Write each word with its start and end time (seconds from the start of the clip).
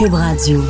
Cube 0.00 0.14
Radio. 0.14 0.62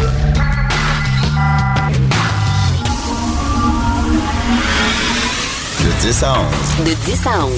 De 5.79 6.01
10 6.01 6.23
à 6.25 6.41
11. 6.41 6.85
De 6.85 6.95
10 7.05 7.27
à 7.29 7.47
11. 7.47 7.53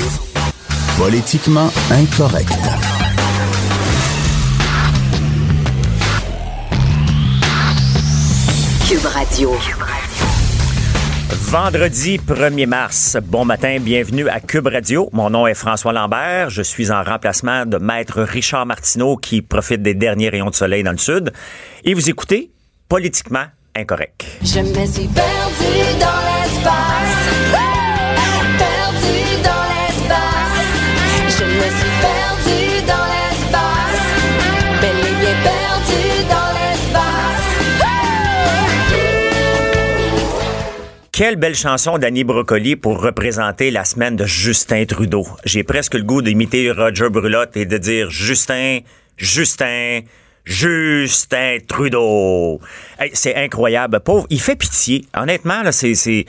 Politiquement 0.98 1.70
incorrect. 1.90 2.52
Cube 8.86 9.06
Radio. 9.06 9.56
Vendredi 11.52 12.16
1er 12.16 12.66
mars. 12.66 13.18
Bon 13.22 13.44
matin, 13.44 13.76
bienvenue 13.78 14.26
à 14.26 14.40
Cube 14.40 14.68
Radio. 14.68 15.10
Mon 15.12 15.28
nom 15.28 15.46
est 15.46 15.52
François 15.52 15.92
Lambert. 15.92 16.48
Je 16.48 16.62
suis 16.62 16.90
en 16.90 17.02
remplacement 17.02 17.66
de 17.66 17.76
Maître 17.76 18.22
Richard 18.22 18.64
Martineau 18.64 19.18
qui 19.18 19.42
profite 19.42 19.82
des 19.82 19.92
derniers 19.92 20.30
rayons 20.30 20.48
de 20.48 20.54
soleil 20.54 20.82
dans 20.82 20.92
le 20.92 20.96
sud. 20.96 21.30
Et 21.84 21.92
vous 21.92 22.08
écoutez 22.08 22.52
Politiquement 22.88 23.44
incorrect. 23.76 24.24
Je 24.40 24.60
me 24.60 24.86
suis 24.86 25.08
perdu 25.08 26.00
dans 26.00 26.22
l'espace. 26.24 27.81
Quelle 41.12 41.36
belle 41.36 41.54
chanson 41.54 41.98
d'Annie 41.98 42.24
Brocoli 42.24 42.74
pour 42.74 43.02
représenter 43.02 43.70
la 43.70 43.84
semaine 43.84 44.16
de 44.16 44.24
Justin 44.24 44.86
Trudeau. 44.86 45.26
J'ai 45.44 45.62
presque 45.62 45.92
le 45.94 46.02
goût 46.04 46.22
d'imiter 46.22 46.70
Roger 46.70 47.10
Brulotte 47.10 47.54
et 47.56 47.66
de 47.66 47.76
dire 47.76 48.10
Justin, 48.10 48.78
Justin, 49.18 50.00
Justin 50.46 51.58
Trudeau. 51.68 52.60
C'est 53.12 53.34
incroyable. 53.36 54.00
Pauvre, 54.00 54.26
il 54.30 54.40
fait 54.40 54.56
pitié. 54.56 55.04
Honnêtement, 55.14 55.62
là, 55.62 55.70
c'est, 55.70 55.94
c'est, 55.94 56.24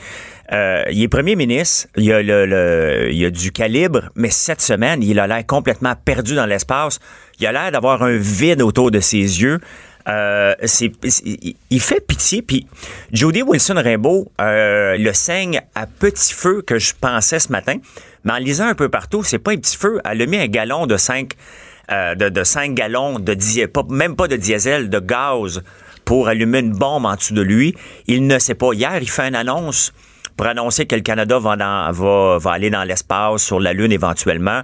euh, 0.51 0.83
il 0.91 1.01
est 1.03 1.07
premier 1.07 1.37
ministre. 1.37 1.87
Il 1.95 2.11
a 2.11 2.21
le, 2.21 2.45
le- 2.45 3.09
il 3.13 3.23
a 3.25 3.29
du 3.29 3.53
calibre, 3.53 4.09
mais 4.15 4.29
cette 4.31 4.61
semaine, 4.61 5.01
il 5.01 5.17
a 5.17 5.27
l'air 5.27 5.45
complètement 5.45 5.93
perdu 5.95 6.35
dans 6.35 6.45
l'espace. 6.45 6.99
Il 7.39 7.47
a 7.47 7.53
l'air 7.53 7.71
d'avoir 7.71 8.03
un 8.03 8.17
vide 8.17 8.61
autour 8.61 8.91
de 8.91 8.99
ses 8.99 9.17
yeux. 9.41 9.59
Euh, 10.07 10.53
c'est, 10.65 10.91
il- 11.69 11.79
fait 11.81 12.05
pitié. 12.05 12.41
Puis 12.41 12.67
Jody 13.11 13.41
Wilson-Rainbow 13.41 14.31
euh, 14.41 14.97
le 14.97 15.13
saigne 15.13 15.61
à 15.75 15.85
petit 15.87 16.33
feu 16.33 16.61
que 16.65 16.77
je 16.79 16.93
pensais 16.99 17.39
ce 17.39 17.51
matin. 17.51 17.77
Mais 18.25 18.33
en 18.33 18.37
lisant 18.37 18.67
un 18.67 18.75
peu 18.75 18.89
partout, 18.89 19.23
c'est 19.23 19.39
pas 19.39 19.51
un 19.51 19.57
petit 19.57 19.77
feu. 19.77 19.99
Elle 20.09 20.21
a 20.21 20.25
mis 20.25 20.37
un 20.37 20.47
gallon 20.47 20.87
de 20.87 20.97
5 20.97 21.31
euh, 21.91 22.15
de, 22.15 22.43
5 22.43 22.73
gallons 22.73 23.19
de 23.19 23.33
diesel, 23.33 23.69
même 23.89 24.15
pas 24.15 24.27
de 24.27 24.35
diesel, 24.37 24.89
de 24.89 24.99
gaz 24.99 25.61
pour 26.05 26.27
allumer 26.29 26.59
une 26.59 26.71
bombe 26.73 27.05
en 27.05 27.15
dessous 27.15 27.33
de 27.33 27.41
lui. 27.41 27.75
Il 28.07 28.27
ne 28.27 28.39
sait 28.39 28.55
pas. 28.55 28.71
Hier, 28.73 28.97
il 29.01 29.09
fait 29.09 29.27
une 29.27 29.35
annonce 29.35 29.93
pour 30.37 30.47
annoncer 30.47 30.85
que 30.85 30.95
le 30.95 31.01
Canada 31.01 31.39
va, 31.39 31.55
dans- 31.55 31.91
va, 31.91 32.37
va 32.39 32.51
aller 32.51 32.69
dans 32.69 32.83
l'espace, 32.83 33.43
sur 33.43 33.59
la 33.59 33.73
Lune 33.73 33.91
éventuellement. 33.91 34.61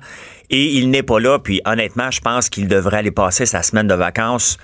Et 0.50 0.76
il 0.78 0.90
n'est 0.90 1.04
pas 1.04 1.20
là. 1.20 1.40
Puis 1.40 1.62
honnêtement, 1.66 2.10
je 2.12 2.22
pense 2.22 2.50
qu'il 2.50 2.68
devrait 2.68 2.98
aller 2.98 3.12
passer 3.12 3.46
sa 3.46 3.64
semaine 3.64 3.88
de 3.88 3.94
vacances 3.94 4.58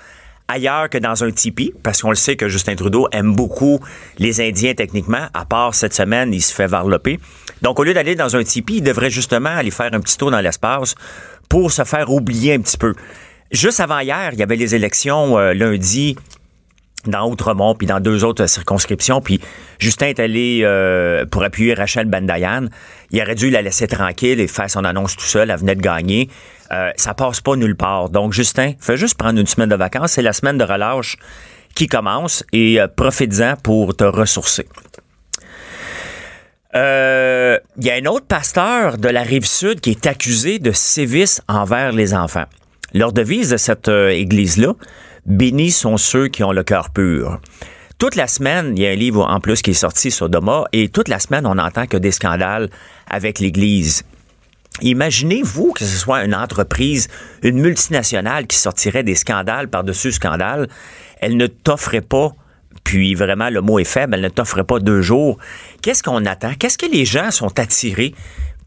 ailleurs 0.48 0.90
que 0.90 0.98
dans 0.98 1.24
un 1.24 1.32
tipi, 1.32 1.74
parce 1.84 2.02
qu'on 2.02 2.10
le 2.10 2.16
sait 2.16 2.36
que 2.36 2.48
Justin 2.48 2.76
Trudeau 2.76 3.08
aime 3.12 3.36
beaucoup 3.36 3.80
les 4.18 4.42
Indiens 4.42 4.74
techniquement, 4.74 5.28
à 5.34 5.46
part 5.46 5.74
cette 5.74 5.94
semaine, 5.94 6.34
il 6.34 6.42
se 6.42 6.54
fait 6.54 6.68
varloper. 6.68 7.20
Donc, 7.62 7.80
au 7.80 7.84
lieu 7.84 7.94
d'aller 7.94 8.16
dans 8.16 8.36
un 8.36 8.44
tipi, 8.44 8.78
il 8.78 8.84
devrait 8.84 9.10
justement 9.10 9.50
aller 9.50 9.72
faire 9.72 9.94
un 9.94 10.00
petit 10.00 10.18
tour 10.18 10.32
dans 10.32 10.42
l'espace 10.42 10.96
pour 11.50 11.72
se 11.72 11.84
faire 11.84 12.12
oublier 12.12 12.54
un 12.54 12.60
petit 12.60 12.78
peu. 12.78 12.94
Juste 13.52 13.80
avant 13.80 14.00
hier, 14.00 14.32
il 14.34 14.40
y 14.40 14.44
avait 14.44 14.56
les 14.56 14.76
élections 14.76 15.38
euh, 15.38 15.54
lundi 15.54 16.16
dans 17.08 17.30
Outremont, 17.30 17.76
puis 17.76 17.88
dans 17.88 18.00
deux 18.00 18.24
autres 18.24 18.48
circonscriptions, 18.48 19.22
puis 19.22 19.40
Justin 19.80 20.08
est 20.08 20.20
allé 20.20 20.62
euh, 20.64 21.26
pour 21.26 21.44
appuyer 21.44 21.74
Rachel 21.74 22.08
Bandayan. 22.08 22.68
Il 23.12 23.22
aurait 23.22 23.36
dû 23.36 23.50
la 23.50 23.62
laisser 23.62 23.88
tranquille 23.88 24.40
et 24.40 24.48
faire 24.48 24.70
son 24.70 24.84
annonce 24.84 25.16
tout 25.16 25.26
seul, 25.26 25.52
elle 25.52 25.60
venait 25.60 25.76
de 25.76 25.82
gagner. 25.82 26.30
Euh, 26.72 26.92
ça 26.96 27.14
passe 27.14 27.42
pas 27.42 27.56
nulle 27.56 27.76
part. 27.76 28.10
Donc, 28.10 28.34
Justin, 28.34 28.74
fais 28.80 28.98
juste 28.98 29.18
prendre 29.18 29.40
une 29.40 29.48
semaine 29.48 29.70
de 29.70 29.76
vacances. 29.76 30.14
C'est 30.14 30.22
la 30.22 30.34
semaine 30.34 30.58
de 30.58 30.64
relâche 30.64 31.18
qui 31.76 31.88
commence 31.88 32.44
et 32.54 32.82
euh, 32.82 32.88
profites-en 32.88 33.56
pour 33.62 33.96
te 33.96 34.04
ressourcer. 34.04 34.68
Euh, 36.76 37.58
Il 37.78 37.86
y 37.86 37.92
a 37.92 37.96
un 37.96 38.06
autre 38.06 38.26
pasteur 38.26 38.98
de 38.98 39.08
la 39.08 39.22
rive 39.22 39.46
sud 39.46 39.80
qui 39.82 39.92
est 39.92 40.06
accusé 40.08 40.60
de 40.60 40.72
sévices 40.72 41.42
envers 41.48 41.92
les 41.92 42.14
enfants. 42.14 42.46
Leur 42.94 43.14
devise 43.14 43.50
de 43.50 43.58
cette 43.58 43.90
euh, 43.90 44.10
église-là, 44.10 44.74
bénis 45.26 45.72
sont 45.72 45.98
ceux 45.98 46.28
qui 46.28 46.44
ont 46.44 46.52
le 46.52 46.64
cœur 46.64 46.90
pur. 46.90 47.40
Toute 47.98 48.16
la 48.16 48.28
semaine, 48.28 48.74
il 48.76 48.84
y 48.84 48.88
a 48.88 48.92
un 48.92 48.96
livre 48.96 49.26
en 49.26 49.40
plus 49.40 49.62
qui 49.62 49.72
est 49.72 49.74
sorti 49.74 50.12
sur 50.12 50.30
Doma, 50.30 50.66
et 50.74 50.90
toute 50.90 51.08
la 51.08 51.20
semaine, 51.20 51.46
on 51.46 51.58
entend 51.58 51.88
que 51.88 51.98
des 51.98 52.12
scandales 52.12 52.70
avec 53.10 53.40
l'Église. 53.40 54.04
Imaginez-vous 54.82 55.72
que 55.72 55.86
ce 55.86 55.98
soit 55.98 56.24
une 56.24 56.36
entreprise, 56.36 57.08
une 57.44 57.60
multinationale 57.60 58.46
qui 58.48 58.58
sortirait 58.58 59.04
des 59.04 59.16
scandales 59.16 59.70
par-dessus 59.70 60.12
scandales. 60.12 60.68
Elle 61.22 61.38
ne 61.38 61.48
t'offrait 61.48 62.02
pas, 62.02 62.32
puis 62.84 63.16
vraiment 63.16 63.50
le 63.50 63.62
mot 63.62 63.80
est 63.80 63.86
faible, 63.86 64.16
elle 64.16 64.22
ne 64.22 64.30
t'offrait 64.30 64.66
pas 64.66 64.80
deux 64.80 65.02
jours. 65.02 65.38
Qu'est-ce 65.82 66.04
qu'on 66.04 66.26
attend? 66.26 66.54
Qu'est-ce 66.60 66.78
que 66.78 66.92
les 66.92 67.06
gens 67.06 67.32
sont 67.32 67.58
attirés 67.58 68.14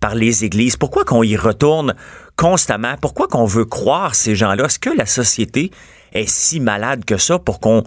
par 0.00 0.14
les 0.14 0.44
églises? 0.44 0.76
Pourquoi 0.76 1.04
qu'on 1.04 1.22
y 1.22 1.36
retourne 1.36 1.94
constamment? 2.36 2.94
Pourquoi 3.00 3.28
qu'on 3.28 3.44
veut 3.44 3.66
croire 3.66 4.14
ces 4.14 4.34
gens-là? 4.34 4.64
Est-ce 4.64 4.78
que 4.78 4.90
la 4.90 5.06
société 5.06 5.70
est 6.14 6.28
si 6.28 6.58
malade 6.60 7.04
que 7.04 7.18
ça 7.18 7.38
pour 7.38 7.60
qu'on 7.60 7.84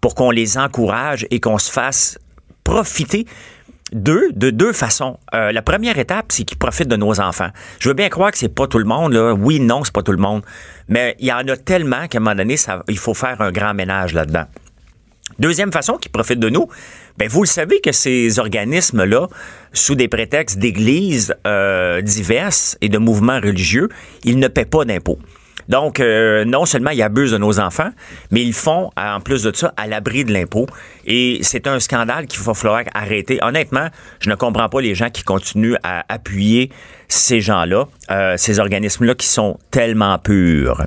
pour 0.00 0.14
qu'on 0.14 0.30
les 0.30 0.58
encourage 0.58 1.26
et 1.30 1.40
qu'on 1.40 1.56
se 1.56 1.72
fasse 1.72 2.18
profiter 2.62 3.26
deux, 3.92 4.32
de 4.32 4.50
deux 4.50 4.72
façons. 4.72 5.18
Euh, 5.34 5.52
la 5.52 5.62
première 5.62 5.98
étape, 5.98 6.26
c'est 6.30 6.44
qu'ils 6.44 6.58
profitent 6.58 6.88
de 6.88 6.96
nos 6.96 7.20
enfants. 7.20 7.50
Je 7.78 7.88
veux 7.88 7.94
bien 7.94 8.08
croire 8.08 8.30
que 8.32 8.38
c'est 8.38 8.48
pas 8.48 8.66
tout 8.66 8.78
le 8.78 8.84
monde. 8.84 9.14
Oui, 9.38 9.60
non, 9.60 9.84
c'est 9.84 9.94
pas 9.94 10.02
tout 10.02 10.12
le 10.12 10.18
monde. 10.18 10.42
Mais 10.88 11.16
il 11.18 11.26
y 11.26 11.32
en 11.32 11.46
a 11.48 11.56
tellement 11.56 12.08
qu'à 12.08 12.18
un 12.18 12.20
moment 12.20 12.36
donné, 12.36 12.56
il 12.88 12.98
faut 12.98 13.14
faire 13.14 13.40
un 13.40 13.52
grand 13.52 13.74
ménage 13.74 14.14
là-dedans. 14.14 14.44
Deuxième 15.38 15.72
façon 15.72 15.94
qui 15.94 16.08
profite 16.08 16.38
de 16.38 16.48
nous, 16.48 16.68
ben 17.18 17.28
vous 17.28 17.42
le 17.42 17.48
savez 17.48 17.80
que 17.80 17.92
ces 17.92 18.38
organismes-là, 18.38 19.26
sous 19.72 19.94
des 19.94 20.06
prétextes 20.06 20.58
d'églises 20.58 21.34
euh, 21.46 22.00
diverses 22.02 22.78
et 22.80 22.88
de 22.88 22.98
mouvements 22.98 23.40
religieux, 23.40 23.88
ils 24.22 24.38
ne 24.38 24.48
paient 24.48 24.64
pas 24.64 24.84
d'impôts. 24.84 25.18
Donc, 25.68 26.00
euh, 26.00 26.44
non 26.44 26.66
seulement 26.66 26.90
ils 26.90 27.02
abusent 27.02 27.32
de 27.32 27.38
nos 27.38 27.60
enfants, 27.60 27.90
mais 28.30 28.42
ils 28.42 28.52
font, 28.52 28.90
en 28.96 29.20
plus 29.20 29.42
de 29.42 29.54
ça, 29.54 29.72
à 29.76 29.86
l'abri 29.86 30.24
de 30.24 30.32
l'impôt. 30.32 30.66
Et 31.06 31.38
c'est 31.42 31.66
un 31.66 31.80
scandale 31.80 32.26
qu'il 32.26 32.42
va 32.42 32.54
falloir 32.54 32.82
arrêter. 32.94 33.38
Honnêtement, 33.42 33.88
je 34.20 34.30
ne 34.30 34.34
comprends 34.34 34.68
pas 34.68 34.80
les 34.80 34.94
gens 34.94 35.10
qui 35.10 35.22
continuent 35.22 35.76
à 35.82 36.04
appuyer 36.08 36.70
ces 37.08 37.40
gens-là, 37.40 37.86
euh, 38.10 38.34
ces 38.36 38.58
organismes-là 38.58 39.14
qui 39.14 39.26
sont 39.26 39.58
tellement 39.70 40.18
purs. 40.18 40.84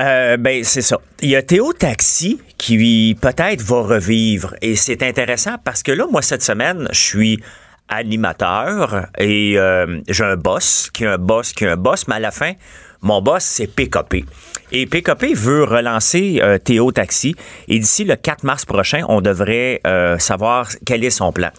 Euh, 0.00 0.36
ben, 0.36 0.64
c'est 0.64 0.82
ça. 0.82 0.98
Il 1.22 1.28
y 1.28 1.36
a 1.36 1.42
Théo 1.42 1.72
Taxi 1.72 2.40
qui 2.58 3.16
peut-être 3.20 3.62
va 3.62 3.82
revivre. 3.82 4.54
Et 4.60 4.74
c'est 4.74 5.02
intéressant 5.02 5.56
parce 5.62 5.82
que 5.82 5.92
là, 5.92 6.06
moi, 6.10 6.22
cette 6.22 6.42
semaine, 6.42 6.88
je 6.90 6.98
suis 6.98 7.40
animateur 7.88 9.06
et 9.18 9.58
euh, 9.58 10.00
j'ai 10.08 10.24
un 10.24 10.36
boss 10.36 10.90
qui 10.92 11.04
a 11.04 11.14
un 11.14 11.18
boss 11.18 11.52
qui 11.52 11.66
a 11.66 11.72
un 11.72 11.76
boss, 11.76 12.08
mais 12.08 12.16
à 12.16 12.20
la 12.20 12.30
fin, 12.30 12.52
mon 13.04 13.20
boss, 13.20 13.44
c'est 13.44 13.66
PKP. 13.66 14.24
Et 14.72 14.86
PKP 14.86 15.34
veut 15.34 15.64
relancer 15.64 16.40
euh, 16.42 16.56
Théo 16.56 16.90
Taxi. 16.90 17.36
Et 17.68 17.78
d'ici 17.78 18.04
le 18.04 18.16
4 18.16 18.44
mars 18.44 18.64
prochain, 18.64 19.02
on 19.08 19.20
devrait 19.20 19.82
euh, 19.86 20.18
savoir 20.18 20.70
quel 20.86 21.04
est 21.04 21.10
son 21.10 21.30
plan. 21.30 21.50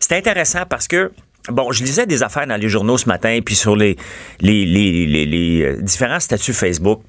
C'est 0.00 0.16
intéressant 0.16 0.64
parce 0.68 0.88
que 0.88 1.12
Bon, 1.48 1.72
je 1.72 1.82
lisais 1.82 2.04
des 2.04 2.22
affaires 2.22 2.46
dans 2.46 2.60
les 2.60 2.68
journaux 2.68 2.98
ce 2.98 3.08
matin, 3.08 3.38
puis 3.42 3.54
sur 3.54 3.74
les, 3.74 3.96
les, 4.40 4.66
les, 4.66 5.06
les, 5.06 5.24
les, 5.24 5.62
euh, 5.62 5.80
différents 5.80 6.20
statuts 6.20 6.52
Facebook. 6.52 7.00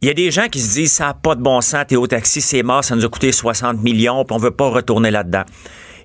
Il 0.00 0.08
y 0.08 0.10
a 0.10 0.14
des 0.14 0.32
gens 0.32 0.48
qui 0.48 0.60
se 0.60 0.72
disent 0.72 0.92
ça 0.92 1.06
n'a 1.06 1.14
pas 1.14 1.36
de 1.36 1.40
bon 1.40 1.60
sens, 1.60 1.86
Théo 1.86 2.08
Taxi, 2.08 2.40
c'est 2.40 2.64
mort, 2.64 2.82
ça 2.82 2.96
nous 2.96 3.04
a 3.04 3.08
coûté 3.08 3.30
60 3.30 3.82
millions, 3.84 4.24
puis 4.24 4.34
on 4.34 4.38
veut 4.38 4.50
pas 4.50 4.68
retourner 4.68 5.12
là-dedans. 5.12 5.44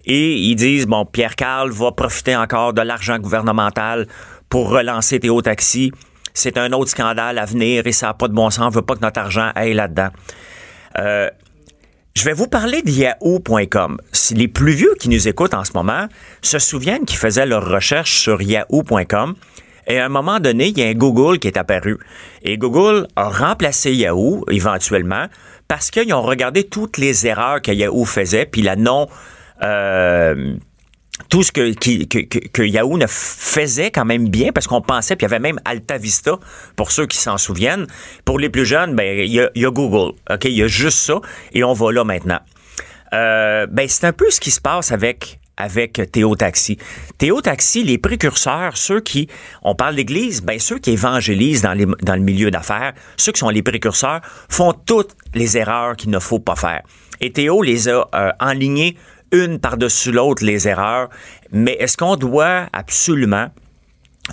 Et 0.08 0.38
ils 0.38 0.56
disent, 0.56 0.88
bon, 0.88 1.06
Pierre 1.06 1.36
Carl 1.36 1.70
va 1.70 1.92
profiter 1.92 2.36
encore 2.36 2.74
de 2.74 2.82
l'argent 2.82 3.20
gouvernemental 3.20 4.08
pour 4.50 4.70
relancer 4.70 5.20
Théo 5.20 5.42
Taxi. 5.42 5.92
c'est 6.34 6.58
un 6.58 6.72
autre 6.72 6.90
scandale 6.90 7.38
à 7.38 7.46
venir 7.46 7.86
et 7.86 7.92
ça 7.92 8.08
n'a 8.08 8.14
pas 8.14 8.30
de 8.30 8.34
bon 8.34 8.50
sens, 8.50 8.66
on 8.66 8.70
veut 8.70 8.82
pas 8.82 8.96
que 8.96 9.02
notre 9.02 9.20
argent 9.20 9.52
aille 9.54 9.74
là-dedans. 9.74 10.10
Euh, 10.98 11.30
je 12.16 12.24
vais 12.24 12.34
vous 12.34 12.48
parler 12.48 12.82
de 12.82 12.90
yahoo.com. 12.90 14.00
Les 14.32 14.48
plus 14.48 14.72
vieux 14.72 14.96
qui 14.98 15.10
nous 15.10 15.28
écoutent 15.28 15.54
en 15.54 15.66
ce 15.66 15.74
moment 15.76 16.08
se 16.42 16.58
souviennent 16.58 17.06
qu'ils 17.06 17.20
faisaient 17.20 17.46
leurs 17.46 17.68
recherches 17.68 18.18
sur 18.18 18.42
yahoo.com. 18.42 19.36
Et 19.88 20.00
à 20.00 20.06
un 20.06 20.10
moment 20.10 20.40
donné, 20.40 20.70
il 20.70 20.80
y 20.80 20.84
a 20.84 20.88
un 20.88 20.94
Google 20.94 21.38
qui 21.38 21.48
est 21.48 21.58
apparu. 21.58 21.98
Et 22.44 22.58
Google 22.58 23.08
a 23.16 23.30
remplacé 23.30 23.94
Yahoo 23.94 24.46
éventuellement 24.50 25.28
parce 25.68 25.92
qu'ils 25.92 26.14
ont 26.14 26.22
regardé 26.22 26.64
toutes 26.64 26.98
les 26.98 27.28
erreurs 27.28 27.62
que 27.62 27.72
Yahoo 27.72 28.06
faisait, 28.06 28.46
puis 28.46 28.62
la 28.62 28.78
non... 28.78 29.08
euh, 29.64 30.56
tout 31.30 31.44
ce 31.44 31.52
que, 31.52 32.64
Yahoo 32.64 32.98
ne 32.98 33.08
faisait 33.08 33.92
quand 33.92 34.06
même 34.06 34.30
bien, 34.30 34.52
parce 34.52 34.68
qu'on 34.68 34.82
pensait, 34.82 35.16
puis 35.16 35.26
il 35.26 35.32
y 35.32 35.34
avait 35.34 35.42
même 35.42 35.60
Alta 35.66 35.98
Vista, 35.98 36.38
pour 36.76 36.92
ceux 36.92 37.08
qui 37.08 37.18
s'en 37.18 37.38
souviennent. 37.38 37.88
Pour 38.24 38.40
les 38.40 38.50
plus 38.50 38.66
jeunes, 38.66 38.96
ben 38.96 39.20
il 39.20 39.32
y 39.32 39.42
a, 39.42 39.72
Google, 39.72 40.14
ok, 40.30 40.46
il 40.46 40.52
y 40.52 40.64
a 40.64 40.68
juste 40.68 41.00
ça, 41.00 41.20
et 41.54 41.64
on 41.64 41.74
va 41.74 41.92
là 41.92 42.04
maintenant. 42.04 42.40
Euh, 43.14 43.68
ben 43.68 43.88
c'est 43.88 44.06
un 44.06 44.14
peu 44.14 44.30
ce 44.30 44.40
qui 44.40 44.52
se 44.52 44.62
passe 44.62 44.92
avec 44.92 45.40
avec 45.60 46.00
Théo 46.12 46.36
Taxi. 46.36 46.78
Théo 47.18 47.42
Taxi, 47.42 47.84
les 47.84 47.98
précurseurs, 47.98 48.78
ceux 48.78 49.00
qui, 49.00 49.28
on 49.64 49.74
parle 49.74 49.96
d'Église, 49.96 50.44
ben 50.44 50.60
ceux 50.60 50.78
qui 50.78 50.92
évangélisent 50.92 51.64
dans, 51.64 51.76
dans 51.76 52.16
le 52.16 52.22
milieu 52.22 52.52
d'affaires, 52.52 52.94
ceux 53.18 53.32
qui 53.32 53.40
sont 53.40 53.50
les 53.50 53.64
précurseurs, 53.64 54.22
font 54.50 54.74
toutes 54.74 55.16
les 55.34 55.58
erreurs 55.58 55.96
qu'il 55.96 56.12
ne 56.12 56.20
faut 56.20 56.38
pas 56.38 56.56
faire. 56.56 56.84
Et 57.22 57.32
Théo 57.32 57.64
les 57.64 57.90
a 57.90 58.08
euh, 58.14 58.32
enlignés 58.40 58.96
une 59.32 59.60
par-dessus 59.60 60.12
l'autre, 60.12 60.44
les 60.44 60.68
erreurs. 60.68 61.10
Mais 61.52 61.74
est-ce 61.80 61.98
qu'on 61.98 62.16
doit 62.16 62.68
absolument 62.74 63.48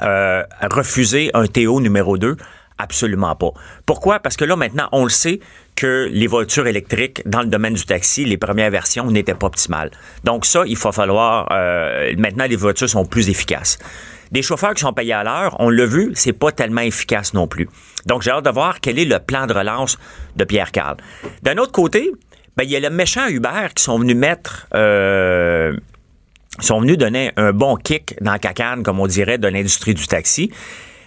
euh, 0.02 0.42
refuser 0.70 1.30
un 1.34 1.46
Théo 1.46 1.80
numéro 1.80 2.18
2? 2.18 2.36
Absolument 2.76 3.36
pas. 3.36 3.52
Pourquoi? 3.86 4.18
Parce 4.18 4.36
que 4.36 4.44
là, 4.44 4.56
maintenant, 4.56 4.88
on 4.90 5.04
le 5.04 5.10
sait 5.10 5.38
que 5.76 6.08
les 6.10 6.26
voitures 6.26 6.66
électriques 6.66 7.22
dans 7.24 7.40
le 7.40 7.46
domaine 7.46 7.74
du 7.74 7.84
taxi, 7.84 8.24
les 8.24 8.36
premières 8.36 8.70
versions 8.70 9.08
n'étaient 9.10 9.34
pas 9.34 9.46
optimales. 9.46 9.92
Donc 10.24 10.44
ça, 10.44 10.64
il 10.66 10.76
va 10.76 10.90
falloir... 10.90 11.48
euh, 11.52 12.12
maintenant, 12.18 12.46
les 12.46 12.56
voitures 12.56 12.88
sont 12.88 13.06
plus 13.06 13.28
efficaces. 13.28 13.78
Des 14.32 14.42
chauffeurs 14.42 14.74
qui 14.74 14.80
sont 14.80 14.92
payés 14.92 15.12
à 15.12 15.22
l'heure, 15.22 15.54
on 15.60 15.70
l'a 15.70 15.86
vu, 15.86 16.10
c'est 16.14 16.32
pas 16.32 16.50
tellement 16.50 16.80
efficace 16.80 17.34
non 17.34 17.46
plus. 17.46 17.68
Donc 18.06 18.22
j'ai 18.22 18.32
hâte 18.32 18.44
de 18.44 18.50
voir 18.50 18.80
quel 18.80 18.98
est 18.98 19.04
le 19.04 19.20
plan 19.20 19.46
de 19.46 19.52
relance 19.52 19.96
de 20.34 20.42
Pierre 20.42 20.72
Carl. 20.72 20.96
D'un 21.42 21.58
autre 21.58 21.70
côté, 21.70 22.10
ben, 22.56 22.64
il 22.64 22.70
y 22.70 22.76
a 22.76 22.80
le 22.80 22.90
méchant 22.90 23.26
Uber 23.28 23.68
qui 23.74 23.82
sont 23.82 23.98
venus 23.98 24.16
mettre... 24.16 24.66
euh, 24.74 25.76
sont 26.60 26.80
venus 26.80 26.96
donner 26.98 27.32
un 27.36 27.52
bon 27.52 27.74
kick 27.74 28.14
dans 28.20 28.30
la 28.32 28.38
cacane, 28.38 28.84
comme 28.84 29.00
on 29.00 29.08
dirait, 29.08 29.38
de 29.38 29.48
l'industrie 29.48 29.92
du 29.94 30.06
taxi. 30.06 30.52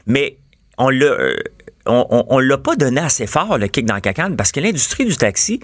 Mais 0.06 0.36
on 0.78 0.90
l'a, 0.90 1.06
euh, 1.06 1.38
on, 1.86 2.26
on- 2.30 2.40
l'a 2.40 2.58
pas 2.58 2.76
donné 2.76 3.00
assez 3.00 3.28
fort, 3.28 3.58
le 3.58 3.68
kick 3.68 3.86
dans 3.86 3.94
la 3.94 4.02
cacane, 4.02 4.36
parce 4.36 4.52
que 4.52 4.60
l'industrie 4.60 5.06
du 5.06 5.16
taxi 5.16 5.62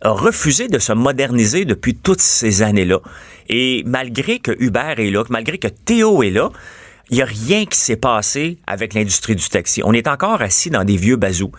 a 0.00 0.10
refusé 0.10 0.68
de 0.68 0.78
se 0.78 0.92
moderniser 0.94 1.66
depuis 1.66 1.94
toutes 1.94 2.20
ces 2.20 2.62
années-là. 2.62 3.00
Et 3.50 3.82
malgré 3.86 4.38
que 4.38 4.52
Uber 4.58 4.94
est 4.96 5.10
là, 5.10 5.22
malgré 5.28 5.58
que 5.58 5.68
Théo 5.68 6.22
est 6.22 6.30
là, 6.30 6.50
il 7.10 7.16
n'y 7.16 7.22
a 7.22 7.26
rien 7.26 7.66
qui 7.66 7.78
s'est 7.78 7.96
passé 7.96 8.58
avec 8.66 8.94
l'industrie 8.94 9.36
du 9.36 9.48
taxi. 9.48 9.80
On 9.84 9.92
est 9.92 10.08
encore 10.08 10.42
assis 10.42 10.70
dans 10.70 10.84
des 10.84 10.96
vieux 10.96 11.16
bazous, 11.16 11.52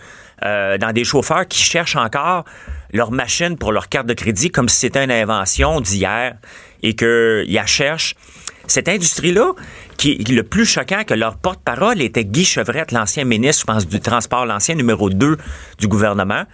euh, 0.44 0.76
dans 0.78 0.92
des 0.92 1.04
chauffeurs 1.04 1.46
qui 1.46 1.62
cherchent 1.62 1.96
encore 1.96 2.44
leur 2.92 3.10
machine 3.10 3.56
pour 3.56 3.72
leur 3.72 3.88
carte 3.88 4.06
de 4.06 4.14
crédit 4.14 4.50
comme 4.50 4.68
si 4.68 4.76
c'était 4.76 5.04
une 5.04 5.10
invention 5.10 5.80
d'hier 5.80 6.36
et 6.82 6.94
qu'ils 6.94 7.46
la 7.48 7.66
cherchent. 7.66 8.14
Cette 8.66 8.88
industrie-là, 8.88 9.52
qui 9.96 10.12
est 10.12 10.28
le 10.28 10.42
plus 10.42 10.66
choquant 10.66 11.02
que 11.04 11.14
leur 11.14 11.38
porte-parole 11.38 12.02
était 12.02 12.26
Guy 12.26 12.44
Chevrette, 12.44 12.92
l'ancien 12.92 13.24
ministre, 13.24 13.62
je 13.62 13.72
pense, 13.72 13.86
du 13.86 14.00
transport, 14.00 14.44
l'ancien 14.44 14.74
numéro 14.74 15.08
2 15.08 15.38
du 15.78 15.88
gouvernement, 15.88 16.44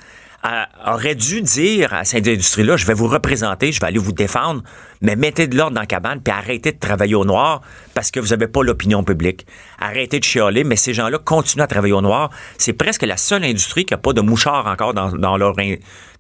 aurait 0.87 1.15
dû 1.15 1.41
dire 1.41 1.95
à 1.95 2.05
cette 2.05 2.29
industrie-là, 2.29 2.77
je 2.77 2.87
vais 2.87 2.95
vous 2.95 3.09
représenter, 3.09 3.73
je 3.73 3.81
vais 3.81 3.87
aller 3.87 3.99
vous 3.99 4.13
défendre, 4.13 4.63
mais 5.01 5.17
mettez 5.17 5.47
de 5.47 5.57
l'ordre 5.57 5.75
dans 5.75 5.81
la 5.81 5.87
cabane, 5.87 6.21
puis 6.23 6.33
arrêtez 6.33 6.73
de 6.73 6.79
travailler 6.79 7.15
au 7.15 7.25
noir 7.25 7.63
parce 7.95 8.11
que 8.11 8.21
vous 8.21 8.29
n'avez 8.29 8.47
pas 8.47 8.63
l'opinion 8.63 9.05
publique. 9.05 9.47
Arrêtez 9.79 10.19
de 10.19 10.25
chialer, 10.25 10.65
mais 10.65 10.77
ces 10.77 10.93
gens-là 10.93 11.19
continuent 11.19 11.63
à 11.63 11.67
travailler 11.67 11.95
au 11.95 12.03
noir. 12.03 12.31
C'est 12.59 12.75
presque 12.75 13.03
la 13.03 13.17
seule 13.17 13.45
industrie 13.45 13.85
qui 13.85 13.95
n'a 13.95 13.99
pas 13.99 14.13
de 14.13 14.21
mouchard 14.21 14.67
encore 14.67 14.93
dans, 14.93 15.37
leur, 15.37 15.55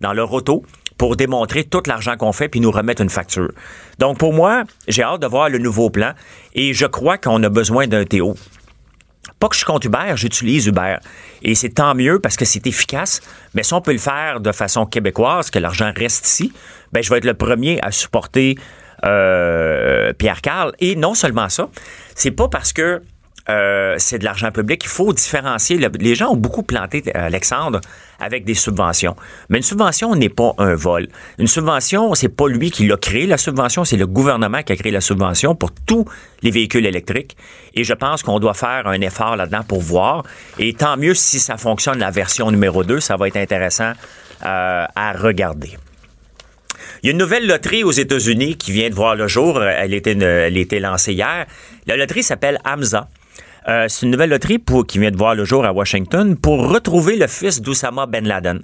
dans 0.01 0.13
leur 0.13 0.33
auto 0.33 0.65
pour 0.97 1.17
démontrer 1.17 1.65
tout 1.65 1.83
l'argent 1.87 2.17
qu'on 2.17 2.33
fait 2.33 2.49
puis 2.49 2.61
nous 2.61 2.71
remettre 2.71 3.03
une 3.03 3.11
facture. 3.11 3.51
Donc 3.99 4.19
pour 4.19 4.33
moi, 4.33 4.65
j'ai 4.89 5.03
hâte 5.03 5.21
de 5.21 5.27
voir 5.27 5.49
le 5.49 5.59
nouveau 5.59 5.91
plan 5.91 6.13
et 6.55 6.73
je 6.73 6.87
crois 6.87 7.19
qu'on 7.19 7.43
a 7.43 7.49
besoin 7.49 7.87
d'un 7.87 8.05
Théo. 8.05 8.37
Pas 9.41 9.49
que 9.49 9.55
je 9.55 9.59
suis 9.59 9.67
contre 9.67 9.87
Uber, 9.87 10.13
j'utilise 10.17 10.67
Uber. 10.67 10.97
Et 11.43 11.55
c'est 11.55 11.71
tant 11.71 11.95
mieux 11.95 12.19
parce 12.19 12.37
que 12.37 12.45
c'est 12.45 12.67
efficace. 12.67 13.21
Mais 13.55 13.63
si 13.63 13.75
on 13.75 13.81
peut 13.81 13.93
le 13.93 13.99
faire 13.99 14.41
de 14.41 14.53
façon 14.53 14.87
québécoise, 14.87 15.51
que 15.51 15.59
l'argent 15.59 15.93
reste 15.95 16.27
ici, 16.27 16.53
ben 16.93 17.03
je 17.03 17.11
vais 17.11 17.19
être 17.19 17.25
le 17.25 17.35
premier 17.35 17.81
à 17.83 17.91
supporter 17.91 18.57
euh, 19.05 20.13
Pierre 20.15 20.41
Carl. 20.41 20.73
Et 20.79 20.97
non 20.97 21.15
seulement 21.15 21.49
ça, 21.49 21.69
c'est 22.15 22.31
pas 22.31 22.49
parce 22.49 22.73
que 22.73 23.03
euh, 23.51 23.95
c'est 23.99 24.19
de 24.19 24.25
l'argent 24.25 24.51
public. 24.51 24.83
Il 24.85 24.89
faut 24.89 25.13
différencier. 25.13 25.77
Le- 25.77 25.91
les 26.01 26.15
gens 26.15 26.31
ont 26.31 26.37
beaucoup 26.37 26.63
planté 26.63 27.03
euh, 27.09 27.27
Alexandre 27.27 27.81
avec 28.19 28.45
des 28.45 28.55
subventions. 28.55 29.17
Mais 29.51 29.59
une 29.59 29.63
subvention 29.65 30.15
n'est 30.15 30.29
pas 30.31 30.55
un 30.59 30.75
vol. 30.75 31.09
Une 31.39 31.47
subvention, 31.47 32.15
c'est 32.15 32.29
pas 32.31 32.49
lui 32.49 32.71
qui 32.71 32.87
l'a 32.87 32.97
créé. 32.97 33.27
La 33.27 33.37
subvention, 33.37 33.85
c'est 33.85 33.97
le 33.99 34.07
gouvernement 34.07 34.63
qui 34.63 34.73
a 34.73 34.77
créé 34.77 34.91
la 34.93 35.03
subvention 35.03 35.55
pour 35.55 35.73
tous 35.87 36.07
les 36.43 36.51
véhicules 36.51 36.87
électriques. 36.87 37.37
Et 37.75 37.85
je 37.85 37.93
pense 37.93 38.23
qu'on 38.23 38.39
doit 38.39 38.55
faire 38.55 38.87
un 38.87 39.01
effort 39.03 39.37
là-dedans 39.37 39.63
pour 39.67 39.83
voir. 39.83 40.23
Et 40.59 40.73
tant 40.73 40.97
mieux 40.97 41.15
si 41.15 41.39
ça 41.39 41.57
fonctionne 41.59 41.99
la 41.99 42.11
version 42.11 42.51
numéro 42.51 42.83
2. 42.83 43.01
Ça 43.01 43.17
va 43.17 43.29
être 43.29 43.37
intéressant 43.37 43.93
euh, 44.45 44.87
à 44.95 45.13
regarder. 45.13 45.77
Il 47.03 47.07
y 47.07 47.11
a 47.11 47.13
une 47.13 47.19
nouvelle 47.19 47.47
loterie 47.47 47.85
aux 47.85 47.91
États-Unis 47.93 48.57
qui 48.57 48.73
vient 48.73 48.89
de 48.89 48.95
voir 48.95 49.15
le 49.17 49.29
jour. 49.29 49.63
Elle 49.63 49.93
était, 49.93 50.13
elle 50.19 50.57
été 50.57 50.81
lancée 50.81 51.13
hier. 51.13 51.45
La 51.87 51.97
loterie 51.97 52.23
s'appelle 52.23 52.59
AMSA. 52.65 53.09
Euh, 53.69 53.87
c'est 53.89 54.05
une 54.05 54.13
nouvelle 54.13 54.31
loterie 54.31 54.63
qui 54.87 54.99
vient 54.99 55.11
de 55.11 55.17
voir 55.17 55.35
le 55.35 55.45
jour 55.45 55.65
à 55.65 55.73
Washington 55.73 56.37
pour 56.37 56.69
retrouver 56.69 57.17
le 57.17 57.27
fils 57.27 57.63
d'Oussama 57.63 58.07
Ben 58.07 58.27
Laden. 58.27 58.63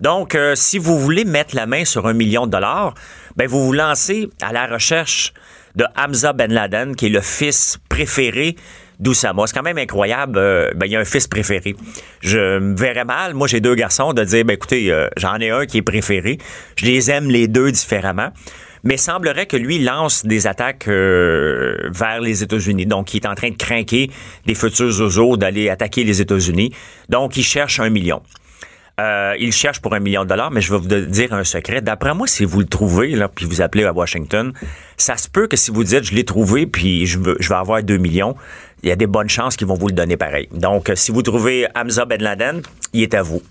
Donc, 0.00 0.34
euh, 0.34 0.54
si 0.54 0.78
vous 0.78 0.98
voulez 0.98 1.24
mettre 1.24 1.54
la 1.54 1.66
main 1.66 1.84
sur 1.84 2.06
un 2.06 2.12
million 2.12 2.46
de 2.46 2.50
dollars, 2.50 2.94
ben 3.36 3.48
vous 3.48 3.64
vous 3.64 3.72
lancez 3.72 4.28
à 4.42 4.52
la 4.52 4.66
recherche 4.66 5.32
de 5.76 5.84
Hamza 5.96 6.32
Ben 6.32 6.52
Laden, 6.52 6.94
qui 6.94 7.06
est 7.06 7.10
le 7.10 7.20
fils 7.20 7.78
préféré 7.88 8.56
d'Oussama. 9.00 9.46
C'est 9.46 9.54
quand 9.54 9.62
même 9.62 9.78
incroyable. 9.78 10.38
euh, 10.38 10.70
ben, 10.74 10.86
il 10.86 10.92
y 10.92 10.96
a 10.96 11.00
un 11.00 11.04
fils 11.04 11.26
préféré. 11.26 11.74
Je 12.20 12.58
me 12.58 12.76
verrais 12.76 13.04
mal, 13.04 13.34
moi 13.34 13.48
j'ai 13.48 13.60
deux 13.60 13.74
garçons, 13.74 14.12
de 14.12 14.24
dire, 14.24 14.44
ben 14.44 14.54
écoutez, 14.54 14.92
euh, 14.92 15.08
j'en 15.16 15.36
ai 15.38 15.50
un 15.50 15.66
qui 15.66 15.78
est 15.78 15.82
préféré. 15.82 16.38
Je 16.76 16.86
les 16.86 17.10
aime 17.10 17.30
les 17.30 17.48
deux 17.48 17.72
différemment. 17.72 18.30
Mais 18.84 18.96
semblerait 18.96 19.46
que 19.46 19.56
lui 19.56 19.78
lance 19.78 20.24
des 20.24 20.46
attaques 20.46 20.88
euh, 20.88 21.76
vers 21.90 22.20
les 22.20 22.42
États-Unis. 22.42 22.86
Donc, 22.86 23.14
il 23.14 23.18
est 23.18 23.26
en 23.26 23.34
train 23.34 23.50
de 23.50 23.56
craquer 23.56 24.10
des 24.46 24.54
futurs 24.54 24.90
zozos 24.90 25.36
d'aller 25.36 25.70
attaquer 25.70 26.04
les 26.04 26.20
États-Unis. 26.20 26.72
Donc, 27.08 27.36
il 27.36 27.42
cherche 27.42 27.80
un 27.80 27.90
million. 27.90 28.22
Euh, 29.00 29.34
il 29.40 29.52
cherche 29.52 29.80
pour 29.80 29.94
un 29.94 29.98
million 29.98 30.22
de 30.22 30.28
dollars, 30.28 30.52
mais 30.52 30.60
je 30.60 30.72
vais 30.72 30.78
vous 30.78 31.06
dire 31.06 31.32
un 31.32 31.42
secret. 31.42 31.80
D'après 31.80 32.14
moi, 32.14 32.28
si 32.28 32.44
vous 32.44 32.60
le 32.60 32.66
trouvez, 32.66 33.08
là, 33.16 33.28
puis 33.28 33.44
vous 33.44 33.60
appelez 33.60 33.84
à 33.84 33.92
Washington, 33.92 34.52
ça 34.96 35.16
se 35.16 35.28
peut 35.28 35.48
que 35.48 35.56
si 35.56 35.72
vous 35.72 35.82
dites 35.82 36.04
je 36.04 36.14
l'ai 36.14 36.24
trouvé, 36.24 36.66
puis 36.66 37.04
je, 37.06 37.18
veux, 37.18 37.36
je 37.40 37.48
vais 37.48 37.56
avoir 37.56 37.82
2 37.82 37.96
millions, 37.96 38.36
il 38.84 38.90
y 38.90 38.92
a 38.92 38.96
des 38.96 39.08
bonnes 39.08 39.28
chances 39.28 39.56
qu'ils 39.56 39.66
vont 39.66 39.74
vous 39.74 39.88
le 39.88 39.94
donner 39.94 40.16
pareil. 40.16 40.48
Donc, 40.52 40.92
si 40.94 41.10
vous 41.10 41.22
trouvez 41.22 41.66
Hamza 41.74 42.04
Ben 42.04 42.22
Laden, 42.22 42.62
il 42.92 43.02
est 43.02 43.14
à 43.14 43.22
vous. 43.22 43.42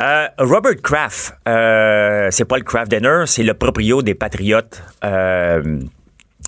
Euh, 0.00 0.26
Robert 0.38 0.80
Kraft, 0.82 1.34
euh, 1.46 2.28
c'est 2.30 2.44
pas 2.44 2.56
le 2.56 2.64
Kraft 2.64 2.90
Dinner, 2.90 3.24
c'est 3.26 3.42
le 3.42 3.54
proprio 3.54 4.02
des 4.02 4.14
Patriotes. 4.14 4.82
Euh, 5.04 5.80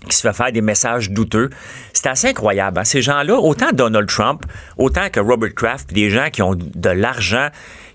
qui 0.08 0.14
se 0.14 0.20
fait 0.20 0.34
faire 0.34 0.52
des 0.52 0.60
messages 0.60 1.10
douteux. 1.10 1.50
C'est 1.92 2.06
assez 2.06 2.28
incroyable. 2.28 2.78
hein. 2.78 2.84
Ces 2.84 3.02
gens-là, 3.02 3.34
autant 3.38 3.72
Donald 3.72 4.08
Trump, 4.08 4.44
autant 4.76 5.08
que 5.10 5.18
Robert 5.18 5.54
Kraft, 5.54 5.92
des 5.92 6.10
gens 6.10 6.28
qui 6.30 6.42
ont 6.42 6.54
de 6.54 6.90
l'argent, 6.90 7.48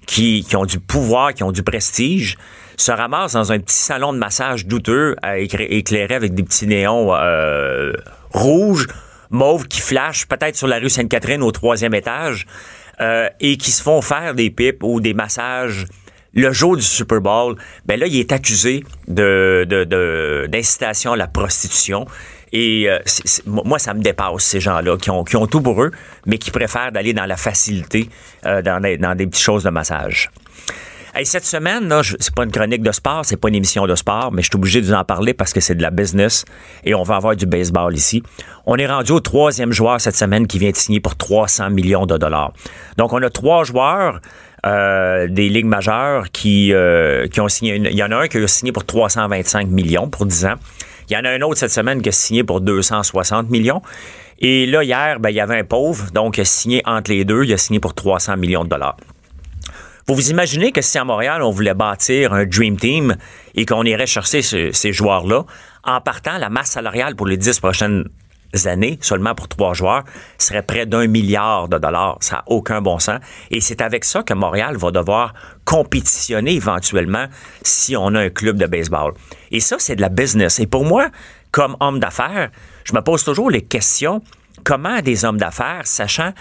qui, 0.08 0.43
qui 0.43 0.55
ont 0.58 0.65
du 0.65 0.79
pouvoir, 0.79 1.34
qui 1.34 1.43
ont 1.43 1.53
du 1.53 1.63
prestige, 1.63 2.38
se 2.75 2.91
ramassent 2.91 3.34
dans 3.34 3.53
un 3.53 3.60
petit 3.60 3.77
salon 3.77 4.12
de 4.12 4.17
massage 4.17 4.65
douteux, 4.65 5.15
éclairé 5.38 6.15
avec 6.15 6.34
des 6.34 6.43
petits 6.43 6.67
néons 6.67 7.13
rouges, 8.31 8.88
mauves 9.29 9.67
qui 9.67 9.79
flashent 9.79 10.27
peut-être 10.27 10.55
sur 10.55 10.67
la 10.67 10.79
rue 10.79 10.89
Sainte-Catherine 10.89 11.43
au 11.43 11.51
troisième 11.51 11.93
étage, 11.93 12.46
euh, 13.01 13.27
et 13.39 13.58
qui 13.58 13.72
se 13.72 13.81
font 13.81 14.01
faire 14.01 14.34
des 14.36 14.50
pipes 14.50 14.84
ou 14.84 15.01
des 15.01 15.13
massages 15.13 15.86
le 16.34 16.51
jour 16.53 16.77
du 16.77 16.81
Super 16.84 17.20
Bowl, 17.20 17.58
ben 17.86 18.00
là, 18.00 18.08
il 18.08 18.17
est 18.17 18.31
accusé 18.31 18.86
de, 19.10 19.65
de, 19.67 19.84
de- 19.84 20.48
d'incitation 20.50 21.12
à 21.12 21.17
la 21.17 21.27
prostitution. 21.27 22.05
Et 22.53 22.89
euh, 22.89 23.00
moi, 23.46 23.79
ça 23.79 23.93
me 23.93 24.01
dépasse, 24.01 24.43
ces 24.43 24.60
gens-là, 24.62 24.98
qui 24.98 25.10
ont, 25.10 25.24
qui 25.25 25.36
ont 25.36 25.48
tout 25.48 25.62
pour 25.62 25.84
eux, 25.84 25.91
mais 26.25 26.38
qui 26.38 26.51
préfèrent 26.51 26.91
d'aller 26.93 27.13
dans 27.13 27.25
la 27.25 27.38
facilité, 27.38 28.10
euh, 28.46 28.62
dans, 28.62 28.81
dans 28.81 29.15
des 29.15 29.27
petites 29.27 29.43
choses 29.43 29.63
de 29.63 29.70
massage. 29.72 30.29
Hey, 31.13 31.25
cette 31.25 31.44
semaine, 31.46 31.89
là, 31.89 32.01
c'est 32.03 32.34
pas 32.34 32.46
une 32.46 32.51
chronique 32.51 32.84
de 32.84 32.91
sport, 32.94 33.25
c'est 33.25 33.36
pas 33.36 33.50
une 33.50 33.56
émission 33.56 33.86
de 33.86 33.96
sport, 33.96 34.32
mais 34.32 34.41
je 34.44 34.48
suis 34.48 34.56
obligé 34.56 34.80
de 34.80 34.86
vous 34.86 34.94
en 34.94 35.03
parler 35.03 35.34
parce 35.34 35.51
que 35.51 35.60
c'est 35.60 35.75
de 35.75 35.82
la 35.82 35.91
business 35.91 36.46
et 36.86 36.96
on 36.96 37.03
va 37.03 37.18
avoir 37.18 37.36
du 37.36 37.46
baseball 37.46 37.94
ici. 37.94 38.24
On 38.65 38.77
est 38.77 38.88
rendu 38.88 39.12
au 39.12 39.20
troisième 39.20 39.74
joueur 39.74 40.00
cette 40.00 40.15
semaine 40.15 40.48
qui 40.48 40.58
vient 40.58 40.72
de 40.72 40.75
signer 40.77 41.01
pour 41.01 41.18
300 41.18 41.70
millions 41.70 42.06
de 42.06 42.18
dollars. 42.18 42.53
Donc, 42.98 43.12
on 43.12 43.22
a 43.22 43.30
trois 43.30 43.65
joueurs 43.65 44.22
euh, 44.65 45.27
des 45.27 45.50
ligues 45.50 45.65
majeures 45.65 46.32
qui, 46.32 46.72
euh, 46.72 47.27
qui 47.27 47.41
ont 47.41 47.50
signé. 47.50 47.75
une- 47.75 47.86
Il 47.91 47.98
y 47.98 48.03
en 48.03 48.12
a 48.12 48.15
un 48.15 48.27
qui 48.27 48.38
a 48.38 48.48
signé 48.48 48.72
pour 48.72 48.86
325 48.86 49.68
millions 49.68 50.08
pour 50.08 50.25
10 50.25 50.46
ans. 50.46 50.56
Il 51.10 51.13
y 51.13 51.18
en 51.18 51.25
a 51.25 51.30
un 51.32 51.41
autre 51.41 51.58
cette 51.60 51.72
semaine 51.72 52.01
qui 52.01 52.08
a 52.10 52.13
signé 52.13 52.44
pour 52.46 52.62
260 52.62 53.50
millions. 53.50 53.82
Et 54.39 54.65
là, 54.65 54.82
hier, 54.84 55.20
ben, 55.20 55.30
il 55.30 55.36
y 55.36 55.41
avait 55.41 55.60
un 55.60 55.63
pauvre, 55.65 56.10
donc 56.13 56.38
il 56.38 56.41
a 56.41 56.46
signé 56.46 56.82
entre 56.86 57.12
les 57.12 57.25
deux, 57.25 57.44
il 57.44 57.51
a 57.53 57.58
signé 57.58 57.80
pour 57.82 57.94
300 57.96 58.38
millions 58.38 58.63
de 58.63 58.70
dollars. 58.70 58.96
Vous 60.08 60.15
vous 60.15 60.29
imaginez 60.31 60.72
que 60.72 60.81
si 60.81 60.98
à 60.98 61.03
Montréal, 61.03 61.41
on 61.43 61.51
voulait 61.51 61.74
bâtir 61.74 62.34
un 62.34 62.46
Dream 62.46 62.77
Team 62.77 63.15
et 63.55 63.65
qu'on 63.65 63.84
irait 63.84 64.08
chercher 64.08 64.41
ce- 64.41 64.72
ces 64.72 64.93
joueurs-là, 64.93 65.43
en 65.84 66.01
partant, 66.01 66.38
la 66.38 66.50
masse 66.50 66.72
salariale 66.72 67.15
pour 67.15 67.27
les 67.27 67.38
dix 67.38 67.60
prochaines 67.60 68.05
années, 68.65 68.98
seulement 69.01 69.34
pour 69.34 69.48
trois 69.48 69.74
joueurs, 69.74 70.03
serait 70.38 70.62
près 70.63 70.86
d'un 70.86 71.08
milliard 71.08 71.70
de 71.70 71.77
dollars. 71.77 72.17
Ça 72.20 72.38
n'a 72.38 72.43
aucun 72.48 72.81
bon 72.81 73.00
sens. 73.00 73.20
Et 73.50 73.62
c'est 73.62 73.81
avec 73.81 74.03
ça 74.03 74.24
que 74.24 74.34
Montréal 74.34 74.75
va 74.75 74.91
devoir 74.91 75.34
compétitionner 75.63 76.53
éventuellement 76.55 77.27
si 77.62 77.96
on 77.96 78.13
a 78.15 78.20
un 78.20 78.29
club 78.29 78.58
de 78.58 78.65
baseball. 78.65 79.13
Et 79.51 79.60
ça, 79.62 79.77
c'est 79.79 79.96
de 79.96 80.01
la 80.01 80.10
business. 80.10 80.60
Et 80.60 80.67
pour 80.67 80.84
moi, 80.84 81.10
comme 81.51 81.77
homme 81.79 82.00
d'affaires, 82.00 82.50
je 82.84 82.93
me 82.93 83.01
pose 83.01 83.24
toujours 83.24 83.50
les 83.50 83.62
questions, 83.62 84.22
comment 84.63 85.00
des 85.01 85.24
hommes 85.25 85.38
d'affaires, 85.38 85.81
sachant 85.86 86.34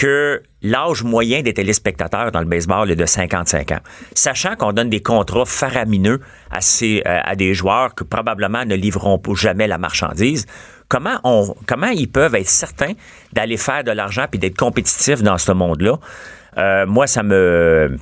que 0.00 0.42
l'âge 0.62 1.02
moyen 1.02 1.42
des 1.42 1.52
téléspectateurs 1.52 2.32
dans 2.32 2.40
le 2.40 2.46
baseball 2.46 2.90
est 2.90 2.96
de 2.96 3.04
55 3.04 3.72
ans. 3.72 3.80
Sachant 4.14 4.56
qu'on 4.56 4.72
donne 4.72 4.88
des 4.88 5.02
contrats 5.02 5.44
faramineux 5.44 6.20
à, 6.50 6.62
ces, 6.62 7.02
euh, 7.06 7.20
à 7.22 7.36
des 7.36 7.52
joueurs 7.52 7.94
que 7.94 8.02
probablement 8.02 8.64
ne 8.64 8.74
livreront 8.74 9.20
jamais 9.34 9.66
la 9.66 9.76
marchandise, 9.76 10.46
comment, 10.88 11.20
on, 11.22 11.54
comment 11.66 11.88
ils 11.88 12.08
peuvent 12.10 12.34
être 12.34 12.48
certains 12.48 12.94
d'aller 13.34 13.58
faire 13.58 13.84
de 13.84 13.90
l'argent 13.90 14.24
puis 14.30 14.38
d'être 14.38 14.56
compétitifs 14.56 15.22
dans 15.22 15.36
ce 15.36 15.52
monde-là? 15.52 15.98
Euh, 16.56 16.86
moi, 16.86 17.06
ça 17.06 17.22
me 17.22 17.98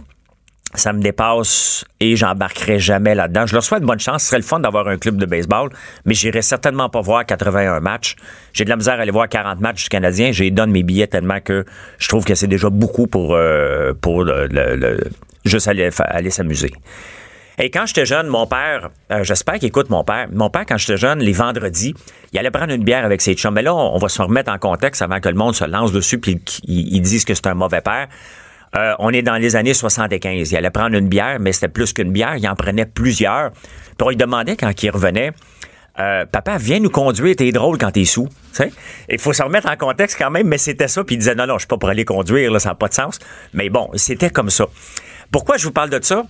ça 0.74 0.92
me 0.92 1.00
dépasse 1.00 1.84
et 1.98 2.14
j'embarquerai 2.14 2.78
jamais 2.78 3.14
là-dedans. 3.14 3.46
Je 3.46 3.54
leur 3.54 3.62
souhaite 3.62 3.82
bonne 3.82 3.98
chance. 4.00 4.22
Ce 4.22 4.28
serait 4.28 4.36
le 4.38 4.42
fun 4.44 4.60
d'avoir 4.60 4.86
un 4.88 4.98
club 4.98 5.16
de 5.16 5.24
baseball, 5.26 5.70
mais 6.04 6.12
j'irai 6.14 6.42
certainement 6.42 6.88
pas 6.90 7.00
voir 7.00 7.24
81 7.24 7.80
matchs. 7.80 8.16
J'ai 8.52 8.64
de 8.64 8.70
la 8.70 8.76
misère 8.76 8.94
à 8.98 9.02
aller 9.02 9.10
voir 9.10 9.28
40 9.28 9.60
matchs 9.60 9.84
du 9.84 9.88
Canadien. 9.88 10.30
J'ai 10.32 10.50
donne 10.50 10.70
mes 10.70 10.82
billets 10.82 11.06
tellement 11.06 11.40
que 11.40 11.64
je 11.98 12.08
trouve 12.08 12.24
que 12.24 12.34
c'est 12.34 12.46
déjà 12.48 12.68
beaucoup 12.70 13.06
pour, 13.06 13.34
euh, 13.34 13.94
pour 13.98 14.24
le, 14.24 14.46
le- 14.46 14.76
le- 14.76 15.00
juste 15.44 15.68
aller, 15.68 15.88
aller 16.00 16.30
s'amuser. 16.30 16.70
Et 17.60 17.70
quand 17.70 17.86
j'étais 17.86 18.06
jeune, 18.06 18.28
mon 18.28 18.46
père, 18.46 18.90
euh, 19.10 19.24
j'espère 19.24 19.54
qu'il 19.54 19.66
écoute 19.68 19.90
mon 19.90 20.04
père. 20.04 20.28
Mon 20.32 20.48
père, 20.48 20.64
quand 20.64 20.76
j'étais 20.76 20.96
jeune, 20.96 21.18
les 21.18 21.32
vendredis, 21.32 21.92
il 22.32 22.38
allait 22.38 22.52
prendre 22.52 22.72
une 22.72 22.84
bière 22.84 23.04
avec 23.04 23.20
ses 23.20 23.34
chums. 23.34 23.54
Mais 23.54 23.62
là, 23.62 23.74
on, 23.74 23.98
va 23.98 24.08
se 24.08 24.22
remettre 24.22 24.52
en 24.52 24.58
contexte 24.58 25.02
avant 25.02 25.18
que 25.18 25.28
le 25.28 25.34
monde 25.34 25.54
se 25.56 25.64
lance 25.64 25.90
dessus 25.92 26.18
puis 26.18 26.38
qu'ils 26.38 26.94
ils 26.94 27.00
disent 27.00 27.24
que 27.24 27.34
c'est 27.34 27.46
un 27.48 27.54
mauvais 27.54 27.80
père. 27.80 28.06
Euh, 28.76 28.94
on 28.98 29.10
est 29.10 29.22
dans 29.22 29.36
les 29.36 29.56
années 29.56 29.74
75. 29.74 30.50
Il 30.50 30.56
allait 30.56 30.70
prendre 30.70 30.96
une 30.96 31.08
bière, 31.08 31.38
mais 31.40 31.52
c'était 31.52 31.68
plus 31.68 31.92
qu'une 31.92 32.12
bière. 32.12 32.36
Il 32.36 32.48
en 32.48 32.54
prenait 32.54 32.86
plusieurs. 32.86 33.50
Puis 33.52 34.02
on 34.02 34.08
lui 34.10 34.16
demandait 34.16 34.56
quand 34.56 34.82
il 34.82 34.90
revenait, 34.90 35.32
euh, 35.98 36.24
papa, 36.26 36.58
viens 36.58 36.78
nous 36.78 36.90
conduire, 36.90 37.34
t'es 37.34 37.50
drôle 37.50 37.78
quand 37.78 37.90
t'es 37.90 38.04
sous. 38.04 38.28
Il 39.08 39.18
faut 39.18 39.32
se 39.32 39.42
remettre 39.42 39.68
en 39.68 39.76
contexte 39.76 40.16
quand 40.18 40.30
même, 40.30 40.46
mais 40.46 40.58
c'était 40.58 40.88
ça. 40.88 41.02
Puis 41.02 41.16
il 41.16 41.18
disait, 41.18 41.34
non, 41.34 41.46
non, 41.46 41.54
je 41.54 41.60
suis 41.60 41.68
pas 41.68 41.78
pour 41.78 41.88
aller 41.88 42.04
conduire, 42.04 42.52
là, 42.52 42.58
ça 42.58 42.70
n'a 42.70 42.74
pas 42.74 42.88
de 42.88 42.94
sens. 42.94 43.18
Mais 43.52 43.68
bon, 43.68 43.90
c'était 43.94 44.30
comme 44.30 44.50
ça. 44.50 44.66
Pourquoi 45.30 45.56
je 45.56 45.64
vous 45.64 45.72
parle 45.72 45.90
de 45.90 46.02
ça? 46.02 46.24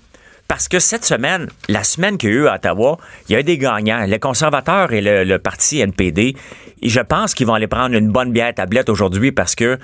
Parce 0.49 0.66
que 0.66 0.78
cette 0.78 1.04
semaine, 1.04 1.49
la 1.68 1.85
semaine 1.85 2.16
qu'il 2.16 2.30
y 2.30 2.33
a 2.33 2.37
eu 2.37 2.47
à 2.49 2.54
Ottawa, 2.54 2.97
il 3.28 3.35
y 3.35 3.37
a 3.37 3.40
eu 3.40 3.45
des 3.45 3.59
gagnants, 3.59 4.07
les 4.07 4.18
conservateurs 4.18 4.95
et 4.95 5.02
le, 5.02 5.37
parti 5.37 5.80
NPD. 5.80 6.35
Et 6.80 6.88
je 6.88 7.00
pense 7.00 7.35
qu'ils 7.35 7.47
vont 7.47 7.52
aller 7.52 7.66
prendre 7.66 7.95
une 7.95 8.09
bonne 8.09 8.33
bière 8.33 8.54
tablette 8.54 8.88
aujourd'hui 8.88 9.30
parce 9.30 9.54
que 9.54 9.78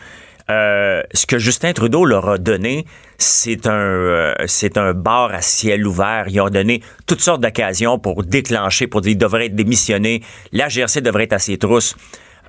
euh, 0.51 1.03
ce 1.13 1.27
que 1.27 1.39
Justin 1.39 1.73
Trudeau 1.73 2.05
leur 2.05 2.29
a 2.29 2.39
donné, 2.39 2.85
c'est 3.17 3.67
un, 3.67 3.73
euh, 3.73 4.35
c'est 4.47 4.77
un 4.77 4.93
bar 4.93 5.33
à 5.33 5.41
ciel 5.41 5.87
ouvert. 5.87 6.27
Ils 6.29 6.41
ont 6.41 6.51
donné 6.51 6.83
toutes 7.07 7.21
sortes 7.21 7.41
d'occasions 7.41 7.99
pour 7.99 8.25
déclencher, 8.25 8.87
pour 8.87 9.01
dire 9.01 9.13
qu'ils 9.13 9.19
devraient 9.19 9.47
être 9.47 9.55
démissionnés. 9.55 10.23
La 10.53 10.69
GRC 10.69 11.01
devrait 11.01 11.25
être 11.25 11.33
à 11.33 11.39
ses 11.39 11.57
trousses. 11.57 11.97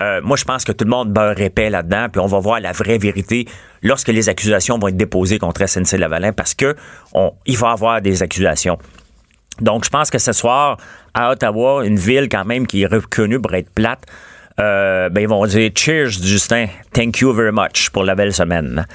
Euh, 0.01 0.19
moi, 0.21 0.35
je 0.35 0.43
pense 0.43 0.65
que 0.65 0.73
tout 0.73 0.83
le 0.83 0.89
monde 0.89 1.13
beurre 1.13 1.39
épais 1.39 1.69
là-dedans, 1.69 2.07
puis 2.11 2.19
on 2.19 2.25
va 2.25 2.39
voir 2.39 2.59
la 2.59 2.73
vraie 2.73 2.97
vérité 2.97 3.47
lorsque 3.81 4.09
les 4.09 4.27
accusations 4.27 4.77
vont 4.77 4.89
être 4.89 4.97
déposées 4.97 5.39
contre 5.39 5.65
SNC-Lavalin, 5.65 6.33
parce 6.33 6.53
que 6.53 6.75
on, 7.13 7.31
va 7.47 7.69
avoir 7.71 8.01
des 8.01 8.21
accusations. 8.21 8.77
Donc, 9.61 9.85
je 9.85 9.89
pense 9.89 10.09
que 10.09 10.17
ce 10.17 10.33
soir, 10.33 10.77
à 11.13 11.31
Ottawa, 11.31 11.85
une 11.85 11.95
ville 11.95 12.27
quand 12.27 12.43
même 12.43 12.67
qui 12.67 12.81
est 12.81 12.87
reconnue 12.87 13.39
pour 13.39 13.53
être 13.53 13.69
plate, 13.69 14.05
euh, 14.59 15.09
ben, 15.09 15.21
ils 15.21 15.27
vont 15.27 15.45
dire 15.45 15.69
Cheers, 15.75 16.11
Justin. 16.21 16.67
Thank 16.93 17.19
you 17.19 17.33
very 17.33 17.51
much 17.51 17.89
pour 17.89 18.03
la 18.03 18.15
belle 18.15 18.33
semaine. 18.33 18.85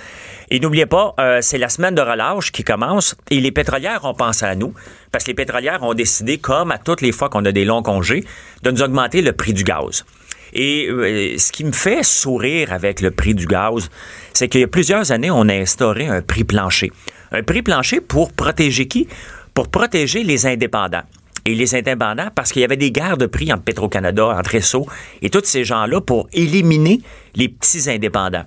Et 0.50 0.58
n'oubliez 0.58 0.86
pas, 0.86 1.14
euh, 1.20 1.38
c'est 1.42 1.58
la 1.58 1.68
semaine 1.68 1.94
de 1.94 2.00
relâche 2.00 2.50
qui 2.50 2.64
commence 2.64 3.14
et 3.30 3.40
les 3.40 3.52
pétrolières 3.52 4.04
ont 4.04 4.14
pensé 4.14 4.44
à 4.44 4.54
nous 4.54 4.74
parce 5.12 5.24
que 5.24 5.30
les 5.30 5.34
pétrolières 5.34 5.82
ont 5.82 5.94
décidé, 5.94 6.38
comme 6.38 6.72
à 6.72 6.78
toutes 6.78 7.02
les 7.02 7.12
fois 7.12 7.28
qu'on 7.28 7.44
a 7.44 7.52
des 7.52 7.64
longs 7.64 7.82
congés, 7.82 8.24
de 8.62 8.70
nous 8.70 8.82
augmenter 8.82 9.22
le 9.22 9.32
prix 9.32 9.52
du 9.52 9.62
gaz. 9.62 10.04
Et 10.52 10.88
euh, 10.88 11.38
ce 11.38 11.52
qui 11.52 11.64
me 11.64 11.72
fait 11.72 12.02
sourire 12.02 12.72
avec 12.72 13.00
le 13.00 13.10
prix 13.10 13.34
du 13.34 13.46
gaz, 13.46 13.90
c'est 14.32 14.48
qu'il 14.48 14.62
y 14.62 14.64
a 14.64 14.68
plusieurs 14.68 15.12
années, 15.12 15.30
on 15.30 15.48
a 15.48 15.54
instauré 15.54 16.08
un 16.08 16.22
prix 16.22 16.44
plancher. 16.44 16.90
Un 17.30 17.42
prix 17.42 17.62
plancher 17.62 18.00
pour 18.00 18.32
protéger 18.32 18.88
qui? 18.88 19.06
Pour 19.54 19.68
protéger 19.68 20.24
les 20.24 20.46
indépendants. 20.46 21.04
Et 21.46 21.54
les 21.54 21.74
indépendants, 21.74 22.28
parce 22.34 22.52
qu'il 22.52 22.62
y 22.62 22.64
avait 22.64 22.76
des 22.76 22.92
guerres 22.92 23.16
de 23.16 23.26
prix 23.26 23.52
entre 23.52 23.64
Petro-Canada, 23.64 24.26
entre 24.38 24.54
Esso 24.54 24.86
et 25.22 25.30
tous 25.30 25.44
ces 25.44 25.64
gens-là 25.64 26.00
pour 26.00 26.28
éliminer 26.32 27.00
les 27.34 27.48
petits 27.48 27.90
indépendants. 27.90 28.44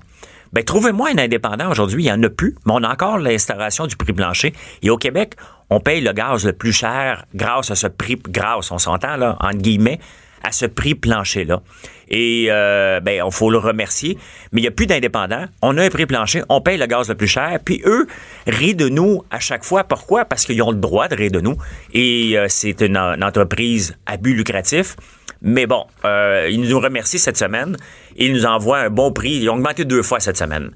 Ben, 0.54 0.64
trouvez-moi 0.64 1.10
un 1.16 1.18
indépendant 1.18 1.72
aujourd'hui, 1.72 2.04
il 2.04 2.06
n'y 2.06 2.12
en 2.12 2.22
a 2.22 2.30
plus, 2.30 2.56
mais 2.66 2.74
on 2.76 2.84
a 2.84 2.92
encore 2.92 3.18
l'instauration 3.18 3.88
du 3.88 3.96
prix 3.96 4.14
plancher. 4.14 4.54
Et 4.84 4.92
au 4.92 4.98
Québec, 4.98 5.34
on 5.72 5.80
paye 5.80 6.00
le 6.02 6.14
gaz 6.14 6.46
le 6.46 6.54
plus 6.54 6.74
cher 6.74 7.26
grâce 7.34 7.72
à 7.72 7.76
ce 7.76 7.88
prix, 7.88 8.20
grâce, 8.30 8.72
on 8.72 8.78
s'entend 8.78 9.16
là, 9.16 9.36
entre 9.42 9.58
guillemets, 9.58 10.00
à 10.44 10.52
ce 10.52 10.66
prix 10.66 10.96
plancher-là. 10.96 11.62
Et 12.10 12.48
euh, 12.50 13.00
ben, 13.00 13.24
il 13.26 13.32
faut 13.32 13.50
le 13.50 13.58
remercier. 13.58 14.18
Mais 14.52 14.62
il 14.62 14.64
n'y 14.64 14.68
a 14.68 14.72
plus 14.72 14.86
d'indépendants. 14.86 15.46
On 15.62 15.78
a 15.78 15.84
un 15.84 15.90
prix 15.90 16.06
plancher, 16.06 16.44
on 16.50 16.62
paye 16.62 16.78
le 16.78 16.86
gaz 16.86 17.10
le 17.10 17.16
plus 17.16 17.28
cher. 17.28 17.60
Puis 17.64 17.82
eux 17.86 18.08
rient 18.46 18.76
de 18.76 18.90
nous 18.90 19.24
à 19.32 19.40
chaque 19.40 19.64
fois. 19.64 19.84
Pourquoi? 19.84 20.26
Parce 20.26 20.46
qu'ils 20.46 20.62
ont 20.62 20.72
le 20.72 20.78
droit 20.78 21.08
de 21.08 21.16
rire 21.16 21.32
de 21.32 21.40
nous. 21.40 21.58
Et 21.94 22.38
euh, 22.38 22.46
c'est 22.50 22.82
une, 22.82 22.98
entreprise 22.98 23.96
à 24.06 24.18
but 24.18 24.36
lucratif. 24.36 24.96
Mais 25.42 25.66
bon, 25.66 25.86
euh, 26.06 26.48
ils 26.52 26.62
nous 26.62 26.80
remercient 26.80 27.20
cette 27.20 27.38
semaine. 27.38 27.76
Ils 28.18 28.34
nous 28.34 28.46
envoient 28.46 28.80
un 28.80 28.90
bon 28.90 29.12
prix. 29.12 29.32
Ils 29.32 29.50
ont 29.50 29.56
augmenté 29.56 29.86
deux 29.86 30.04
fois 30.04 30.20
cette 30.20 30.38
semaine. 30.38 30.72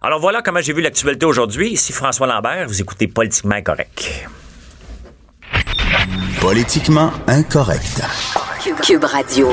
Alors 0.00 0.20
voilà 0.20 0.42
comment 0.42 0.60
j'ai 0.60 0.72
vu 0.72 0.80
l'actualité 0.80 1.26
aujourd'hui. 1.26 1.70
Ici 1.70 1.92
François 1.92 2.26
Lambert. 2.26 2.66
Vous 2.68 2.80
écoutez 2.80 3.08
Politiquement 3.08 3.56
Incorrect. 3.56 4.28
Politiquement 6.40 7.12
incorrect. 7.26 8.02
Cube 8.76 9.04
Radio. 9.04 9.50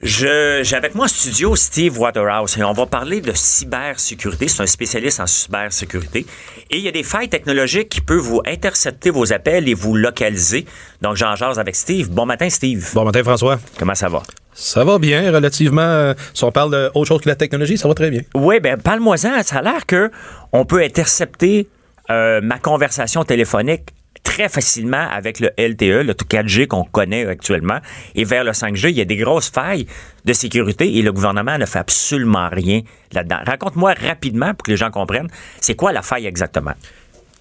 Je, 0.00 0.60
j'ai 0.62 0.76
avec 0.76 0.94
moi 0.94 1.04
en 1.04 1.08
studio 1.08 1.54
Steve 1.54 1.98
Waterhouse 1.98 2.56
et 2.56 2.64
on 2.64 2.72
va 2.72 2.86
parler 2.86 3.20
de 3.20 3.32
cybersécurité. 3.34 4.48
C'est 4.48 4.62
un 4.62 4.66
spécialiste 4.66 5.20
en 5.20 5.26
cybersécurité. 5.26 6.24
Et 6.70 6.78
il 6.78 6.82
y 6.82 6.88
a 6.88 6.90
des 6.90 7.02
failles 7.02 7.28
technologiques 7.28 7.90
qui 7.90 8.00
peuvent 8.00 8.18
vous 8.20 8.40
intercepter 8.46 9.10
vos 9.10 9.32
appels 9.32 9.68
et 9.68 9.74
vous 9.74 9.94
localiser. 9.96 10.64
Donc, 11.02 11.16
j'en 11.16 11.36
jase 11.36 11.58
avec 11.58 11.76
Steve. 11.76 12.08
Bon 12.10 12.24
matin, 12.24 12.48
Steve. 12.48 12.88
Bon 12.94 13.04
matin, 13.04 13.22
François. 13.22 13.58
Comment 13.78 13.94
ça 13.94 14.08
va? 14.08 14.22
Ça 14.54 14.82
va 14.84 14.98
bien, 14.98 15.30
relativement. 15.30 15.82
euh, 15.82 16.14
si 16.32 16.44
on 16.44 16.52
parle 16.52 16.70
d'autre 16.70 17.04
chose 17.04 17.20
que 17.20 17.28
la 17.28 17.36
technologie, 17.36 17.76
ça 17.76 17.88
va 17.88 17.94
très 17.94 18.10
bien. 18.10 18.22
Oui, 18.34 18.60
ben 18.60 18.80
parle-moi-en. 18.80 19.42
Ça 19.42 19.58
a 19.58 19.62
l'air 19.62 19.84
que 19.84 20.10
on 20.52 20.64
peut 20.64 20.82
intercepter 20.82 21.68
euh, 22.10 22.40
ma 22.42 22.58
conversation 22.58 23.24
téléphonique 23.24 23.90
très 24.28 24.50
facilement 24.50 25.08
avec 25.10 25.40
le 25.40 25.48
LTE, 25.56 26.04
le 26.04 26.12
4G 26.12 26.66
qu'on 26.66 26.84
connaît 26.84 27.26
actuellement, 27.26 27.78
et 28.14 28.24
vers 28.24 28.44
le 28.44 28.50
5G, 28.52 28.90
il 28.90 28.98
y 28.98 29.00
a 29.00 29.06
des 29.06 29.16
grosses 29.16 29.50
failles 29.50 29.86
de 30.26 30.32
sécurité 30.34 30.98
et 30.98 31.02
le 31.02 31.12
gouvernement 31.12 31.56
ne 31.56 31.64
fait 31.64 31.78
absolument 31.78 32.50
rien 32.52 32.82
là-dedans. 33.12 33.38
Raconte-moi 33.46 33.94
rapidement 33.94 34.52
pour 34.52 34.64
que 34.64 34.70
les 34.70 34.76
gens 34.76 34.90
comprennent, 34.90 35.28
c'est 35.62 35.74
quoi 35.74 35.92
la 35.92 36.02
faille 36.02 36.26
exactement? 36.26 36.74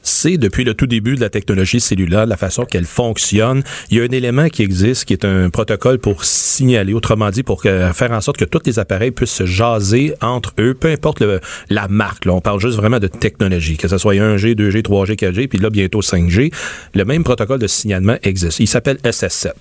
C'est 0.08 0.38
depuis 0.38 0.64
le 0.64 0.74
tout 0.74 0.88
début 0.88 1.16
de 1.16 1.22
la 1.22 1.30
technologie 1.30 1.80
cellulaire, 1.80 2.26
la 2.26 2.38
façon 2.38 2.66
qu'elle 2.66 2.86
fonctionne. 2.86 3.64
Il 3.90 3.98
y 3.98 4.02
a 4.02 4.04
un 4.04 4.08
élément 4.08 4.48
qui 4.50 4.64
existe, 4.64 5.06
qui 5.06 5.14
est 5.14 5.26
un 5.26 5.50
protocole 5.50 6.00
pour 6.00 6.24
signaler, 6.24 6.94
autrement 6.94 7.30
dit, 7.30 7.44
pour 7.44 7.62
faire 7.62 8.12
en 8.12 8.22
sorte 8.22 8.38
que 8.38 8.46
tous 8.46 8.62
les 8.66 8.80
appareils 8.80 9.12
puissent 9.12 9.32
se 9.32 9.46
jaser 9.46 10.14
entre 10.22 10.54
eux, 10.60 10.74
peu 10.74 10.90
importe 10.90 11.24
la 11.70 11.88
marque. 11.88 12.26
Là, 12.26 12.34
on 12.34 12.42
parle 12.42 12.60
juste 12.60 12.78
vraiment 12.78 13.00
de 13.00 13.08
technologie, 13.08 13.78
que 13.78 13.88
ce 13.88 13.98
soit 13.98 14.16
1G, 14.16 14.56
2G, 14.56 14.82
3G, 14.82 15.16
4G, 15.16 15.48
puis 15.48 15.60
là 15.60 15.70
bientôt 15.70 16.02
5G. 16.02 16.54
Le 16.94 17.06
même 17.06 17.24
protocole 17.24 17.60
de 17.60 17.68
signalement 17.68 18.18
existe. 18.24 18.60
Il 18.60 18.68
s'appelle 18.68 18.98
SS7. 19.04 19.52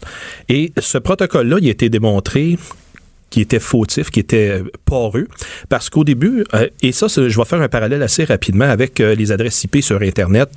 Et 0.49 0.73
ce 0.79 0.99
protocole-là, 0.99 1.57
il 1.61 1.69
a 1.69 1.71
été 1.71 1.89
démontré 1.89 2.59
qui 3.31 3.41
était 3.41 3.59
fautif, 3.59 4.11
qui 4.11 4.21
était 4.21 4.63
poreux, 4.85 5.27
parce 5.69 5.91
qu'au 5.91 6.05
début, 6.05 6.45
euh, 6.55 6.69
et 6.83 6.93
ça, 6.93 7.07
je 7.09 7.23
vais 7.23 7.45
faire 7.45 7.61
un 7.61 7.69
parallèle 7.69 8.03
assez 8.03 8.25
rapidement 8.25 8.65
avec 8.67 9.01
euh, 9.01 9.15
les 9.15 9.33
adresses 9.33 9.65
IP 9.65 9.83
sur 9.83 10.01
Internet. 10.01 10.49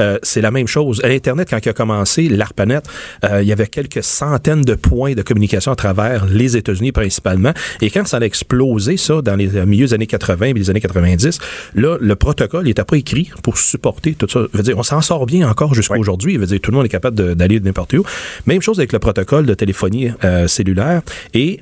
Euh, 0.00 0.18
c'est 0.22 0.40
la 0.40 0.50
même 0.50 0.66
chose. 0.66 1.00
À 1.04 1.08
Internet, 1.08 1.48
quand 1.50 1.64
il 1.64 1.68
a 1.68 1.72
commencé, 1.72 2.28
l'ARPANET, 2.28 2.80
euh, 3.24 3.42
il 3.42 3.48
y 3.48 3.52
avait 3.52 3.68
quelques 3.68 4.02
centaines 4.02 4.62
de 4.62 4.74
points 4.74 5.14
de 5.14 5.22
communication 5.22 5.72
à 5.72 5.76
travers 5.76 6.26
les 6.26 6.56
États-Unis 6.56 6.92
principalement. 6.92 7.52
Et 7.80 7.90
quand 7.90 8.06
ça 8.06 8.16
a 8.18 8.20
explosé, 8.20 8.96
ça, 8.96 9.22
dans 9.22 9.36
les 9.36 9.56
euh, 9.56 9.64
milieux 9.66 9.86
des 9.86 9.94
années 9.94 10.06
80 10.06 10.46
et 10.46 10.52
les 10.54 10.68
années 10.70 10.80
90, 10.80 11.38
là, 11.74 11.96
le 12.00 12.16
protocole 12.16 12.64
n'était 12.64 12.84
pas 12.84 12.96
écrit 12.96 13.30
pour 13.42 13.56
supporter 13.58 14.14
tout 14.14 14.28
ça. 14.28 14.40
Je 14.52 14.56
veux 14.56 14.62
dire, 14.64 14.76
on 14.78 14.82
s'en 14.82 15.00
sort 15.00 15.26
bien 15.26 15.48
encore 15.48 15.74
jusqu'à 15.74 15.94
Oui. 15.94 16.00
aujourd'hui. 16.00 16.34
Je 16.34 16.38
veux 16.40 16.46
dire, 16.46 16.60
tout 16.60 16.70
le 16.72 16.76
monde 16.76 16.86
est 16.86 16.90
capable 16.90 17.34
d'aller 17.34 17.60
de 17.60 17.64
n'importe 17.64 17.92
où. 17.94 18.04
Même 18.46 18.62
chose 18.62 18.78
avec 18.78 18.92
le 18.92 18.98
protocole 18.98 19.46
de 19.46 19.54
téléphonie 19.54 20.10
euh, 20.24 20.48
cellulaire. 20.48 21.02
Et 21.34 21.60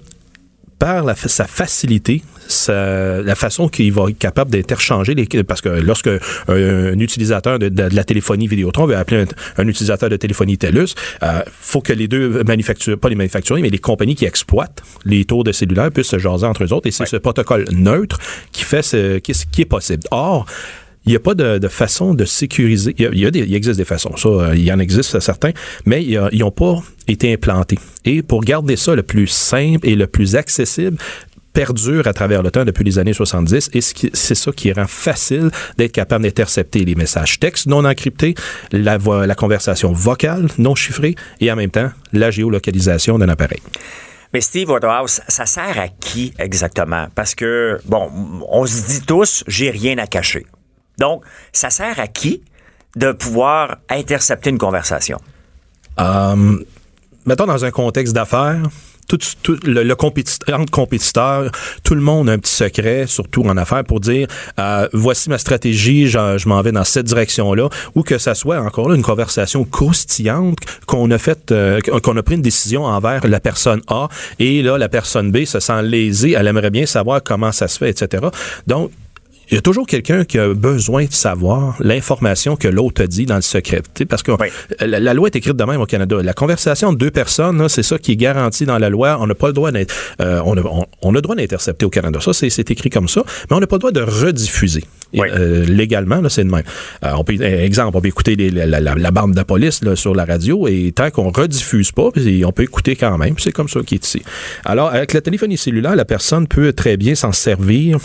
par 0.79 1.05
la, 1.05 1.15
sa 1.15 1.47
facilité, 1.47 2.23
sa- 2.49 3.23
la 3.23 3.35
façon 3.35 3.69
qu'il 3.69 3.93
va 3.93 4.11
être 4.11 4.19
capable 4.19 4.51
d'interchanger 4.51 5.15
les 5.15 5.27
parce 5.45 5.61
que 5.61 5.69
lorsque 5.69 6.09
un, 6.09 6.21
un 6.49 6.99
utilisateur 6.99 7.59
de, 7.59 7.69
de- 7.69 7.89
de 7.89 7.97
la 7.97 8.05
téléphonie 8.05 8.47
Vidéotron 8.47 8.87
veut 8.87 8.97
appeler 8.97 9.23
un, 9.23 9.63
un 9.63 9.69
utilisateur 9.69 10.09
de 10.11 10.17
téléphonie 10.17 10.59
TELUS, 10.59 10.95
euh, 11.23 11.41
faut 11.61 11.81
que 11.81 11.93
les 11.93 12.09
deux 12.09 12.43
manufacturiers, 12.45 12.97
pas 12.97 13.09
les 13.09 13.15
manufacturiers, 13.15 13.63
mais 13.63 13.71
les 13.71 13.79
compagnies 13.79 14.15
qui 14.15 14.25
exploitent 14.27 14.83
les 15.05 15.25
tours 15.25 15.45
de 15.45 15.53
cellulaire 15.53 15.91
puissent 15.91 16.09
se 16.09 16.19
jaser 16.19 16.47
entre 16.47 16.65
eux 16.65 16.73
autres 16.73 16.87
et 16.87 16.91
c'est 16.91 17.07
ce 17.07 17.17
protocole 17.17 17.65
neutre 17.73 18.19
qui 18.53 18.65
fait 18.65 18.83
ce 18.83 19.19
qui, 19.19 19.31
est- 19.33 19.51
qui 19.51 19.63
est 19.63 19.67
possible. 19.67 20.03
Or, 20.11 20.47
il 21.07 21.11
n'y 21.11 21.17
a 21.17 21.21
pas 21.21 21.35
de, 21.35 21.59
de 21.59 21.69
façon 21.69 22.15
de 22.15 22.25
sécuriser. 22.25 22.95
Il, 22.99 23.03
y 23.05 23.07
a, 23.07 23.11
il, 23.13 23.19
y 23.21 23.27
a 23.27 23.31
des, 23.31 23.41
il 23.41 23.55
existe 23.55 23.77
des 23.79 23.85
façons, 23.85 24.17
ça, 24.17 24.29
euh, 24.29 24.55
il 24.57 24.63
y 24.65 24.73
en 24.73 24.79
existe 24.79 25.19
certains, 25.21 25.51
mais 25.87 26.03
ils 26.05 26.39
n'ont 26.39 26.51
pas 26.51 26.83
été 27.09 27.33
implantés. 27.33 27.79
Et 28.05 28.23
pour 28.23 28.43
garder 28.43 28.77
ça 28.77 28.95
le 28.95 29.03
plus 29.03 29.27
simple 29.27 29.87
et 29.87 29.95
le 29.97 30.07
plus 30.07 30.37
accessible, 30.37 30.97
perdure 31.53 32.09
à 32.09 32.13
travers 32.13 32.43
le 32.43 32.51
temps 32.51 32.65
depuis 32.65 32.83
les 32.83 32.99
années 32.99 33.13
70 33.13 33.71
et 33.75 33.81
c'est 33.81 34.35
ça 34.35 34.51
qui 34.51 34.73
rend 34.73 34.89
facile 34.89 35.51
d'être 35.79 35.93
capable 35.93 36.25
d'intercepter 36.25 36.85
les 36.85 36.97
messages 36.97 37.39
textes 37.39 37.67
non 37.69 37.85
encryptés, 37.85 38.35
la, 38.73 38.99
vo- 38.99 39.25
la 39.25 39.35
conversation 39.37 39.93
vocale 39.93 40.49
non 40.59 40.75
chiffrée 40.75 41.15
et 41.41 41.53
en 41.53 41.57
même 41.57 41.71
temps 41.71 41.91
la 42.13 42.33
géolocalisation 42.33 43.19
d'un 43.21 43.29
appareil. 43.29 43.61
Mais 44.33 44.41
Steve 44.41 44.69
Waterhouse, 44.69 45.21
ça 45.29 45.47
sert 45.47 45.79
à 45.79 45.87
qui 45.87 46.35
exactement? 46.41 47.07
Parce 47.15 47.37
que, 47.37 47.79
bon, 47.85 48.11
on 48.51 48.67
se 48.67 48.89
dit 48.89 49.01
tous, 49.07 49.45
j'ai 49.47 49.71
rien 49.71 49.97
à 49.99 50.09
cacher. 50.09 50.45
Donc, 50.99 51.23
ça 51.53 51.71
sert 51.71 51.99
à 51.99 52.07
qui 52.07 52.43
de 52.97 53.13
pouvoir 53.13 53.79
intercepter 53.89 54.51
une 54.51 54.59
conversation? 54.59 55.19
Euh, 56.01 56.59
mettons 57.27 57.47
dans 57.47 57.65
un 57.65 57.71
contexte 57.71 58.15
d'affaires, 58.15 58.63
tout, 59.09 59.59
le, 59.65 59.95
compétiteur, 59.95 60.61
entre 60.61 60.71
compétiteurs, 60.71 61.51
tout 61.83 61.95
le 61.95 62.01
monde 62.01 62.29
a 62.29 62.33
un 62.33 62.39
petit 62.39 62.55
secret, 62.55 63.07
surtout 63.07 63.43
en 63.43 63.57
affaires, 63.57 63.85
pour 63.85 64.01
dire 64.01 64.29
euh, 64.59 64.89
voici 64.93 65.29
ma 65.29 65.39
stratégie, 65.39 66.07
je, 66.07 66.49
m'en 66.49 66.63
vais 66.63 66.73
dans 66.73 66.85
cette 66.85 67.07
direction-là, 67.07 67.69
ou 67.95 68.03
que 68.03 68.19
ça 68.19 68.35
soit 68.35 68.59
encore 68.59 68.93
une 68.93 69.03
conversation 69.03 69.65
croustillante 69.65 70.59
qu'on 70.87 71.11
a 71.11 71.19
fait, 71.19 71.53
euh, 71.53 71.81
qu'on 71.81 72.17
a 72.17 72.23
pris 72.23 72.37
une 72.37 72.43
décision 72.43 72.85
envers 72.85 73.27
la 73.27 73.41
personne 73.41 73.83
A, 73.89 74.09
et 74.39 74.63
là 74.63 74.79
la 74.79 74.89
personne 74.89 75.31
B 75.31 75.45
se 75.45 75.61
sent 75.61 75.83
lésée, 75.83 76.33
elle 76.33 76.47
aimerait 76.47 76.71
bien 76.71 76.87
savoir 76.87 77.23
comment 77.23 77.53
ça 77.53 77.69
se 77.69 77.79
fait, 77.79 77.91
etc. 77.91 78.25
Donc 78.67 78.91
il 79.51 79.55
y 79.55 79.59
a 79.59 79.61
toujours 79.61 79.87
quelqu'un 79.87 80.25
qui 80.25 80.39
a 80.39 80.55
besoin 80.55 81.05
de 81.05 81.13
savoir 81.13 81.77
l'information 81.81 82.57
que 82.57 82.69
l'autre 82.69 83.03
a 83.03 83.07
dit 83.07 83.27
dans 83.27 83.37
le 83.37 83.43
secret. 83.43 83.83
Parce 84.09 84.23
que 84.23 84.33
Oui. 84.33 84.49
la, 84.81 85.01
la 85.01 85.15
loi 85.15 85.29
est 85.29 85.37
écrite 85.37 85.57
de 85.57 85.65
même 85.65 85.81
au 85.81 85.87
Canada. 85.87 86.17
La 86.23 86.33
conversation 86.33 86.93
de 86.93 86.99
deux 86.99 87.11
personnes, 87.11 87.69
c'est 87.69 87.83
ça 87.83 87.99
qui 87.99 88.13
est 88.13 88.17
garanti 88.17 88.65
dans 88.67 88.79
la 88.79 88.89
loi. 88.89 89.19
On 89.21 89.27
n'a 89.27 89.35
pas 89.35 89.49
le 89.49 89.53
droit 89.53 89.71
d'être. 89.71 89.95
euh, 90.21 90.41
on, 90.45 90.57
a, 90.57 90.61
on- 90.63 90.87
on 91.03 91.11
a 91.11 91.15
le 91.15 91.21
droit 91.23 91.37
d'intercepter 91.37 91.85
au 91.85 91.91
Canada. 91.91 92.19
Ça, 92.21 92.33
c'est 92.33 92.71
écrit 92.71 92.91
comme 92.91 93.09
ça. 93.09 93.23
Mais 93.51 93.57
on 93.57 93.61
n'a 93.61 93.67
pas 93.67 93.77
le 93.77 93.81
droit 93.81 93.93
de 93.93 94.01
rediffuser. 94.03 94.85
Et, 95.13 95.21
Oui. 95.21 95.29
euh, 95.31 95.65
légalement, 95.67 96.21
là, 96.21 96.29
c'est 96.29 96.43
de 96.45 96.51
même. 96.51 96.65
Euh, 97.05 97.13
on 97.17 97.23
peut, 97.25 97.35
euh, 97.41 97.65
exemple, 97.65 97.97
on 97.97 98.01
peut 98.01 98.09
écouter 98.09 98.35
les- 98.37 98.51
la, 98.51 98.67
la- 98.67 98.81
la- 98.81 98.95
la 98.95 99.11
bande 99.11 99.33
de 99.33 99.37
la 99.37 99.45
police 99.45 99.83
là, 99.85 99.95
sur 99.95 100.15
la 100.15 100.25
radio 100.25 100.67
et 100.67 100.93
tant 100.93 101.11
qu'on 101.11 101.31
rediffuse 101.31 101.93
pas, 101.93 102.09
on 102.45 102.53
peut 102.53 102.63
écouter 102.65 102.97
quand 102.97 103.17
même. 103.19 103.35
C'est 103.39 103.53
comme 103.53 103.69
ça 103.69 103.81
qui 103.87 103.95
est 103.97 104.05
ici. 104.07 104.23
Alors, 104.65 104.89
avec 104.89 105.13
la 105.13 105.21
téléphonie 105.21 105.57
cellulaire, 105.59 105.95
la 105.95 106.05
personne 106.05 106.49
peut 106.49 106.73
très 106.73 106.97
bien 106.97 107.15
s'en 107.15 107.33
servir 107.33 107.99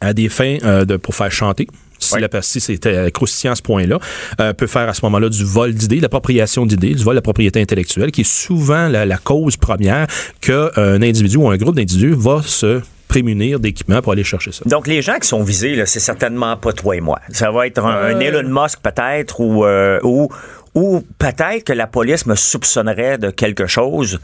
à 0.00 0.12
des 0.12 0.28
fins 0.28 0.56
euh, 0.64 0.84
de, 0.84 0.96
pour 0.96 1.14
faire 1.14 1.30
chanter. 1.32 1.66
Si 1.98 2.14
Oui. 2.14 2.20
la 2.32 2.42
si 2.42 2.60
c'était 2.60 2.94
euh, 2.96 3.10
croustillant 3.10 3.52
à 3.52 3.56
ce 3.56 3.62
point-là, 3.62 3.98
euh, 4.40 4.54
peut 4.54 4.66
faire 4.66 4.88
à 4.88 4.94
ce 4.94 5.04
moment-là 5.04 5.28
du 5.28 5.44
vol 5.44 5.74
d'idées, 5.74 6.00
l'appropriation 6.00 6.64
d'idées, 6.64 6.94
du 6.94 7.04
vol 7.04 7.12
de 7.14 7.18
la 7.18 7.22
propriété 7.22 7.60
intellectuelle, 7.60 8.10
qui 8.10 8.22
est 8.22 8.30
souvent 8.30 8.88
la, 8.88 9.04
la 9.04 9.18
cause 9.18 9.56
première 9.58 10.06
qu'un 10.40 10.70
individu 11.02 11.36
ou 11.36 11.50
un 11.50 11.56
groupe 11.58 11.76
d'individus 11.76 12.14
va 12.16 12.40
se 12.42 12.80
prémunir 13.08 13.60
d'équipements 13.60 14.00
pour 14.00 14.12
aller 14.12 14.24
chercher 14.24 14.52
ça. 14.52 14.62
Donc, 14.66 14.86
les 14.86 15.02
gens 15.02 15.18
qui 15.18 15.26
sont 15.28 15.42
visés, 15.42 15.74
là, 15.74 15.84
c'est 15.84 16.00
certainement 16.00 16.56
pas 16.56 16.72
toi 16.72 16.96
et 16.96 17.00
moi. 17.00 17.18
Ça 17.32 17.50
va 17.50 17.66
être 17.66 17.84
un, 17.84 17.94
Euh. 17.94 18.16
un 18.16 18.20
Elon 18.20 18.48
Musk 18.62 18.78
peut-être 18.82 19.40
ou, 19.40 19.64
euh, 19.66 19.98
ou, 20.04 20.30
ou 20.74 21.02
peut-être 21.18 21.64
que 21.64 21.72
la 21.74 21.86
police 21.88 22.24
me 22.26 22.36
soupçonnerait 22.36 23.18
de 23.18 23.30
quelque 23.30 23.66
chose. 23.66 24.20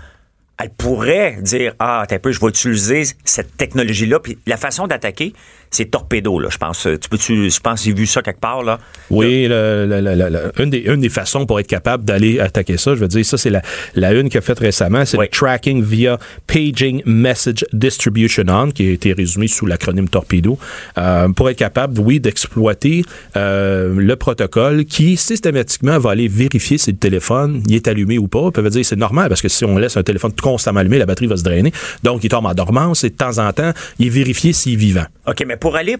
Elle 0.58 0.70
pourrait 0.70 1.36
dire 1.42 1.74
Ah, 1.80 2.04
t'as 2.08 2.16
un 2.16 2.18
peu, 2.18 2.32
je 2.32 2.40
vais 2.40 2.46
utiliser 2.46 3.02
cette 3.24 3.56
technologie-là. 3.58 4.20
Puis 4.20 4.38
la 4.46 4.56
façon 4.56 4.86
d'attaquer, 4.86 5.34
c'est 5.76 5.90
torpedo, 5.90 6.38
là, 6.38 6.48
je 6.50 6.56
pense. 6.58 6.82
Tu 7.00 7.08
peux-tu, 7.08 7.50
je 7.50 7.60
pense 7.60 7.84
j'ai 7.84 7.92
vu 7.92 8.06
ça 8.06 8.22
quelque 8.22 8.40
part, 8.40 8.62
là. 8.62 8.78
Oui, 9.10 9.46
le- 9.48 9.86
le- 9.86 10.00
le- 10.00 10.52
une, 10.62 10.70
des, 10.70 10.78
une 10.86 11.00
des 11.00 11.08
façons 11.08 11.44
pour 11.46 11.60
être 11.60 11.66
capable 11.66 12.04
d'aller 12.04 12.40
attaquer 12.40 12.76
ça, 12.76 12.94
je 12.94 13.00
veux 13.00 13.08
dire, 13.08 13.24
ça, 13.24 13.36
c'est 13.36 13.50
la, 13.50 13.62
la 13.94 14.12
une 14.14 14.28
qu'il 14.28 14.38
a 14.38 14.40
faite 14.40 14.58
récemment, 14.58 15.04
c'est 15.04 15.18
Oui. 15.18 15.26
le 15.30 15.36
tracking 15.36 15.82
via 15.82 16.18
Paging 16.46 17.02
Message 17.04 17.64
Distribution 17.72 18.44
On, 18.48 18.70
qui 18.70 18.88
a 18.88 18.92
été 18.92 19.12
résumé 19.12 19.48
sous 19.48 19.66
l'acronyme 19.66 20.08
Torpedo, 20.08 20.58
euh, 20.98 21.28
pour 21.28 21.50
être 21.50 21.58
capable, 21.58 22.00
oui, 22.00 22.20
d'exploiter 22.20 23.04
euh, 23.36 23.94
le 23.96 24.16
protocole 24.16 24.84
qui, 24.84 25.16
systématiquement, 25.16 25.98
va 25.98 26.10
aller 26.12 26.28
vérifier 26.28 26.78
si 26.78 26.90
le 26.92 26.96
téléphone 26.96 27.62
il 27.68 27.74
est 27.74 27.88
allumé 27.88 28.18
ou 28.18 28.28
pas. 28.28 28.50
Ça 28.54 28.62
veut 28.62 28.70
dire 28.70 28.84
c'est 28.84 28.96
normal, 28.96 29.28
parce 29.28 29.42
que 29.42 29.48
si 29.48 29.64
on 29.64 29.76
laisse 29.78 29.96
un 29.96 30.02
téléphone 30.02 30.32
constamment 30.40 30.80
allumé, 30.80 30.98
la 30.98 31.06
batterie 31.06 31.26
va 31.26 31.36
se 31.36 31.42
drainer. 31.42 31.72
Donc, 32.02 32.24
il 32.24 32.28
tombe 32.28 32.46
en 32.46 32.54
dormance 32.54 33.04
et 33.04 33.10
de 33.10 33.16
temps 33.16 33.38
en 33.38 33.52
temps, 33.52 33.72
il 33.98 34.06
est 34.06 34.10
vérifié 34.10 34.52
s'il 34.52 34.74
est 34.74 34.76
vivant. 34.76 35.04
OK, 35.26 35.44
mais 35.46 35.56
pour 35.56 35.65
aller, 35.74 35.96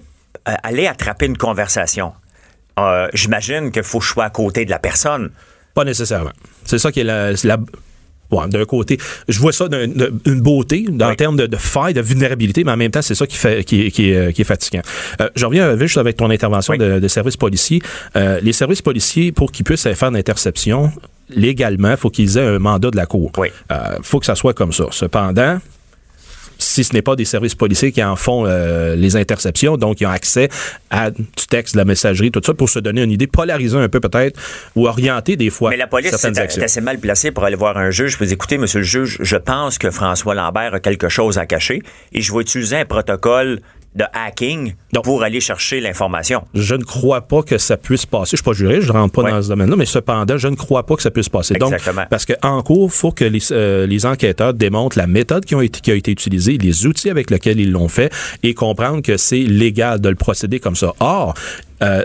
euh, 0.49 0.53
aller 0.63 0.87
attraper 0.87 1.27
une 1.27 1.37
conversation, 1.37 2.13
euh, 2.79 3.09
j'imagine 3.15 3.73
qu'il 3.73 3.83
faut 3.83 3.99
que 3.99 4.05
je 4.05 4.11
sois 4.11 4.25
à 4.27 4.31
côté 4.31 4.65
de 4.65 4.71
la 4.71 4.79
personne. 4.79 5.31
Pas 5.75 5.85
nécessairement. 5.85 6.31
C'est 6.65 6.79
ça 6.79 6.93
qui 6.93 7.01
est 7.01 7.05
la. 7.05 7.33
la- 7.33 7.59
ouais, 8.31 8.49
d'un 8.49 8.65
côté, 8.65 8.99
je 9.29 9.39
vois 9.41 9.53
ça 9.53 9.69
d'une 9.69 10.41
beauté 10.41 10.87
en 11.01 11.09
Oui. 11.09 11.17
termes 11.17 11.37
de, 11.37 11.47
de 11.47 11.57
faille, 11.57 11.95
de 11.95 12.01
vulnérabilité, 12.01 12.65
mais 12.65 12.73
en 12.73 12.77
même 12.77 12.91
temps, 12.91 13.03
c'est 13.03 13.15
ça 13.15 13.27
qui 13.27 13.37
fait 13.37 13.65
qui, 13.65 13.87
est- 13.87 13.91
qui 13.91 14.11
est, 14.11 14.33
qui 14.33 14.43
est 14.43 14.45
fatigant. 14.45 14.83
Euh, 15.21 15.29
je 15.35 15.45
reviens 15.47 15.65
euh, 15.69 15.79
juste 15.79 15.97
avec 15.99 16.17
ton 16.17 16.31
intervention 16.31 16.73
Oui. 16.73 16.79
de, 16.79 16.99
de 16.99 17.09
services 17.09 17.37
policiers. 17.37 17.81
Euh, 18.17 18.39
les 18.43 18.53
services 18.53 18.83
policiers, 18.83 19.33
pour 19.33 19.51
qu'ils 19.53 19.65
puissent 19.65 19.83
faire 19.93 20.09
une 20.09 20.17
interception, 20.17 20.91
légalement, 21.29 21.91
il 21.93 21.97
faut 21.97 22.11
qu'ils 22.11 22.37
aient 22.39 22.47
un 22.47 22.59
mandat 22.59 22.91
de 22.91 22.97
la 22.97 23.07
Cour. 23.07 23.33
Oui. 23.39 23.49
Euh, 23.71 23.99
faut 24.03 24.19
que 24.21 24.27
ça 24.27 24.35
soit 24.35 24.55
comme 24.55 24.73
ça. 24.73 24.85
Cependant, 24.91 25.59
si 26.77 26.85
ce 26.85 26.93
n'est 26.93 27.03
pas 27.03 27.17
des 27.17 27.25
services 27.25 27.55
policiers 27.55 27.91
qui 27.91 28.05
en 28.05 28.17
font 28.17 28.45
euh, 28.47 28.95
les 28.97 29.17
interceptions, 29.17 29.79
donc 29.79 30.03
ils 30.03 30.07
ont 30.07 30.11
accès 30.11 30.51
à 30.91 31.11
du 31.11 31.25
texte, 31.49 31.75
de 31.75 31.79
la 31.79 31.87
messagerie, 31.87 32.31
tout 32.31 32.43
ça, 32.45 32.53
pour 32.53 32.69
se 32.69 32.79
donner 32.79 33.03
une 33.03 33.11
idée, 33.11 33.27
polariser 33.27 33.79
un 33.79 33.89
peu 33.89 33.99
peut-être, 33.99 34.39
ou 34.75 34.87
orienter 34.87 35.37
des 35.37 35.49
fois 35.49 35.71
Mais 35.71 35.79
la 35.79 35.87
police, 35.87 36.11
certaines 36.11 36.39
actions. 36.39 36.61
c'est 36.61 36.67
assez 36.67 36.83
mal 36.83 36.99
placée 36.99 37.31
pour 37.31 37.45
aller 37.45 37.57
voir 37.57 37.79
un 37.79 37.91
juge. 37.91 38.19
Vous 38.19 38.31
écoutez, 38.31 38.59
monsieur 38.59 38.81
le 38.81 38.85
juge, 38.85 39.17
je 39.21 39.37
pense 39.37 39.79
que 39.79 39.91
François 39.91 40.35
Lambert 40.35 40.75
a 40.75 40.81
quelque 40.81 41.09
chose 41.09 41.39
à 41.39 41.47
cacher 41.47 41.83
et 42.13 42.21
je 42.21 42.33
vais 42.33 42.41
utiliser 42.41 42.77
un 42.77 42.85
protocole 42.85 43.61
de 43.97 44.05
hacking 44.13 44.75
Donc- 44.93 45.05
pour 45.05 45.23
aller 45.23 45.41
chercher 45.41 45.81
l'information. 45.81 46.45
Je 46.55 46.75
ne 46.75 46.85
crois 46.85 47.23
pas 47.23 47.43
que 47.43 47.59
ça 47.59 47.77
puisse 47.77 48.07
passer. 48.07 48.33
Je 48.33 48.37
suis 48.37 48.45
pas 48.45 48.53
juriste, 48.53 48.83
je 48.83 48.93
ne 48.93 48.99
rentre 48.99 49.13
pas 49.15 49.23
Ouais. 49.23 49.31
dans 49.31 49.43
ce 49.43 49.49
domaine-là, 49.49 49.75
mais 49.77 49.87
cependant, 49.87 50.37
je 50.37 50.49
ne 50.49 50.55
crois 50.55 50.85
pas 50.85 50.97
que 50.97 51.03
ça 51.03 51.11
puisse 51.11 51.29
passer. 51.29 51.55
Exactement. 51.55 52.03
Donc, 52.03 52.11
parce 52.11 52.27
qu'en 52.27 52.63
cours, 52.63 52.91
il 52.93 52.97
faut 52.97 53.11
que 53.11 53.25
les, 53.25 53.41
euh, 53.53 53.87
les 53.87 54.05
enquêteurs 54.07 54.53
démontrent 54.55 54.99
la 54.99 55.07
méthode 55.07 55.45
qui, 55.45 55.55
ont 55.55 55.61
été, 55.63 55.81
qui 55.81 55.91
a 55.91 55.95
été 55.95 56.11
utilisée, 56.13 56.59
les 56.59 56.87
outils 56.87 57.11
avec 57.11 57.31
lesquels 57.31 57.59
ils 57.59 57.71
l'ont 57.73 57.89
fait, 57.89 58.13
et 58.43 58.53
comprendre 58.55 59.01
que 59.03 59.17
c'est 59.17 59.39
légal 59.41 60.01
de 60.01 60.09
le 60.11 60.15
procéder 60.17 60.61
comme 60.61 60.77
ça. 60.77 60.93
Or, 61.01 61.35
euh, 61.83 62.03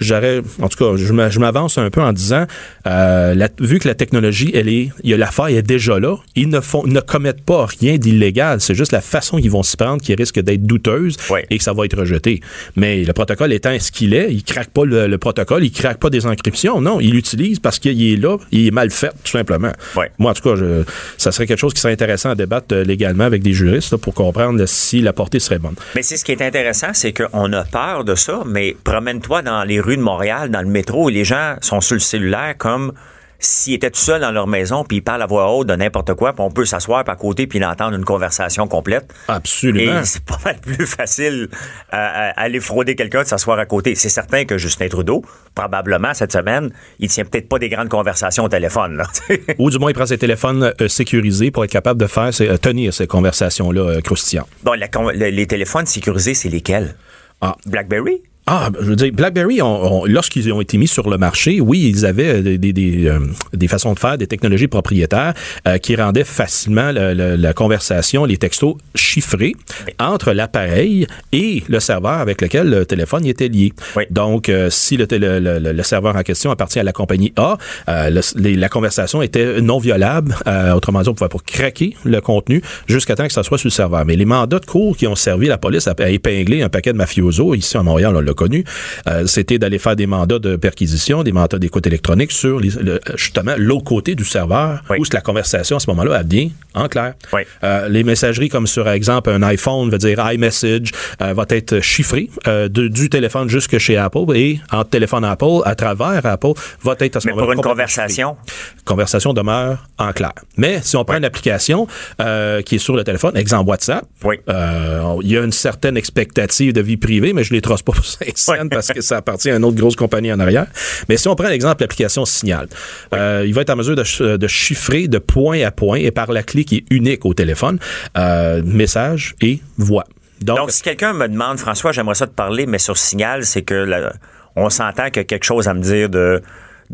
j'aurais, 0.00 0.40
en 0.60 0.68
tout 0.68 0.78
cas, 0.78 0.96
je 0.96 1.12
m'a- 1.12 1.30
je 1.30 1.38
m'avance 1.38 1.78
un 1.78 1.88
peu 1.90 2.00
en 2.02 2.12
disant, 2.12 2.46
euh, 2.86 3.34
la- 3.34 3.48
vu 3.60 3.78
que 3.78 3.88
la 3.88 3.94
technologie, 3.94 4.50
elle 4.54 4.68
est, 4.68 4.90
il 5.02 5.10
y 5.10 5.14
a 5.14 5.16
l'affaire 5.16 5.46
est 5.48 5.62
déjà 5.62 5.98
là, 5.98 6.16
ils 6.34 6.48
ne 6.48 6.60
font, 6.60 6.84
ne 6.86 7.00
commettent 7.00 7.44
pas 7.44 7.66
rien 7.66 7.96
d'illégal. 7.96 8.60
C'est 8.60 8.74
juste 8.74 8.92
la 8.92 9.00
façon 9.00 9.38
qu'ils 9.38 9.50
vont 9.50 9.62
s'y 9.62 9.76
prendre 9.76 10.02
qui 10.02 10.14
risque 10.14 10.40
d'être 10.40 10.64
douteuse 10.64 11.16
et 11.50 11.58
que 11.58 11.64
ça 11.64 11.72
va 11.72 11.84
être 11.84 11.96
rejeté. 11.98 12.40
Mais 12.76 13.04
le 13.04 13.12
protocole 13.12 13.52
étant 13.52 13.76
ce 13.78 13.90
qu'il 13.92 14.14
est, 14.14 14.32
il 14.32 14.42
craque 14.42 14.70
pas 14.70 14.84
le, 14.84 15.06
le 15.06 15.18
protocole, 15.18 15.64
il 15.64 15.70
craque 15.72 15.98
pas 15.98 16.10
des 16.10 16.26
encryptions. 16.26 16.80
Non, 16.80 17.00
il 17.00 17.12
l'utilise 17.12 17.60
parce 17.60 17.78
qu'il 17.78 18.02
est 18.12 18.16
là, 18.16 18.36
il 18.52 18.66
est 18.66 18.70
mal 18.72 18.90
fait, 18.90 19.10
tout 19.24 19.30
simplement. 19.30 19.72
Moi, 20.18 20.30
en 20.32 20.34
tout 20.34 20.42
cas, 20.42 20.56
je- 20.56 20.82
ça 21.18 21.32
serait 21.32 21.46
quelque 21.46 21.58
chose 21.60 21.72
qui 21.74 21.80
serait 21.80 21.92
intéressant 21.92 22.30
à 22.30 22.34
débattre 22.34 22.66
euh, 22.74 22.84
légalement 22.84 23.24
avec 23.24 23.42
des 23.42 23.52
juristes 23.52 23.92
là, 23.92 23.98
pour 23.98 24.14
comprendre 24.14 24.64
si 24.66 25.00
la 25.00 25.12
portée 25.12 25.38
serait 25.40 25.58
bonne. 25.58 25.74
Mais 25.94 26.02
c'est 26.02 26.16
ce 26.16 26.24
qui 26.24 26.32
est 26.32 26.42
intéressant, 26.42 26.88
c'est 26.92 27.12
qu'on 27.12 27.52
a 27.52 27.64
peur 27.64 28.04
de 28.04 28.14
ça, 28.14 28.42
mais 28.46 28.76
promène-toi 29.20 29.42
dans 29.42 29.64
les 29.64 29.80
rues 29.80 29.96
de 29.96 30.02
Montréal, 30.02 30.50
dans 30.50 30.62
le 30.62 30.68
métro, 30.68 31.08
et 31.08 31.12
les 31.12 31.24
gens 31.24 31.56
sont 31.60 31.80
sur 31.80 31.94
le 31.94 32.00
cellulaire 32.00 32.56
comme 32.58 32.92
s'ils 33.38 33.74
étaient 33.74 33.90
tout 33.90 34.00
seuls 34.00 34.22
dans 34.22 34.30
leur 34.30 34.46
maison, 34.46 34.84
puis 34.84 34.98
ils 34.98 35.02
parlent 35.02 35.20
à 35.22 35.26
voix 35.26 35.52
haute 35.52 35.68
de 35.68 35.74
n'importe 35.74 36.14
quoi, 36.14 36.32
puis 36.32 36.42
on 36.42 36.50
peut 36.50 36.64
s'asseoir 36.64 37.04
à 37.06 37.16
côté 37.16 37.46
puis 37.46 37.62
entendre 37.62 37.96
une 37.96 38.04
conversation 38.04 38.66
complète. 38.66 39.12
Absolument. 39.28 40.00
Et 40.00 40.04
c'est 40.04 40.24
pas 40.24 40.38
mal 40.44 40.56
plus 40.60 40.86
facile 40.86 41.48
à, 41.90 42.30
aller 42.40 42.58
frauder 42.58 42.94
quelqu'un 42.94 43.22
de 43.22 43.28
s'asseoir 43.28 43.58
à 43.58 43.66
côté. 43.66 43.94
C'est 43.94 44.08
certain 44.08 44.46
que 44.46 44.56
Justin 44.56 44.88
Trudeau, 44.88 45.22
probablement 45.54 46.14
cette 46.14 46.32
semaine, 46.32 46.70
il 46.98 47.08
tient 47.08 47.24
peut-être 47.24 47.48
pas 47.48 47.58
des 47.58 47.68
grandes 47.68 47.90
conversations 47.90 48.44
au 48.44 48.48
téléphone. 48.48 48.96
Là, 48.96 49.04
Ou 49.58 49.70
du 49.70 49.78
moins, 49.78 49.90
il 49.90 49.94
prend 49.94 50.06
ses 50.06 50.18
téléphones 50.18 50.72
euh, 50.80 50.88
sécurisés 50.88 51.50
pour 51.50 51.64
être 51.64 51.70
capable 51.70 52.00
de 52.00 52.06
faire, 52.06 52.30
euh, 52.40 52.56
tenir 52.56 52.94
ces 52.94 53.06
conversations-là 53.06 53.80
euh, 53.80 54.00
croustillantes. 54.00 54.48
bon, 54.62 54.72
la 54.72 54.88
les 55.12 55.46
téléphones 55.46 55.86
sécurisés, 55.86 56.34
c'est 56.34 56.48
lesquels? 56.48 56.94
Ah. 57.40 57.56
BlackBerry? 57.66 58.22
Ah, 58.46 58.68
je 58.78 58.84
veux 58.90 58.96
dire, 58.96 59.10
BlackBerry, 59.10 59.62
on- 59.62 60.02
on- 60.02 60.04
lorsqu'ils 60.04 60.52
ont 60.52 60.60
été 60.60 60.76
mis 60.76 60.86
sur 60.86 61.08
le 61.08 61.16
marché, 61.16 61.62
oui, 61.62 61.90
ils 61.94 62.04
avaient 62.04 62.28
euh, 62.28 62.42
des, 62.42 62.58
des, 62.58 62.74
des, 62.74 63.06
euh, 63.08 63.18
des 63.54 63.68
façons 63.68 63.94
de 63.94 63.98
faire, 63.98 64.18
des 64.18 64.26
technologies 64.26 64.66
propriétaires 64.68 65.32
euh, 65.66 65.78
qui 65.78 65.96
rendaient 65.96 66.24
facilement 66.24 66.92
le- 66.92 67.14
le- 67.14 67.36
la 67.36 67.54
conversation, 67.54 68.26
les 68.26 68.36
textos 68.36 68.74
chiffrés 68.94 69.54
entre 69.98 70.32
l'appareil 70.32 71.06
et 71.32 71.62
le 71.68 71.80
serveur 71.80 72.20
avec 72.20 72.42
lequel 72.42 72.68
le 72.68 72.84
téléphone 72.84 73.24
y 73.24 73.30
était 73.30 73.48
lié. 73.48 73.72
Oui. 73.96 74.04
Donc, 74.10 74.50
euh, 74.50 74.68
si 74.68 74.98
le, 74.98 75.06
le- 75.10 75.38
le- 75.58 75.72
le 75.72 75.82
serveur 75.82 76.14
en 76.14 76.22
question 76.22 76.50
appartient 76.50 76.78
à 76.78 76.82
la 76.82 76.92
compagnie 76.92 77.32
A, 77.36 77.56
euh, 77.88 78.10
le- 78.10 78.20
les- 78.42 78.56
la 78.56 78.68
conversation 78.68 79.22
était 79.22 79.62
non 79.62 79.78
violable. 79.78 80.36
Euh, 80.46 80.74
autrement 80.74 81.00
dit, 81.00 81.08
on 81.08 81.14
pouvait 81.14 81.28
pas 81.30 81.38
craquer 81.46 81.96
le 82.04 82.20
contenu 82.20 82.60
jusqu'à 82.88 83.16
temps 83.16 83.26
que 83.26 83.32
ça 83.32 83.42
soit 83.42 83.56
sur 83.56 83.68
le 83.68 83.72
serveur. 83.72 84.04
Mais 84.04 84.16
les 84.16 84.26
mandats 84.26 84.58
de 84.58 84.66
cours 84.66 84.98
qui 84.98 85.06
ont 85.06 85.14
servi 85.16 85.46
la 85.46 85.56
police 85.56 85.88
à, 85.88 85.94
à 85.98 86.10
épingler 86.10 86.60
un 86.60 86.68
paquet 86.68 86.92
de 86.92 86.98
mafiosos, 86.98 87.54
ici 87.54 87.74
à 87.78 87.82
Montréal, 87.82 88.12
on 88.14 88.33
l'a 88.34 88.36
connu, 88.36 88.64
euh, 89.08 89.26
c'était 89.26 89.58
d'aller 89.58 89.78
faire 89.78 89.96
des 89.96 90.06
mandats 90.06 90.38
de 90.38 90.56
perquisition, 90.56 91.22
des 91.22 91.32
mandats 91.32 91.58
d'écoute 91.58 91.86
électronique 91.86 92.32
sur 92.32 92.58
les- 92.60 92.70
le- 92.70 93.00
justement 93.16 93.54
l'autre 93.56 93.84
côté 93.84 94.14
du 94.14 94.24
serveur, 94.24 94.82
Oui. 94.90 94.98
où 95.00 95.04
la 95.12 95.20
conversation 95.20 95.76
à 95.76 95.80
ce 95.80 95.88
moment-là 95.90 96.16
a 96.18 96.22
bien 96.22 96.48
en 96.74 96.88
clair. 96.88 97.14
Oui. 97.32 97.42
Euh, 97.62 97.88
les 97.88 98.02
messageries 98.02 98.48
comme 98.48 98.66
sur 98.66 98.88
exemple 98.88 99.30
un 99.30 99.42
iPhone 99.42 99.90
veut 99.90 99.98
dire 99.98 100.18
iMessage 100.32 100.90
euh, 101.22 101.32
va 101.32 101.44
être 101.50 101.80
chiffré 101.80 102.28
euh, 102.48 102.68
de- 102.68 102.88
du 102.88 103.08
téléphone 103.08 103.48
jusque 103.48 103.78
chez 103.78 103.96
Apple 103.96 104.34
et 104.34 104.58
entre 104.72 104.90
téléphone 104.90 105.24
Apple 105.24 105.62
à 105.64 105.74
travers 105.74 106.24
Apple 106.26 106.52
va 106.82 106.96
être 106.98 107.16
à 107.16 107.20
ce 107.20 107.26
Mais 107.28 107.32
moment-là 107.32 107.46
pour 107.46 107.52
une 107.52 107.60
conversation, 107.70 108.36
chiffré. 108.46 108.73
Conversation 108.84 109.32
demeure 109.32 109.86
en 109.98 110.12
clair. 110.12 110.32
Mais 110.56 110.80
si 110.82 110.96
on 110.96 111.04
prend 111.04 111.16
une 111.16 111.24
application 111.24 111.86
euh, 112.20 112.60
qui 112.62 112.74
est 112.76 112.78
sur 112.78 112.94
le 112.96 113.02
téléphone, 113.04 113.36
exemple 113.36 113.70
WhatsApp, 113.70 114.04
Oui. 114.24 114.36
euh, 114.48 115.16
il 115.22 115.30
y 115.32 115.38
a 115.38 115.42
une 115.42 115.52
certaine 115.52 115.96
expectative 115.96 116.72
de 116.72 116.80
vie 116.82 116.96
privée, 116.98 117.32
mais 117.32 117.44
je 117.44 117.52
les 117.54 117.60
trosse 117.62 117.82
pas 117.82 117.92
pour 117.94 118.04
5 118.04 118.36
cents 118.36 118.52
Ouais. 118.52 118.68
parce 118.70 118.88
que 118.88 119.00
ça 119.00 119.16
appartient 119.16 119.50
à 119.50 119.56
une 119.56 119.64
autre 119.64 119.76
grosse 119.76 119.96
compagnie 119.96 120.32
en 120.32 120.38
arrière. 120.40 120.66
Mais 121.08 121.16
si 121.16 121.28
on 121.28 121.34
prend 121.34 121.48
l'exemple 121.48 121.82
l'application 121.82 122.24
Signal, 122.24 122.68
euh, 123.14 123.44
il 123.46 123.54
va 123.54 123.62
être 123.62 123.70
en 123.70 123.76
mesure 123.76 123.96
de, 123.96 124.04
ch- 124.04 124.38
de 124.38 124.46
chiffrer 124.46 125.08
de 125.08 125.18
point 125.18 125.62
à 125.62 125.70
point 125.70 125.96
et 125.98 126.10
par 126.10 126.30
la 126.32 126.42
clé 126.42 126.64
qui 126.64 126.76
est 126.76 126.84
unique 126.90 127.24
au 127.24 127.32
téléphone, 127.34 127.78
euh, 128.18 128.62
message 128.64 129.34
et 129.40 129.60
voix. 129.78 130.04
Donc, 130.42 130.58
Donc, 130.58 130.70
si 130.72 130.82
quelqu'un 130.82 131.14
me 131.14 131.26
demande, 131.26 131.58
François, 131.58 131.92
j'aimerais 131.92 132.16
ça 132.16 132.26
te 132.26 132.34
parler, 132.34 132.66
mais 132.66 132.78
sur 132.78 132.98
signal, 132.98 133.44
c'est 133.46 133.62
que 133.62 134.10
on 134.56 134.68
s'entend 134.70 135.06
qu'il 135.06 135.16
y 135.16 135.20
a 135.20 135.24
quelque 135.24 135.44
chose 135.44 135.68
à 135.68 135.74
me 135.74 135.80
dire 135.80 136.08
de, 136.08 136.42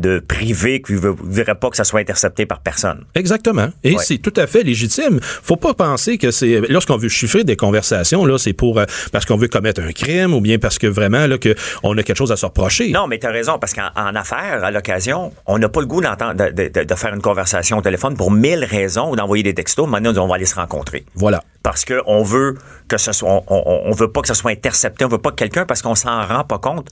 de 0.01 0.19
privé 0.19 0.81
qui 0.81 0.93
ne 0.93 0.97
voudrait 0.99 1.55
pas 1.55 1.69
que 1.69 1.77
ça 1.77 1.83
soit 1.85 1.99
intercepté 2.01 2.45
par 2.45 2.59
personne. 2.59 3.05
Exactement. 3.15 3.69
Et 3.83 3.95
Ouais. 3.95 4.03
c'est 4.03 4.17
tout 4.17 4.33
à 4.35 4.47
fait 4.47 4.63
légitime. 4.63 5.19
Faut 5.21 5.55
pas 5.55 5.73
penser 5.73 6.17
que 6.17 6.31
c'est 6.31 6.61
lorsqu'on 6.69 6.97
veut 6.97 7.07
chiffrer 7.09 7.43
des 7.43 7.55
conversations 7.55 8.25
là, 8.25 8.37
c'est 8.37 8.53
pour 8.53 8.79
euh, 8.79 8.85
parce 9.11 9.25
qu'on 9.25 9.37
veut 9.37 9.47
commettre 9.47 9.81
un 9.81 9.91
crime 9.93 10.33
ou 10.33 10.41
bien 10.41 10.57
parce 10.59 10.77
que 10.79 10.87
vraiment 10.87 11.27
là 11.27 11.37
que 11.37 11.55
on 11.83 11.97
a 11.97 12.03
quelque 12.03 12.17
chose 12.17 12.31
à 12.31 12.35
se 12.35 12.45
reprocher. 12.45 12.91
Non, 12.91 13.07
mais 13.07 13.19
tu 13.19 13.27
as 13.27 13.31
raison, 13.31 13.57
parce 13.59 13.73
qu'en 13.73 13.89
en 13.95 14.15
affaires, 14.15 14.63
à 14.63 14.71
l'occasion, 14.71 15.31
on 15.45 15.57
n'a 15.59 15.69
pas 15.69 15.79
le 15.81 15.85
goût 15.87 16.01
d'entendre, 16.01 16.33
de, 16.33 16.49
de- 16.51 16.67
de- 16.69 16.83
de 16.83 16.95
faire 16.95 17.13
une 17.13 17.21
conversation 17.21 17.77
au 17.77 17.81
téléphone 17.81 18.15
pour 18.17 18.31
mille 18.31 18.63
raisons 18.65 19.11
ou 19.11 19.15
d'envoyer 19.15 19.43
des 19.43 19.53
textos. 19.53 19.87
Maintenant, 19.87 20.13
on 20.17 20.21
on 20.21 20.27
va 20.27 20.35
aller 20.35 20.45
se 20.45 20.55
rencontrer. 20.55 21.03
Voilà. 21.15 21.43
Parce 21.63 21.83
qu'on 21.85 22.23
veut 22.23 22.55
que 22.87 22.97
ce 22.97 23.11
soit, 23.11 23.29
on, 23.29 23.43
on- 23.47 23.81
on 23.85 23.91
veut 23.91 24.11
pas 24.11 24.21
que 24.21 24.27
ce 24.27 24.33
soit 24.33 24.51
intercepté, 24.51 25.03
on 25.05 25.09
veut 25.09 25.17
pas 25.17 25.29
que 25.31 25.35
quelqu'un, 25.35 25.65
parce 25.65 25.81
qu'on 25.81 25.95
s'en 25.95 26.25
rend 26.25 26.43
pas 26.43 26.57
compte. 26.59 26.87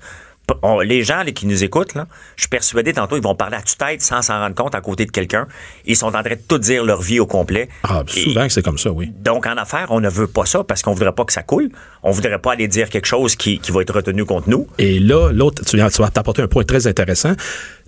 On- 0.61 0.79
les 0.79 1.03
gens 1.03 1.23
là, 1.23 1.31
qui 1.31 1.45
nous 1.45 1.63
écoutent, 1.63 1.93
là, 1.95 2.07
je 2.35 2.41
suis 2.43 2.49
persuadé, 2.49 2.93
tantôt, 2.93 3.15
ils 3.17 3.23
vont 3.23 3.35
parler 3.35 3.57
à 3.57 3.61
tue-tête 3.61 4.01
sans 4.01 4.21
s'en 4.21 4.39
rendre 4.39 4.55
compte 4.55 4.75
à 4.75 4.81
côté 4.81 5.05
de 5.05 5.11
quelqu'un. 5.11 5.47
Ils 5.85 5.95
sont 5.95 6.07
en 6.07 6.11
train 6.23 6.23
de 6.23 6.39
tout 6.47 6.57
dire 6.57 6.83
leur 6.83 7.01
vie 7.01 7.19
au 7.19 7.25
complet. 7.25 7.69
Ah, 7.83 8.03
souvent 8.07 8.47
que 8.47 8.53
c'est 8.53 8.61
comme 8.63 8.77
ça, 8.77 8.91
oui. 8.91 9.11
donc, 9.19 9.45
en 9.45 9.57
affaires, 9.57 9.87
on 9.89 9.99
ne 9.99 10.09
veut 10.09 10.27
pas 10.27 10.45
ça 10.45 10.63
parce 10.63 10.81
qu'on 10.81 10.93
voudrait 10.93 11.13
pas 11.13 11.25
que 11.25 11.33
ça 11.33 11.43
coule. 11.43 11.69
On 12.03 12.11
voudrait 12.11 12.39
pas 12.39 12.53
aller 12.53 12.67
dire 12.67 12.89
quelque 12.89 13.05
chose 13.07 13.35
qui, 13.35 13.59
qui 13.59 13.71
va 13.71 13.81
être 13.81 13.93
retenu 13.93 14.25
contre 14.25 14.49
nous. 14.49 14.67
Et 14.77 14.99
là, 14.99 15.31
l'autre, 15.31 15.63
tu, 15.65 15.71
tu 15.77 16.01
vas 16.01 16.09
t'apporter 16.09 16.41
un 16.41 16.47
point 16.47 16.63
très 16.63 16.87
intéressant. 16.87 17.33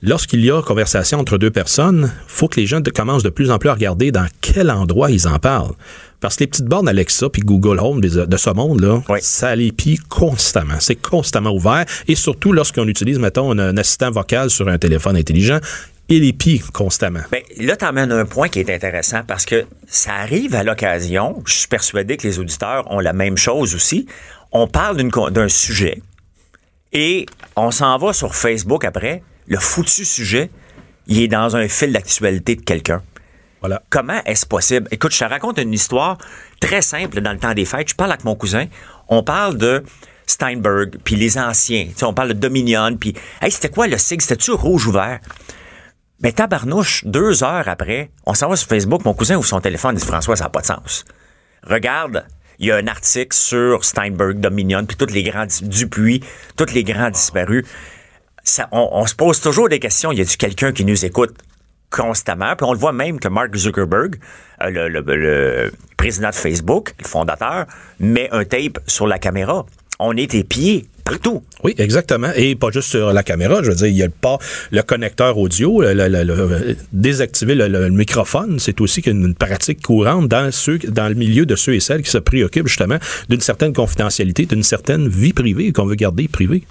Lorsqu'il 0.04 0.44
y 0.44 0.52
a 0.52 0.62
conversation 0.62 1.20
entre 1.20 1.38
deux 1.38 1.52
personnes, 1.52 2.12
faut 2.28 2.48
que 2.48 2.60
les 2.60 2.66
gens 2.66 2.80
de- 2.82 2.90
commencent 2.90 3.24
de 3.24 3.30
plus 3.30 3.52
en 3.52 3.60
plus 3.60 3.70
à 3.70 3.74
regarder 3.74 4.12
dans 4.12 4.26
quel 4.42 4.72
endroit 4.72 5.12
ils 5.12 5.28
en 5.28 5.38
parlent. 5.38 5.74
Parce 6.22 6.36
que 6.38 6.44
les 6.44 6.48
petites 6.48 6.66
bornes 6.66 6.88
Alexa 6.88 7.30
puis 7.30 7.42
Google 7.42 7.80
Home 7.80 8.00
de 8.00 8.38
ce 8.38 8.50
monde-là, 8.52 9.02
Oui. 9.10 9.20
ça 9.22 9.56
les 9.56 9.72
pille 9.72 9.98
constamment. 10.08 10.80
C'est 10.80 10.96
constamment 10.96 11.52
ouvert. 11.52 11.84
Et 12.08 12.16
surtout 12.16 12.54
lorsqu'on 12.54 12.88
utilise, 12.88 13.20
mettons, 13.20 13.52
un, 13.52 13.60
un 13.60 13.78
assistant 13.78 14.12
vocal 14.12 14.50
sur 14.50 14.68
un 14.70 14.78
téléphone 14.78 15.18
intelligent, 15.18 15.60
il 16.10 16.22
les 16.22 16.34
pille 16.34 16.60
constamment. 16.74 17.22
Ben, 17.32 17.42
là, 17.58 17.76
tu 17.76 17.86
amènes 17.86 18.12
un 18.12 18.26
point 18.26 18.50
qui 18.50 18.60
est 18.60 18.70
intéressant 18.70 19.22
parce 19.26 19.46
que 19.46 19.66
ça 19.88 20.14
arrive 20.14 20.56
à 20.56 20.64
l'occasion. 20.64 21.42
Je 21.46 21.54
suis 21.54 21.68
persuadé 21.68 22.18
que 22.18 22.28
les 22.28 22.38
auditeurs 22.38 22.90
ont 22.92 23.00
la 23.00 23.14
même 23.14 23.38
chose 23.38 23.74
aussi. 23.76 24.06
On 24.52 24.68
parle 24.68 24.98
d'un 25.32 25.48
sujet 25.50 26.02
et 26.94 27.26
on 27.56 27.72
s'en 27.72 27.98
va 27.98 28.14
sur 28.14 28.36
Facebook 28.36 28.84
après. 28.86 29.24
Le 29.48 29.58
foutu 29.58 30.06
sujet, 30.06 30.50
il 31.08 31.22
est 31.22 31.28
dans 31.28 31.56
un 31.56 31.68
fil 31.68 31.94
d'actualité 31.94 32.56
de 32.56 32.62
quelqu'un. 32.62 33.02
Comment 33.90 34.22
est-ce 34.26 34.46
possible? 34.46 34.88
Écoute, 34.92 35.14
je 35.14 35.20
te 35.20 35.24
raconte 35.24 35.60
une 35.60 35.74
histoire 35.74 36.18
très 36.60 36.82
simple 36.82 37.22
dans 37.22 37.32
le 37.32 37.40
temps 37.40 37.54
des 37.54 37.66
fêtes. 37.66 37.90
Je 37.90 37.96
parle 37.96 38.12
avec 38.12 38.24
mon 38.24 38.36
cousin. 38.36 38.66
On 39.08 39.24
parle 39.24 39.58
de 39.58 39.84
Steinberg, 40.26 40.98
puis 41.04 41.16
les 41.16 41.38
anciens. 41.38 41.86
Tu 41.86 41.98
sais, 41.98 42.06
on 42.06 42.14
parle 42.14 42.30
de 42.30 42.34
Dominion, 42.34 42.96
puis... 42.98 43.14
Hey, 43.42 43.52
c'était 43.52 43.70
quoi 43.70 43.88
le 43.88 43.98
sigle? 43.98 44.22
C'était-tu 44.22 44.52
rouge 44.52 44.88
ou 44.88 44.92
vert? 44.92 45.20
Ben, 46.22 46.32
tabarnouche, 46.32 47.04
deux 47.06 47.44
heures 47.44 47.68
après, 47.68 48.12
on 48.28 48.36
s'en 48.36 48.48
va 48.48 48.56
sur 48.56 48.68
Facebook, 48.68 49.04
mon 49.06 49.16
cousin 49.16 49.38
ouvre 49.38 49.48
son 49.48 49.60
téléphone 49.60 49.96
et 49.96 50.00
dit 50.00 50.06
François, 50.06 50.36
ça 50.36 50.44
n'a 50.44 50.50
pas 50.50 50.62
de 50.62 50.68
sens. 50.68 51.04
Regarde, 51.64 52.26
il 52.60 52.68
y 52.68 52.72
a 52.72 52.76
un 52.76 52.88
article 52.88 53.36
sur 53.36 53.84
Steinberg, 53.84 54.40
Dominion, 54.40 54.86
puis 54.86 54.96
tous 54.96 55.12
les 55.12 55.24
grands 55.24 55.48
Dupuis, 55.64 56.24
tous 56.56 56.72
les 56.74 56.84
grands 56.84 57.10
disparus. 57.10 57.66
On, 58.72 58.90
on 58.92 59.08
se 59.08 59.16
pose 59.16 59.42
toujours 59.42 59.68
des 59.68 59.80
questions. 59.80 60.12
Y 60.12 60.22
a-tu 60.22 60.38
quelqu'un 60.38 60.72
qui 60.72 60.86
nous 60.86 61.06
écoute? 61.06 61.34
Constamment? 61.92 62.56
Puis 62.56 62.66
on 62.66 62.74
le 62.74 62.80
voit 62.80 62.94
même 62.94 63.20
que 63.20 63.28
Mark 63.28 63.56
Zuckerberg, 63.56 64.16
euh, 64.64 64.90
le, 64.90 65.72
président 65.98 66.30
de 66.30 66.36
Facebook, 66.36 66.96
le 67.00 67.08
fondateur, 67.08 67.68
met 68.00 68.30
un 68.32 68.44
tape 68.44 68.80
sur 68.88 69.06
la 69.06 69.20
caméra. 69.20 69.66
On 70.00 70.18
est 70.18 70.44
pieds 70.44 70.88
partout. 71.04 71.44
Oui, 71.64 71.76
exactement. 71.78 72.30
Et 72.36 72.56
pas 72.56 72.72
juste 72.72 72.90
sur 72.90 73.14
la 73.14 73.22
caméra. 73.22 73.62
Je 73.62 73.70
veux 73.70 73.76
dire, 73.76 73.88
il 73.88 73.98
y 73.98 74.04
a 74.04 74.08
le 74.08 74.12
le 74.72 74.82
connecteur 74.82 75.38
audio, 75.38 75.84
désactiver 76.92 77.54
le, 77.54 77.90
microphone. 77.90 78.58
C'est 78.60 78.82
aussi 78.82 79.02
une, 79.02 79.36
pratique 79.36 79.84
courante 79.84 80.28
dans 80.28 80.50
dans 80.90 81.08
le 81.08 81.16
milieu 81.16 81.46
de 81.46 81.56
ceux 81.56 81.76
et 81.76 81.80
celles 81.80 82.02
qui 82.02 82.10
se 82.10 82.18
préoccupent 82.18 82.68
justement 82.68 82.98
d'une 83.30 83.42
certaine 83.42 83.74
confidentialité, 83.74 84.48
d'une 84.48 84.64
certaine 84.64 85.08
vie 85.08 85.34
privée 85.34 85.72
qu'on 85.72 85.86
veut 85.86 85.96
garder 85.96 86.28
privée. 86.28 86.64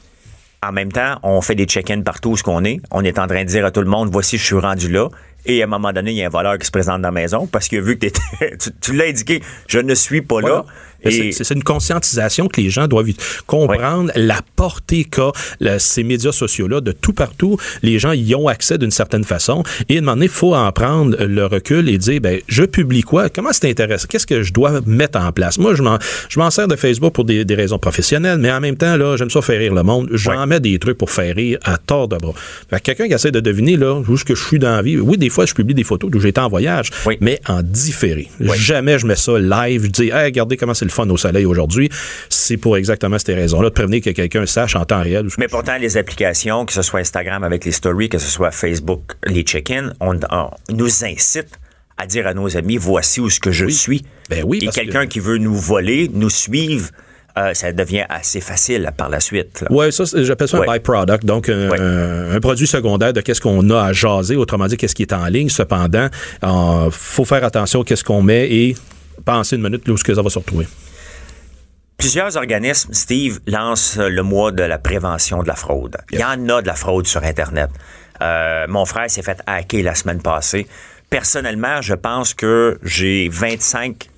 En 0.62 0.72
même 0.72 0.92
temps, 0.92 1.18
on 1.22 1.40
fait 1.40 1.54
des 1.54 1.64
check-ins 1.64 2.02
partout 2.02 2.32
où 2.32 2.36
ce 2.36 2.42
qu'on 2.42 2.64
est. 2.64 2.80
On 2.90 3.02
est 3.02 3.18
en 3.18 3.26
train 3.26 3.44
de 3.44 3.48
dire 3.48 3.64
à 3.64 3.70
tout 3.70 3.80
le 3.80 3.86
monde, 3.86 4.10
voici, 4.12 4.36
je 4.36 4.44
suis 4.44 4.58
rendu 4.58 4.90
là. 4.90 5.08
Et 5.46 5.62
à 5.62 5.64
un 5.64 5.68
moment 5.68 5.92
donné, 5.92 6.10
il 6.12 6.16
y 6.16 6.22
a 6.22 6.26
un 6.26 6.30
voleur 6.30 6.58
qui 6.58 6.66
se 6.66 6.70
présente 6.70 7.02
dans 7.02 7.08
la 7.08 7.12
maison 7.12 7.46
parce 7.46 7.68
qu'il 7.68 7.78
a 7.78 7.82
vu 7.82 7.98
que 7.98 8.06
tu, 8.58 8.70
tu 8.80 8.92
l'as 8.94 9.06
indiqué, 9.06 9.42
je 9.66 9.78
ne 9.78 9.94
suis 9.94 10.22
pas 10.22 10.40
Voilà. 10.40 10.48
là. 10.56 10.64
Et 11.02 11.32
C'est 11.32 11.54
une 11.54 11.62
conscientisation 11.62 12.48
que 12.48 12.60
les 12.60 12.70
gens 12.70 12.86
doivent 12.86 13.08
comprendre 13.46 14.12
la 14.16 14.40
portée 14.56 15.04
qu'a 15.04 15.32
ces 15.78 16.02
médias 16.02 16.32
sociaux-là 16.32 16.80
de 16.80 16.92
tout 16.92 17.12
partout. 17.12 17.56
Les 17.82 17.98
gens 17.98 18.12
y 18.12 18.34
ont 18.34 18.48
accès 18.48 18.76
d'une 18.78 18.90
certaine 18.90 19.24
façon. 19.24 19.62
Et 19.88 19.96
à 19.96 19.98
un 19.98 20.02
moment 20.02 20.12
donné, 20.12 20.26
il 20.26 20.30
faut 20.30 20.54
en 20.54 20.70
prendre 20.72 21.16
le 21.24 21.46
recul 21.46 21.88
et 21.88 21.98
dire, 21.98 22.20
ben, 22.20 22.40
je 22.48 22.64
publie 22.64 23.02
quoi? 23.02 23.28
Comment 23.30 23.50
c'est 23.52 23.70
intéressant? 23.70 24.06
Qu'est-ce 24.08 24.26
que 24.26 24.42
je 24.42 24.52
dois 24.52 24.80
mettre 24.86 25.18
en 25.18 25.32
place? 25.32 25.58
Moi, 25.58 25.74
je 25.74 25.82
m'en, 25.82 26.50
sers 26.50 26.68
de 26.68 26.76
Facebook 26.76 27.14
pour 27.14 27.24
des, 27.24 27.44
des 27.44 27.54
raisons 27.54 27.78
professionnelles, 27.78 28.38
mais 28.38 28.52
en 28.52 28.60
même 28.60 28.76
temps, 28.76 28.96
là, 28.96 29.16
j'aime 29.16 29.30
ça 29.30 29.40
faire 29.40 29.58
rire 29.58 29.74
le 29.74 29.82
monde. 29.82 30.08
J'en 30.12 30.46
mets 30.46 30.60
des 30.60 30.78
trucs 30.78 30.98
pour 30.98 31.10
faire 31.10 31.34
rire 31.34 31.58
à 31.62 31.78
tort 31.78 32.08
de 32.08 32.16
bras. 32.16 32.34
Que 32.70 32.76
quelqu'un 32.78 33.06
qui 33.08 33.14
essaie 33.14 33.32
de 33.32 33.40
deviner, 33.40 33.76
là, 33.76 33.94
où 34.06 34.14
est-ce 34.14 34.24
que 34.24 34.34
je 34.34 34.44
suis 34.44 34.58
dans 34.58 34.76
la 34.76 34.82
vie? 34.82 34.98
Oui, 34.98 35.16
des 35.16 35.29
fois, 35.30 35.46
je 35.46 35.54
publie 35.54 35.74
des 35.74 35.84
photos 35.84 36.10
d'où 36.10 36.20
j'étais 36.20 36.40
en 36.40 36.48
voyage, 36.48 36.90
Oui. 37.06 37.16
mais 37.20 37.40
en 37.48 37.62
différé. 37.62 38.28
Jamais 38.54 38.98
je 38.98 39.06
mets 39.06 39.16
ça 39.16 39.38
live. 39.38 39.84
Je 39.84 39.88
dis, 39.90 40.08
hey, 40.10 40.24
regardez 40.26 40.56
comment 40.56 40.74
c'est 40.74 40.84
le 40.84 40.90
fun 40.90 41.08
au 41.08 41.16
soleil 41.16 41.46
aujourd'hui. 41.46 41.88
C'est 42.28 42.56
pour 42.56 42.76
exactement 42.76 43.18
ces 43.18 43.34
raisons-là, 43.34 43.70
de 43.70 43.74
prévenir 43.74 44.02
que 44.02 44.10
quelqu'un 44.10 44.44
sache 44.46 44.76
en 44.76 44.84
temps 44.84 45.02
réel. 45.02 45.28
Mais 45.38 45.48
pourtant, 45.48 45.76
les 45.78 45.96
applications, 45.96 46.66
que 46.66 46.72
ce 46.72 46.82
soit 46.82 47.00
Instagram 47.00 47.44
avec 47.44 47.64
les 47.64 47.72
stories, 47.72 48.08
que 48.08 48.18
ce 48.18 48.28
soit 48.30 48.50
Facebook, 48.50 49.12
les 49.26 49.42
check-ins, 49.42 49.92
on, 50.00 50.18
on 50.30 50.50
nous 50.72 51.04
incite 51.04 51.48
à 51.96 52.06
dire 52.06 52.26
à 52.26 52.34
nos 52.34 52.56
amis, 52.56 52.76
voici 52.78 53.20
où 53.20 53.28
ce 53.28 53.40
que 53.40 53.52
je 53.52 53.66
suis. 53.66 54.02
Ben 54.30 54.42
oui, 54.46 54.58
Et 54.62 54.66
que- 54.68 54.72
quelqu'un 54.72 55.06
qui 55.06 55.20
veut 55.20 55.36
nous 55.38 55.54
voler, 55.54 56.10
nous 56.12 56.30
suivre, 56.30 56.88
euh, 57.38 57.54
ça 57.54 57.72
devient 57.72 58.04
assez 58.08 58.40
facile 58.40 58.90
par 58.96 59.08
la 59.08 59.20
suite. 59.20 59.64
Oui, 59.70 59.92
ça, 59.92 60.04
j'appelle 60.22 60.48
ça 60.48 60.58
Ouais. 60.60 60.68
un 60.68 60.72
byproduct, 60.74 61.24
donc 61.24 61.48
un, 61.48 61.68
Ouais. 61.70 61.80
un- 61.80 62.32
un 62.34 62.40
produit 62.40 62.66
secondaire 62.66 63.12
de 63.12 63.20
qu'est-ce 63.20 63.40
qu'on 63.40 63.68
a 63.70 63.82
à 63.86 63.92
jaser, 63.92 64.36
autrement 64.36 64.66
dit, 64.66 64.76
qu'est-ce 64.76 64.94
qui 64.94 65.02
est 65.02 65.12
en 65.12 65.26
ligne. 65.26 65.48
Cependant, 65.48 66.08
il 66.42 66.88
faut 66.90 67.24
faire 67.24 67.44
attention 67.44 67.82
à 67.82 67.84
qu'est-ce 67.84 68.04
qu'on 68.04 68.22
met 68.22 68.50
et 68.50 68.76
penser 69.24 69.56
une 69.56 69.62
minute 69.62 69.86
là 69.86 69.92
où 69.92 69.96
est-ce 69.96 70.04
que 70.04 70.14
ça 70.14 70.22
va 70.22 70.30
se 70.30 70.38
retrouver. 70.38 70.66
Plusieurs 71.98 72.36
organismes, 72.36 72.94
Steve, 72.94 73.40
lancent 73.46 73.98
le 73.98 74.22
mois 74.22 74.52
de 74.52 74.62
la 74.62 74.78
prévention 74.78 75.42
de 75.42 75.48
la 75.48 75.54
fraude. 75.54 75.98
Il 76.10 76.18
y 76.18 76.24
en 76.24 76.48
a 76.48 76.62
de 76.62 76.66
la 76.66 76.74
fraude 76.74 77.06
sur 77.06 77.22
Internet. 77.22 77.68
Euh, 78.22 78.64
mon 78.68 78.86
frère 78.86 79.10
s'est 79.10 79.22
fait 79.22 79.38
hacker 79.46 79.82
la 79.82 79.94
semaine 79.94 80.22
passée. 80.22 80.66
Personnellement, 81.10 81.82
je 81.82 81.94
pense 81.94 82.32
que 82.32 82.78
j'ai 82.82 83.28
25 83.30 84.08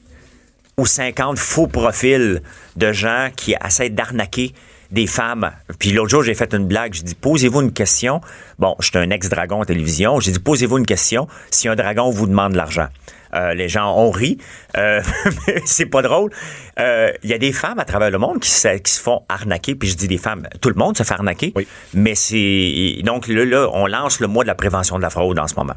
ou 0.78 0.86
50 0.86 1.38
faux 1.38 1.66
profils 1.66 2.42
de 2.76 2.92
gens 2.92 3.28
qui 3.36 3.54
essaient 3.64 3.90
d'arnaquer 3.90 4.52
des 4.90 5.06
femmes. 5.06 5.50
Puis 5.78 5.92
l'autre 5.92 6.10
jour, 6.10 6.22
j'ai 6.22 6.34
fait 6.34 6.54
une 6.54 6.66
blague. 6.66 6.92
J'ai 6.94 7.02
dit, 7.02 7.14
posez-vous 7.14 7.62
une 7.62 7.72
question. 7.72 8.20
Bon, 8.58 8.76
je 8.78 8.88
suis 8.88 8.98
un 8.98 9.10
ex-dragon 9.10 9.62
à 9.62 9.64
télévision. 9.64 10.20
J'ai 10.20 10.32
dit, 10.32 10.38
posez-vous 10.38 10.78
une 10.78 10.86
question 10.86 11.26
si 11.50 11.68
un 11.68 11.74
dragon 11.74 12.10
vous 12.10 12.26
demande 12.26 12.52
de 12.52 12.58
l'argent. 12.58 12.88
Euh, 13.34 13.54
les 13.54 13.68
gens 13.68 13.96
ont 13.96 14.10
ri. 14.10 14.36
Euh, 14.76 15.00
c'est 15.64 15.86
pas 15.86 16.02
drôle. 16.02 16.30
Euh, 16.78 17.10
Il 17.22 17.30
y 17.30 17.32
a 17.32 17.38
des 17.38 17.52
femmes 17.52 17.78
à 17.78 17.86
travers 17.86 18.10
le 18.10 18.18
monde 18.18 18.40
qui 18.40 18.50
se, 18.50 18.76
qui 18.78 18.92
se 18.92 19.00
font 19.00 19.22
arnaquer. 19.30 19.74
Puis 19.74 19.88
je 19.88 19.96
dis 19.96 20.08
des 20.08 20.18
femmes, 20.18 20.46
tout 20.60 20.68
le 20.68 20.74
monde 20.74 20.96
se 20.96 21.02
fait 21.02 21.14
arnaquer. 21.14 21.52
Oui. 21.56 21.66
Mais 21.94 22.14
c'est... 22.14 23.00
Donc 23.02 23.28
là, 23.28 23.44
là, 23.46 23.68
on 23.72 23.86
lance 23.86 24.20
le 24.20 24.26
mois 24.26 24.44
de 24.44 24.48
la 24.48 24.54
prévention 24.54 24.98
de 24.98 25.02
la 25.02 25.10
fraude 25.10 25.38
en 25.38 25.48
ce 25.48 25.54
moment. 25.54 25.74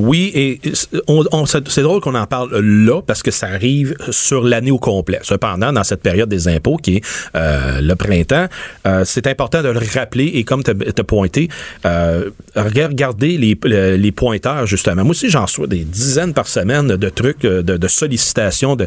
Oui, 0.00 0.30
et 0.34 0.60
on, 1.08 1.24
on- 1.32 1.44
c'est 1.46 1.82
drôle 1.82 2.00
qu'on 2.00 2.14
en 2.14 2.26
parle 2.26 2.56
là 2.60 3.02
parce 3.02 3.22
que 3.22 3.30
ça 3.32 3.48
arrive 3.48 3.94
sur 4.10 4.44
l'année 4.44 4.70
au 4.70 4.78
complet. 4.78 5.18
Cependant, 5.22 5.72
dans 5.72 5.82
cette 5.82 6.02
période 6.02 6.28
des 6.28 6.46
impôts 6.46 6.76
qui 6.76 6.96
est 6.96 7.04
euh, 7.34 7.80
le 7.80 7.94
printemps, 7.96 8.46
euh, 8.86 9.02
c'est 9.04 9.26
important 9.26 9.62
de 9.62 9.68
le 9.70 9.80
rappeler 9.94 10.26
et 10.34 10.44
comme 10.44 10.62
tu 10.62 10.70
as 10.70 11.04
pointé, 11.04 11.48
euh, 11.84 12.30
regardez 12.54 13.36
les, 13.38 13.58
le- 13.64 13.96
les 13.96 14.12
pointeurs 14.12 14.66
justement. 14.66 15.02
Moi 15.02 15.10
aussi, 15.10 15.30
j'en 15.30 15.42
reçois 15.46 15.66
des 15.66 15.84
dizaines 15.84 16.32
par 16.32 16.46
semaine 16.46 16.86
de 16.96 17.08
trucs, 17.08 17.44
euh, 17.44 17.62
de, 17.62 17.76
de 17.76 17.88
sollicitations 17.88 18.76
de... 18.76 18.86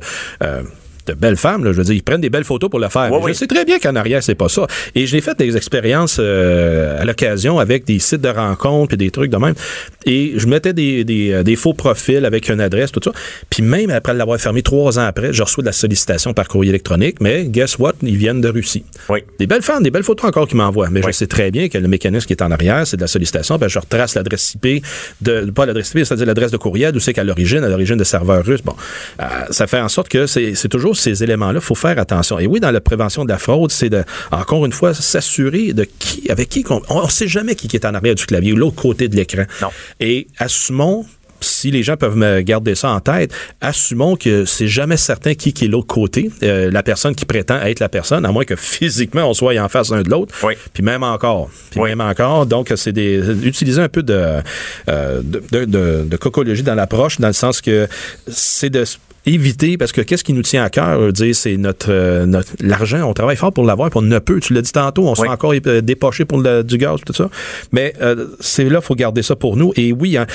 de 1.08 1.14
belles 1.14 1.38
femmes, 1.38 1.64
là, 1.64 1.72
je 1.72 1.78
veux 1.78 1.84
dire, 1.84 1.94
ils 1.96 2.04
prennent 2.04 2.22
des 2.22 2.30
belles 2.30 2.44
photos 2.44 2.70
pour 2.70 2.80
le 2.80 2.90
faire. 2.90 3.12
Oui. 3.12 3.32
Je 3.34 3.38
sais 3.38 3.48
très 3.48 3.66
bien 3.66 3.80
qu'en 3.80 3.96
arrière, 3.96 4.22
c'est 4.24 4.36
pas 4.36 4.50
ça. 4.50 4.68
Et 4.96 5.06
j'ai 5.08 5.22
fait 5.22 5.38
des 5.38 5.56
expériences 5.58 6.18
euh, 6.20 7.02
à 7.02 7.06
l'occasion 7.06 7.60
avec 7.60 7.86
des 7.86 8.00
sites 8.00 8.22
de 8.22 8.30
rencontres 8.30 8.94
et 8.94 8.98
des 8.98 9.12
trucs 9.12 9.32
de 9.32 9.38
même. 9.38 9.54
Et 10.06 10.34
je 10.36 10.48
mettais 10.48 10.74
des, 10.74 11.04
des, 11.04 11.32
euh, 11.32 11.44
des 11.44 11.56
faux 11.56 11.74
profils 11.74 12.24
avec 12.26 12.50
une 12.50 12.62
adresse, 12.62 12.92
tout 12.92 13.00
ça. 13.04 13.12
Puis 13.50 13.64
même 13.64 13.90
après 13.90 14.14
l'avoir 14.14 14.40
fermé 14.40 14.62
trois 14.62 15.00
ans 15.00 15.06
après, 15.06 15.34
je 15.34 15.44
reçois 15.44 15.62
de 15.62 15.68
la 15.68 15.72
sollicitation 15.74 16.34
par 16.34 16.48
courrier 16.48 16.70
électronique, 16.70 17.18
mais 17.22 17.46
guess 17.46 17.78
what? 17.78 17.94
Ils 18.04 18.18
viennent 18.18 18.42
de 18.42 18.50
Russie. 18.50 18.84
Oui. 19.10 19.20
Des 19.40 19.48
belles 19.48 19.62
femmes, 19.62 19.84
des 19.84 19.92
belles 19.92 20.04
photos 20.04 20.28
encore 20.28 20.48
qu'ils 20.48 20.58
m'envoient. 20.58 20.90
Mais 20.90 21.00
Oui. 21.04 21.12
je 21.12 21.18
sais 21.18 21.28
très 21.28 21.52
bien 21.52 21.70
que 21.70 21.78
le 21.78 21.88
mécanisme 21.88 22.28
qui 22.28 22.34
est 22.34 22.42
en 22.42 22.52
arrière, 22.52 22.86
c'est 22.86 22.98
de 22.98 23.02
la 23.02 23.08
sollicitation. 23.08 23.58
Ben, 23.58 23.68
je 23.68 23.80
retrace 23.80 24.16
l'adresse 24.16 24.56
IP, 24.56 24.84
de, 25.22 25.50
pas 25.52 25.66
l'adresse 25.66 25.92
IP, 25.92 26.06
c'est-à-dire 26.06 26.26
l'adresse 26.26 26.52
de 26.52 26.58
courriel, 26.58 26.92
d'où 26.92 27.00
c'est 27.00 27.14
qu'à 27.14 27.24
l'origine, 27.24 27.64
à 27.64 27.70
l'origine 27.70 27.98
de 27.98 28.04
serveurs 28.04 28.44
russes. 28.46 28.62
Bon, 28.64 28.76
euh, 29.22 29.26
ça 29.50 29.68
fait 29.68 29.80
en 29.80 29.90
sorte 29.90 30.10
que 30.10 30.26
c'est 30.28 30.54
c'est 30.56 30.70
toujours 30.92 30.98
ces 31.16 31.24
éléments-là. 31.24 31.60
Il 31.62 31.66
faut 31.66 31.76
faire 31.76 31.98
attention. 32.00 32.40
Et 32.40 32.48
oui, 32.48 32.60
dans 32.60 32.72
la 32.72 32.82
prévention 32.82 33.24
de 33.24 33.30
la 33.30 33.38
fraude, 33.38 33.72
c'est 33.72 33.90
de, 33.90 34.04
encore 34.32 34.66
une 34.66 34.72
fois, 34.72 34.94
s'assurer 34.94 35.74
de 35.74 35.86
qui, 36.00 36.30
avec 36.30 36.50
qui, 36.50 36.66
on 36.90 37.04
ne 37.04 37.10
sait 37.10 37.28
jamais 37.28 37.56
qui 37.56 37.68
est 37.76 37.86
en 37.86 37.94
arrière 37.94 38.16
du 38.16 38.26
clavier 38.26 38.54
ou 38.54 38.58
l'autre 38.58 38.82
côté 38.82 39.08
de 39.08 39.16
l'écran. 39.16 39.44
Non. 39.62 39.70
Et 40.00 40.28
assumons 40.38 41.06
si 41.44 41.72
les 41.72 41.82
gens 41.82 41.98
peuvent 41.98 42.16
me 42.18 42.42
garder 42.42 42.76
ça 42.76 42.92
en 42.92 43.00
tête, 43.00 43.32
assumons 43.62 44.16
que 44.16 44.46
c'est 44.46 44.68
jamais 44.68 44.96
certain 44.96 45.34
qui, 45.34 45.54
qui 45.54 45.66
est 45.66 45.68
l'autre 45.68 45.88
côté, 45.88 46.30
euh, 46.44 46.70
la 46.70 46.84
personne 46.84 47.16
qui 47.16 47.26
prétend 47.26 47.60
être 47.62 47.80
la 47.80 47.90
personne, 47.90 48.26
à 48.28 48.32
moins 48.32 48.46
que 48.46 48.56
physiquement 48.76 49.28
on 49.28 49.34
soit 49.34 49.58
en 49.60 49.68
face 49.68 49.90
l'un 49.90 50.04
de 50.04 50.10
l'autre. 50.12 50.36
Oui. 50.44 50.54
Puis 50.72 50.84
même 50.84 51.02
encore. 51.02 51.50
Puis 51.72 51.80
Oui. 51.80 51.90
même 51.90 52.02
encore. 52.02 52.46
Donc, 52.46 52.72
c'est 52.76 52.92
des. 52.94 53.18
Utiliser 53.44 53.82
un 53.82 53.90
peu 53.90 54.04
de, 54.04 54.14
euh, 54.90 55.22
de, 55.24 55.42
de, 55.52 55.66
de- 55.66 56.04
de 56.08 56.18
cocologie 56.18 56.62
dans 56.62 56.76
l'approche, 56.76 57.20
dans 57.20 57.28
le 57.28 57.34
sens 57.34 57.60
que 57.60 57.88
c'est 58.28 58.70
de 58.70 58.84
éviter, 59.26 59.78
parce 59.78 59.92
que 59.92 60.02
qu'est-ce 60.02 60.24
qui 60.24 60.34
nous 60.34 60.42
tient 60.42 60.64
à 60.64 60.70
cœur, 60.70 61.14
dire, 61.14 61.36
c'est 61.36 61.56
notre, 61.58 61.92
euh, 61.92 62.26
notre 62.26 62.50
l'argent, 62.60 63.08
on 63.08 63.14
travaille 63.14 63.36
fort 63.38 63.54
pour 63.54 63.64
l'avoir, 63.66 63.90
puis 63.90 64.00
on 64.00 64.02
ne 64.02 64.18
peut. 64.20 64.40
Tu 64.40 64.54
l'as 64.54 64.62
dit 64.62 64.72
tantôt, 64.72 65.08
on 65.08 65.14
se 65.16 65.22
fait 65.22 65.28
encore 65.30 65.54
euh, 65.68 65.82
dépocher 65.82 66.26
pour 66.26 66.40
le- 66.40 66.64
du 66.64 66.78
gaz, 66.78 67.00
tout 67.06 67.14
ça. 67.14 67.30
Mais 67.72 67.94
euh, 68.02 68.28
c'est 68.40 68.64
là, 68.66 68.80
il 68.82 68.86
faut 68.86 68.96
garder 68.96 69.22
ça 69.22 69.36
pour 69.36 69.58
nous. 69.58 69.74
Et 69.76 69.94
oui, 69.94 70.18
hein, 70.18 70.26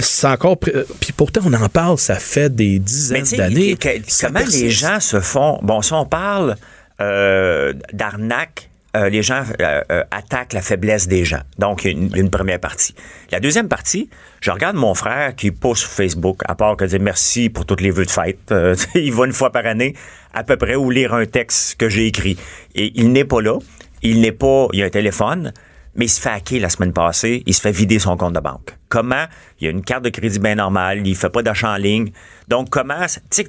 c'est 0.00 0.26
encore. 0.28 0.56
euh, 0.74 0.84
Puis 1.00 1.12
pourtant, 1.12 1.42
on 1.44 1.52
en 1.52 1.68
parle, 1.68 1.98
ça 1.98 2.14
fait 2.16 2.54
des 2.54 2.78
dizaines 2.78 3.24
d'années. 3.36 3.76
comment 4.20 4.40
les 4.62 4.70
gens 4.70 5.00
se 5.00 5.20
font. 5.20 5.58
Bon, 5.62 5.82
si 5.82 5.92
on 5.92 6.06
parle 6.06 6.56
euh, 7.00 7.72
d'arnaque, 7.92 8.69
euh, 8.96 9.08
les 9.08 9.22
gens 9.22 9.44
euh, 9.60 9.82
euh, 9.92 10.04
attaquent 10.10 10.52
la 10.52 10.62
faiblesse 10.62 11.06
des 11.06 11.24
gens. 11.24 11.42
Donc, 11.58 11.84
une, 11.84 12.10
une 12.16 12.28
première 12.28 12.58
partie. 12.58 12.94
La 13.30 13.38
deuxième 13.38 13.68
partie, 13.68 14.10
je 14.40 14.50
regarde 14.50 14.76
mon 14.76 14.94
frère 14.94 15.36
qui 15.36 15.52
poste 15.52 15.82
sur 15.82 15.90
Facebook, 15.90 16.40
à 16.46 16.56
part 16.56 16.76
que 16.76 16.84
dire 16.84 17.00
merci 17.00 17.50
pour 17.50 17.66
toutes 17.66 17.82
les 17.82 17.90
vœux 17.90 18.04
de 18.04 18.10
fête. 18.10 18.52
Il 18.94 19.12
va 19.12 19.26
une 19.26 19.32
fois 19.32 19.52
par 19.52 19.64
année, 19.66 19.94
à 20.34 20.42
peu 20.42 20.56
près, 20.56 20.74
ou 20.74 20.90
lire 20.90 21.14
un 21.14 21.26
texte 21.26 21.78
que 21.78 21.88
j'ai 21.88 22.06
écrit. 22.06 22.36
Et 22.74 22.92
il 22.96 23.12
n'est 23.12 23.24
pas 23.24 23.40
là. 23.40 23.58
Il 24.02 24.20
n'est 24.20 24.32
pas. 24.32 24.66
Il 24.72 24.82
a 24.82 24.86
un 24.86 24.90
téléphone. 24.90 25.52
Mais 25.96 26.04
il 26.04 26.08
se 26.08 26.20
fait 26.20 26.30
hacker 26.30 26.60
la 26.60 26.68
semaine 26.68 26.92
passée, 26.92 27.42
il 27.46 27.52
se 27.52 27.60
fait 27.60 27.72
vider 27.72 27.98
son 27.98 28.16
compte 28.16 28.34
de 28.34 28.38
banque. 28.40 28.76
Comment? 28.88 29.24
Il 29.58 29.66
a 29.66 29.70
une 29.70 29.82
carte 29.82 30.04
de 30.04 30.10
crédit 30.10 30.38
bien 30.38 30.54
normale, 30.54 31.04
il 31.04 31.16
fait 31.16 31.30
pas 31.30 31.42
d'achat 31.42 31.72
en 31.72 31.76
ligne. 31.76 32.12
Donc, 32.46 32.70
comment? 32.70 33.06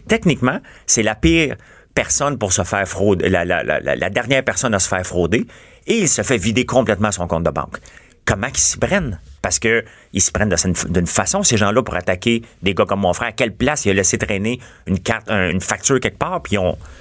Techniquement, 0.07 0.59
c'est 0.87 1.03
la 1.03 1.13
pire 1.13 1.55
personne 1.93 2.37
pour 2.37 2.53
se 2.53 2.63
faire 2.63 2.87
frauder, 2.87 3.29
la, 3.29 4.09
dernière 4.09 4.43
personne 4.43 4.73
à 4.73 4.79
se 4.79 4.87
faire 4.87 5.05
frauder, 5.05 5.45
et 5.87 5.99
il 5.99 6.09
se 6.09 6.21
fait 6.21 6.37
vider 6.37 6.65
complètement 6.65 7.11
son 7.11 7.27
compte 7.27 7.43
de 7.43 7.49
banque. 7.49 7.77
Comment 8.23 8.47
qu'ils 8.47 8.57
s'y 8.59 8.77
prennent? 8.77 9.19
Parce 9.41 9.57
que 9.57 9.83
ils 10.13 10.21
s'y 10.21 10.31
prennent 10.31 10.53
d'une 10.89 11.07
façon, 11.07 11.41
ces 11.41 11.57
gens-là, 11.57 11.81
pour 11.81 11.95
attaquer 11.95 12.43
des 12.61 12.75
gars 12.75 12.85
comme 12.85 12.99
mon 12.99 13.13
frère. 13.13 13.29
À 13.29 13.31
quelle 13.31 13.51
place 13.51 13.85
il 13.85 13.89
a 13.89 13.93
laissé 13.95 14.19
traîner 14.19 14.59
une 14.85 14.99
carte, 14.99 15.29
un- 15.29 15.49
une 15.49 15.59
facture 15.61 15.99
quelque 15.99 16.19
part, 16.19 16.43
puis 16.43 16.57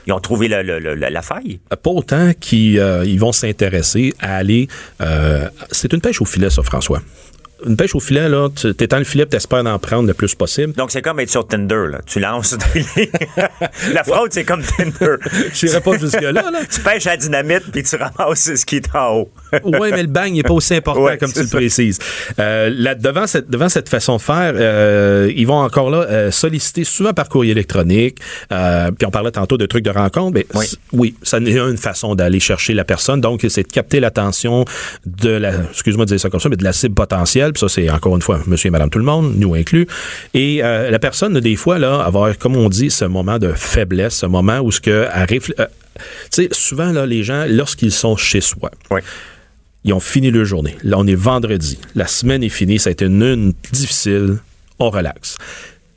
ils 0.06 0.12
ont, 0.12 0.20
trouvé 0.20 0.48
la, 0.48 1.22
faille? 1.22 1.60
Pas 1.68 1.90
autant 1.90 2.32
qu'ils 2.40 2.78
euh, 2.80 3.04
vont 3.18 3.32
s'intéresser 3.32 4.14
à 4.18 4.36
aller. 4.36 4.68
euh, 5.02 5.50
c'est 5.70 5.92
une 5.92 6.00
pêche 6.00 6.22
au 6.22 6.24
filet, 6.24 6.48
ça, 6.48 6.62
François. 6.62 7.02
Une 7.66 7.76
pêche 7.76 7.94
au 7.94 8.00
filet, 8.00 8.28
là, 8.28 8.48
tu 8.54 8.74
t'étends 8.74 8.98
le 8.98 9.04
filet, 9.04 9.26
tu 9.26 9.36
espères 9.36 9.64
en 9.66 9.78
prendre 9.78 10.06
le 10.06 10.14
plus 10.14 10.34
possible. 10.34 10.72
Donc, 10.74 10.90
c'est 10.90 11.02
comme 11.02 11.20
être 11.20 11.30
sur 11.30 11.46
Tinder, 11.46 11.84
là. 11.90 12.00
Tu 12.06 12.20
lances 12.20 12.56
La 13.92 14.04
fraude, 14.04 14.32
c'est 14.32 14.44
comme 14.44 14.62
Tinder. 14.62 15.16
Je 15.52 15.66
n'irai 15.66 15.80
pas 15.80 15.98
jusque-là, 15.98 16.32
là. 16.32 16.50
Tu 16.70 16.80
pêches 16.80 17.06
à 17.06 17.10
la 17.10 17.16
dynamite, 17.16 17.70
puis 17.72 17.82
tu 17.82 17.96
ramasses 17.96 18.54
ce 18.54 18.64
qui 18.66 18.76
est 18.76 18.94
en 18.94 19.14
haut. 19.20 19.30
Oui, 19.64 19.90
mais 19.90 20.02
le 20.02 20.08
bang 20.08 20.32
n'est 20.32 20.44
pas 20.44 20.52
aussi 20.54 20.74
important 20.76 21.02
Ouais, 21.02 21.18
comme 21.18 21.32
tu 21.32 21.40
le 21.40 21.46
ça. 21.46 21.56
précises. 21.56 21.98
Euh, 22.38 22.70
là, 22.72 22.94
devant, 22.94 23.26
cette, 23.26 23.50
devant 23.50 23.68
cette 23.68 23.88
façon 23.88 24.16
de 24.16 24.22
faire, 24.22 24.52
euh, 24.54 25.32
ils 25.34 25.44
vont 25.46 25.58
encore 25.58 25.90
là 25.90 26.06
euh, 26.08 26.30
solliciter 26.30 26.84
souvent 26.84 27.12
par 27.12 27.28
courrier 27.28 27.50
électronique. 27.52 28.18
Puis 28.48 29.06
on 29.06 29.10
parlait 29.10 29.32
tantôt 29.32 29.58
de 29.58 29.66
trucs 29.66 29.84
de 29.84 29.90
rencontre. 29.90 30.34
Mais 30.34 30.46
Oui. 30.54 30.66
oui, 30.92 31.14
ça 31.24 31.40
n'est 31.40 31.58
une 31.58 31.78
façon 31.78 32.14
d'aller 32.14 32.38
chercher 32.38 32.74
la 32.74 32.84
personne. 32.84 33.20
Donc, 33.20 33.44
c'est 33.48 33.62
de 33.64 33.72
capter 33.72 33.98
l'attention 33.98 34.64
de 35.04 35.30
la, 35.30 35.52
excuse-moi 35.70 36.04
de 36.04 36.10
dire 36.10 36.20
ça 36.20 36.30
comme 36.30 36.40
ça, 36.40 36.48
mais 36.48 36.56
de 36.56 36.64
la 36.64 36.72
cible 36.72 36.94
potentielle. 36.94 37.49
Puis 37.52 37.60
ça, 37.60 37.68
c'est 37.68 37.88
encore 37.90 38.14
une 38.16 38.22
fois 38.22 38.40
monsieur 38.46 38.68
et 38.68 38.70
madame 38.70 38.90
tout 38.90 38.98
le 38.98 39.04
monde, 39.04 39.34
nous 39.36 39.54
inclus. 39.54 39.86
Et 40.34 40.62
euh, 40.62 40.90
la 40.90 40.98
personne, 40.98 41.38
des 41.40 41.56
fois, 41.56 41.78
là, 41.78 42.00
avoir, 42.02 42.36
comme 42.38 42.56
on 42.56 42.68
dit, 42.68 42.90
ce 42.90 43.04
moment 43.04 43.38
de 43.38 43.52
faiblesse, 43.52 44.14
ce 44.16 44.26
moment 44.26 44.58
où 44.60 44.70
ce 44.72 44.80
que, 44.80 44.90
euh, 44.90 45.26
tu 45.26 45.42
sais, 46.30 46.48
souvent, 46.52 46.92
là, 46.92 47.06
les 47.06 47.22
gens, 47.22 47.44
lorsqu'ils 47.48 47.92
sont 47.92 48.16
chez 48.16 48.40
soi, 48.40 48.70
Oui. 48.90 49.00
ils 49.84 49.92
ont 49.92 50.00
fini 50.00 50.30
leur 50.30 50.44
journée. 50.44 50.76
Là, 50.82 50.96
on 50.98 51.06
est 51.06 51.14
vendredi. 51.14 51.78
La 51.94 52.06
semaine 52.06 52.42
est 52.42 52.48
finie. 52.48 52.78
Ça 52.78 52.88
a 52.88 52.92
été 52.92 53.04
une, 53.06 53.22
une 53.22 53.52
difficile. 53.72 54.38
On 54.78 54.90
relaxe. 54.90 55.36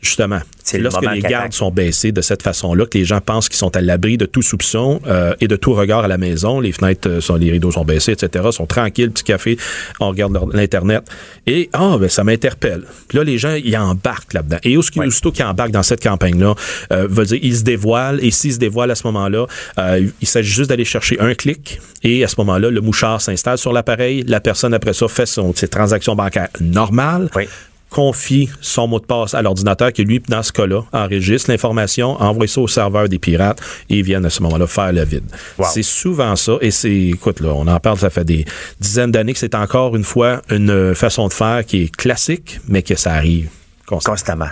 Justement, 0.03 0.39
C'est 0.65 0.77
le 0.77 0.83
lorsque 0.83 1.09
les 1.09 1.21
gardes 1.21 1.53
sont 1.53 1.71
baissés 1.71 2.11
de 2.11 2.19
cette 2.19 2.43
façon-là 2.43 2.85
que 2.85 2.97
les 2.97 3.05
gens 3.05 3.21
pensent 3.21 3.47
qu'ils 3.47 3.57
sont 3.57 3.73
à 3.75 3.79
l'abri 3.79 4.17
de 4.17 4.25
tout 4.25 4.41
soupçon 4.41 4.99
euh, 5.07 5.33
et 5.39 5.47
de 5.47 5.55
tout 5.55 5.73
regard 5.73 6.03
à 6.03 6.09
la 6.09 6.17
maison. 6.17 6.59
Les 6.59 6.73
fenêtres, 6.73 7.09
euh, 7.09 7.21
sont, 7.21 7.35
les 7.35 7.49
rideaux 7.49 7.71
sont 7.71 7.85
baissés, 7.85 8.11
etc. 8.11 8.49
sont 8.51 8.65
tranquilles, 8.65 9.11
petit 9.11 9.23
café, 9.23 9.57
on 10.01 10.09
regarde 10.09 10.37
l'Internet. 10.53 11.03
Et, 11.47 11.69
ah, 11.71 11.95
ben, 11.97 12.09
ça 12.09 12.25
m'interpelle. 12.25 12.83
Puis 13.07 13.17
là, 13.17 13.23
les 13.23 13.37
gens, 13.37 13.53
ils 13.55 13.77
embarquent 13.77 14.33
là-dedans. 14.33 14.57
Et 14.63 14.75
aussitôt, 14.75 15.03
aussitôt 15.03 15.31
qu'ils 15.31 15.45
embarquent 15.45 15.71
dans 15.71 15.83
cette 15.83 16.03
campagne-là, 16.03 16.53
euh, 16.91 17.07
veut 17.09 17.25
dire, 17.25 17.39
ils 17.41 17.55
se 17.55 17.63
dévoilent. 17.63 18.19
Et 18.21 18.31
s'ils 18.31 18.53
se 18.53 18.59
dévoilent 18.59 18.91
à 18.91 18.95
ce 18.95 19.07
moment-là, 19.07 19.45
euh, 19.79 20.05
il 20.19 20.27
s'agit 20.27 20.51
juste 20.51 20.69
d'aller 20.69 20.85
chercher 20.85 21.17
un 21.21 21.33
clic. 21.33 21.79
Et 22.03 22.25
à 22.25 22.27
ce 22.27 22.35
moment-là, 22.39 22.69
le 22.69 22.81
mouchard 22.81 23.21
s'installe 23.21 23.57
sur 23.57 23.71
l'appareil. 23.71 24.25
La 24.27 24.41
personne, 24.41 24.73
après 24.73 24.91
ça, 24.91 25.07
fait 25.07 25.25
son, 25.25 25.53
ses 25.53 25.69
transactions 25.69 26.13
bancaires 26.13 26.49
normales 26.59 27.29
Oui. 27.37 27.47
Confie 27.93 28.49
son 28.59 28.87
mot 28.87 28.99
de 28.99 29.05
passe 29.05 29.35
à 29.35 29.41
l'ordinateur 29.41 29.93
qui, 29.93 30.03
lui, 30.03 30.19
dans 30.27 30.41
ce 30.41 30.51
cas-là, 30.51 30.81
enregistre 30.91 31.51
l'information, 31.51 32.21
envoie 32.21 32.47
ça 32.47 32.61
au 32.61 32.67
serveur 32.67 33.07
des 33.07 33.19
pirates 33.19 33.61
et 33.89 33.99
ils 33.99 34.03
viennent 34.03 34.25
à 34.25 34.29
ce 34.29 34.41
moment-là 34.41 34.65
faire 34.67 34.91
le 34.91 35.05
vide. 35.05 35.25
Wow. 35.57 35.67
C'est 35.71 35.83
souvent 35.83 36.35
ça 36.35 36.57
et 36.61 36.71
c'est, 36.71 36.93
écoute, 36.93 37.39
là, 37.39 37.53
on 37.53 37.67
en 37.67 37.79
parle, 37.79 37.99
ça 37.99 38.09
fait 38.09 38.25
des 38.25 38.45
dizaines 38.79 39.11
d'années 39.11 39.33
que 39.33 39.39
c'est 39.39 39.55
encore 39.55 39.95
une 39.95 40.03
fois 40.03 40.41
une 40.49 40.95
façon 40.95 41.27
de 41.27 41.33
faire 41.33 41.63
qui 41.65 41.83
est 41.83 41.95
classique, 41.95 42.59
mais 42.67 42.81
que 42.81 42.95
ça 42.95 43.13
arrive 43.13 43.49
constamment. 43.85 44.15
Constamment. 44.15 44.49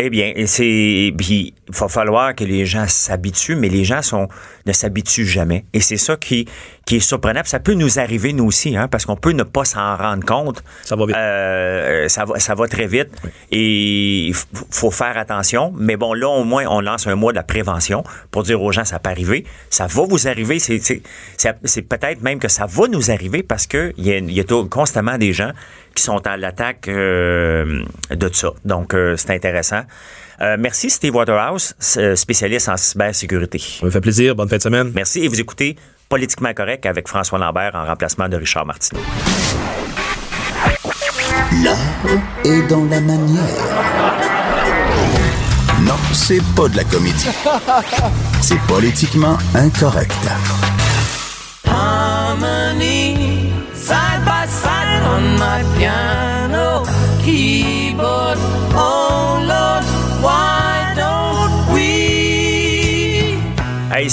Eh 0.00 0.10
bien, 0.10 0.32
et 0.36 0.46
c'est 0.46 1.12
puis 1.16 1.54
il 1.68 1.74
va 1.74 1.88
falloir 1.88 2.32
que 2.32 2.44
les 2.44 2.66
gens 2.66 2.86
s'habituent, 2.86 3.56
mais 3.56 3.68
les 3.68 3.84
gens 3.84 4.00
sont 4.00 4.28
ne 4.64 4.72
s'habituent 4.72 5.26
jamais. 5.26 5.64
Et 5.72 5.80
c'est 5.80 5.96
ça 5.96 6.16
qui 6.16 6.46
qui 6.88 6.96
est 6.96 7.00
surprenant. 7.00 7.42
Puis 7.42 7.50
ça 7.50 7.60
peut 7.60 7.74
nous 7.74 7.98
arriver 7.98 8.32
nous 8.32 8.46
aussi, 8.46 8.74
hein, 8.74 8.88
parce 8.88 9.04
qu'on 9.04 9.14
peut 9.16 9.32
ne 9.32 9.42
pas 9.42 9.66
s'en 9.66 9.94
rendre 9.96 10.24
compte. 10.24 10.64
Ça 10.84 10.96
va 10.96 11.04
vite. 11.04 11.16
Euh, 11.16 12.08
ça 12.08 12.24
va 12.24 12.38
ça 12.38 12.54
va 12.54 12.66
très 12.66 12.86
vite 12.86 13.10
et 13.50 14.28
il 14.28 14.34
faut 14.70 14.90
faire 14.90 15.18
attention. 15.18 15.72
Mais 15.76 15.96
bon, 15.98 16.14
là 16.14 16.28
au 16.28 16.44
moins 16.44 16.64
on 16.66 16.80
lance 16.80 17.06
un 17.06 17.14
mois 17.14 17.32
de 17.32 17.36
la 17.36 17.42
prévention 17.42 18.04
pour 18.30 18.42
dire 18.42 18.62
aux 18.62 18.72
gens 18.72 18.86
ça 18.86 18.98
peut 18.98 19.10
arriver, 19.10 19.44
ça 19.68 19.86
va 19.86 20.02
vous 20.08 20.28
arriver. 20.28 20.58
C'est 20.58 20.78
c'est 20.80 21.02
c'est- 21.36 21.58
c'est 21.64 21.82
peut-être 21.82 22.22
même 22.22 22.38
que 22.38 22.48
ça 22.48 22.64
va 22.66 22.88
nous 22.88 23.10
arriver 23.10 23.42
parce 23.42 23.66
que 23.66 23.92
il 23.98 24.06
y 24.06 24.12
a, 24.12 24.18
y 24.18 24.40
a 24.40 24.44
constamment 24.70 25.18
des 25.18 25.34
gens 25.34 25.52
qui 25.94 26.02
sont 26.02 26.26
à 26.26 26.36
l'attaque 26.38 26.88
euh, 26.88 27.82
de 28.10 28.30
ça. 28.32 28.52
Donc, 28.64 28.94
euh, 28.94 29.16
c'est 29.18 29.30
intéressant. 29.32 29.82
Euh, 30.40 30.56
merci, 30.58 30.88
Steve 30.88 31.14
Waterhouse, 31.14 31.74
spécialiste 32.14 32.68
en 32.68 32.76
cybersécurité. 32.76 33.58
Ça 33.58 33.84
me 33.84 33.90
fait 33.90 34.00
plaisir. 34.00 34.34
Bonne 34.36 34.48
fin 34.48 34.56
de 34.56 34.62
semaine. 34.62 34.92
Merci 34.94 35.24
et 35.24 35.28
vous 35.28 35.40
écoutez 35.40 35.76
Politiquement 36.08 36.54
Correct 36.54 36.86
avec 36.86 37.06
François 37.08 37.38
Lambert 37.38 37.74
en 37.74 37.84
remplacement 37.84 38.28
de 38.28 38.36
Richard 38.36 38.64
Martineau. 38.66 39.02
L'art 41.62 41.76
est 42.44 42.62
dans 42.68 42.84
la 42.84 43.00
manière. 43.00 43.42
Non, 45.82 45.96
c'est 46.12 46.42
pas 46.56 46.68
de 46.68 46.76
la 46.76 46.84
comédie. 46.84 47.28
C'est 48.40 48.60
politiquement 48.62 49.36
incorrect. 49.54 50.12
harmony 51.66 53.52
side 53.74 54.24
by 54.24 54.46
side 54.46 55.02
on 55.14 55.38
my 55.38 55.62
piano. 55.78 56.84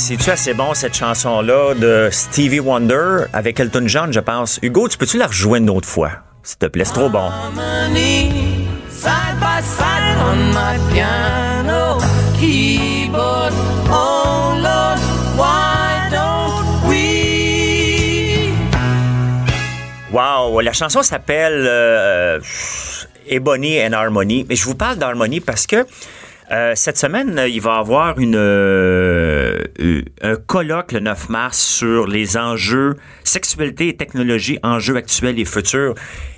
C'est-tu 0.07 0.29
assez 0.29 0.53
bon 0.53 0.75
cette 0.75 0.93
chanson-là 0.93 1.73
de 1.73 2.09
Stevie 2.11 2.59
Wonder 2.59 3.25
avec 3.33 3.59
Elton 3.59 3.87
John, 3.87 4.13
je 4.13 4.19
pense? 4.19 4.59
Hugo, 4.61 4.87
tu 4.87 4.99
peux-tu 4.99 5.17
la 5.17 5.25
rejoindre 5.25 5.71
une 5.71 5.77
autre 5.77 5.87
fois? 5.87 6.11
S'il 6.43 6.57
te 6.59 6.67
plaît, 6.67 6.85
c'est 6.85 6.93
trop 6.93 7.09
bon. 7.09 7.27
Oh? 13.91 14.35
Wow, 20.11 20.61
la 20.61 20.71
chanson 20.71 21.01
s'appelle 21.01 21.65
euh, 21.67 22.39
Ebony 23.27 23.83
and 23.83 23.93
Harmony. 23.93 24.45
Mais 24.47 24.55
je 24.55 24.65
vous 24.65 24.75
parle 24.75 24.97
d'harmonie 24.97 25.41
parce 25.41 25.65
que 25.65 25.87
euh, 26.51 26.73
cette 26.75 26.97
semaine, 26.97 27.41
il 27.49 27.59
va 27.59 27.77
y 27.77 27.79
avoir 27.79 28.15
euh, 28.19 29.59
euh, 29.79 30.01
un 30.21 30.35
colloque 30.35 30.91
le 30.91 30.99
9 30.99 31.29
mars 31.29 31.59
sur 31.59 32.05
les 32.07 32.37
enjeux 32.37 32.97
sexualité 33.23 33.87
et 33.89 33.95
technologie, 33.95 34.59
enjeux 34.61 34.95
actuels 34.95 35.39
et 35.39 35.45
futurs. 35.45 35.95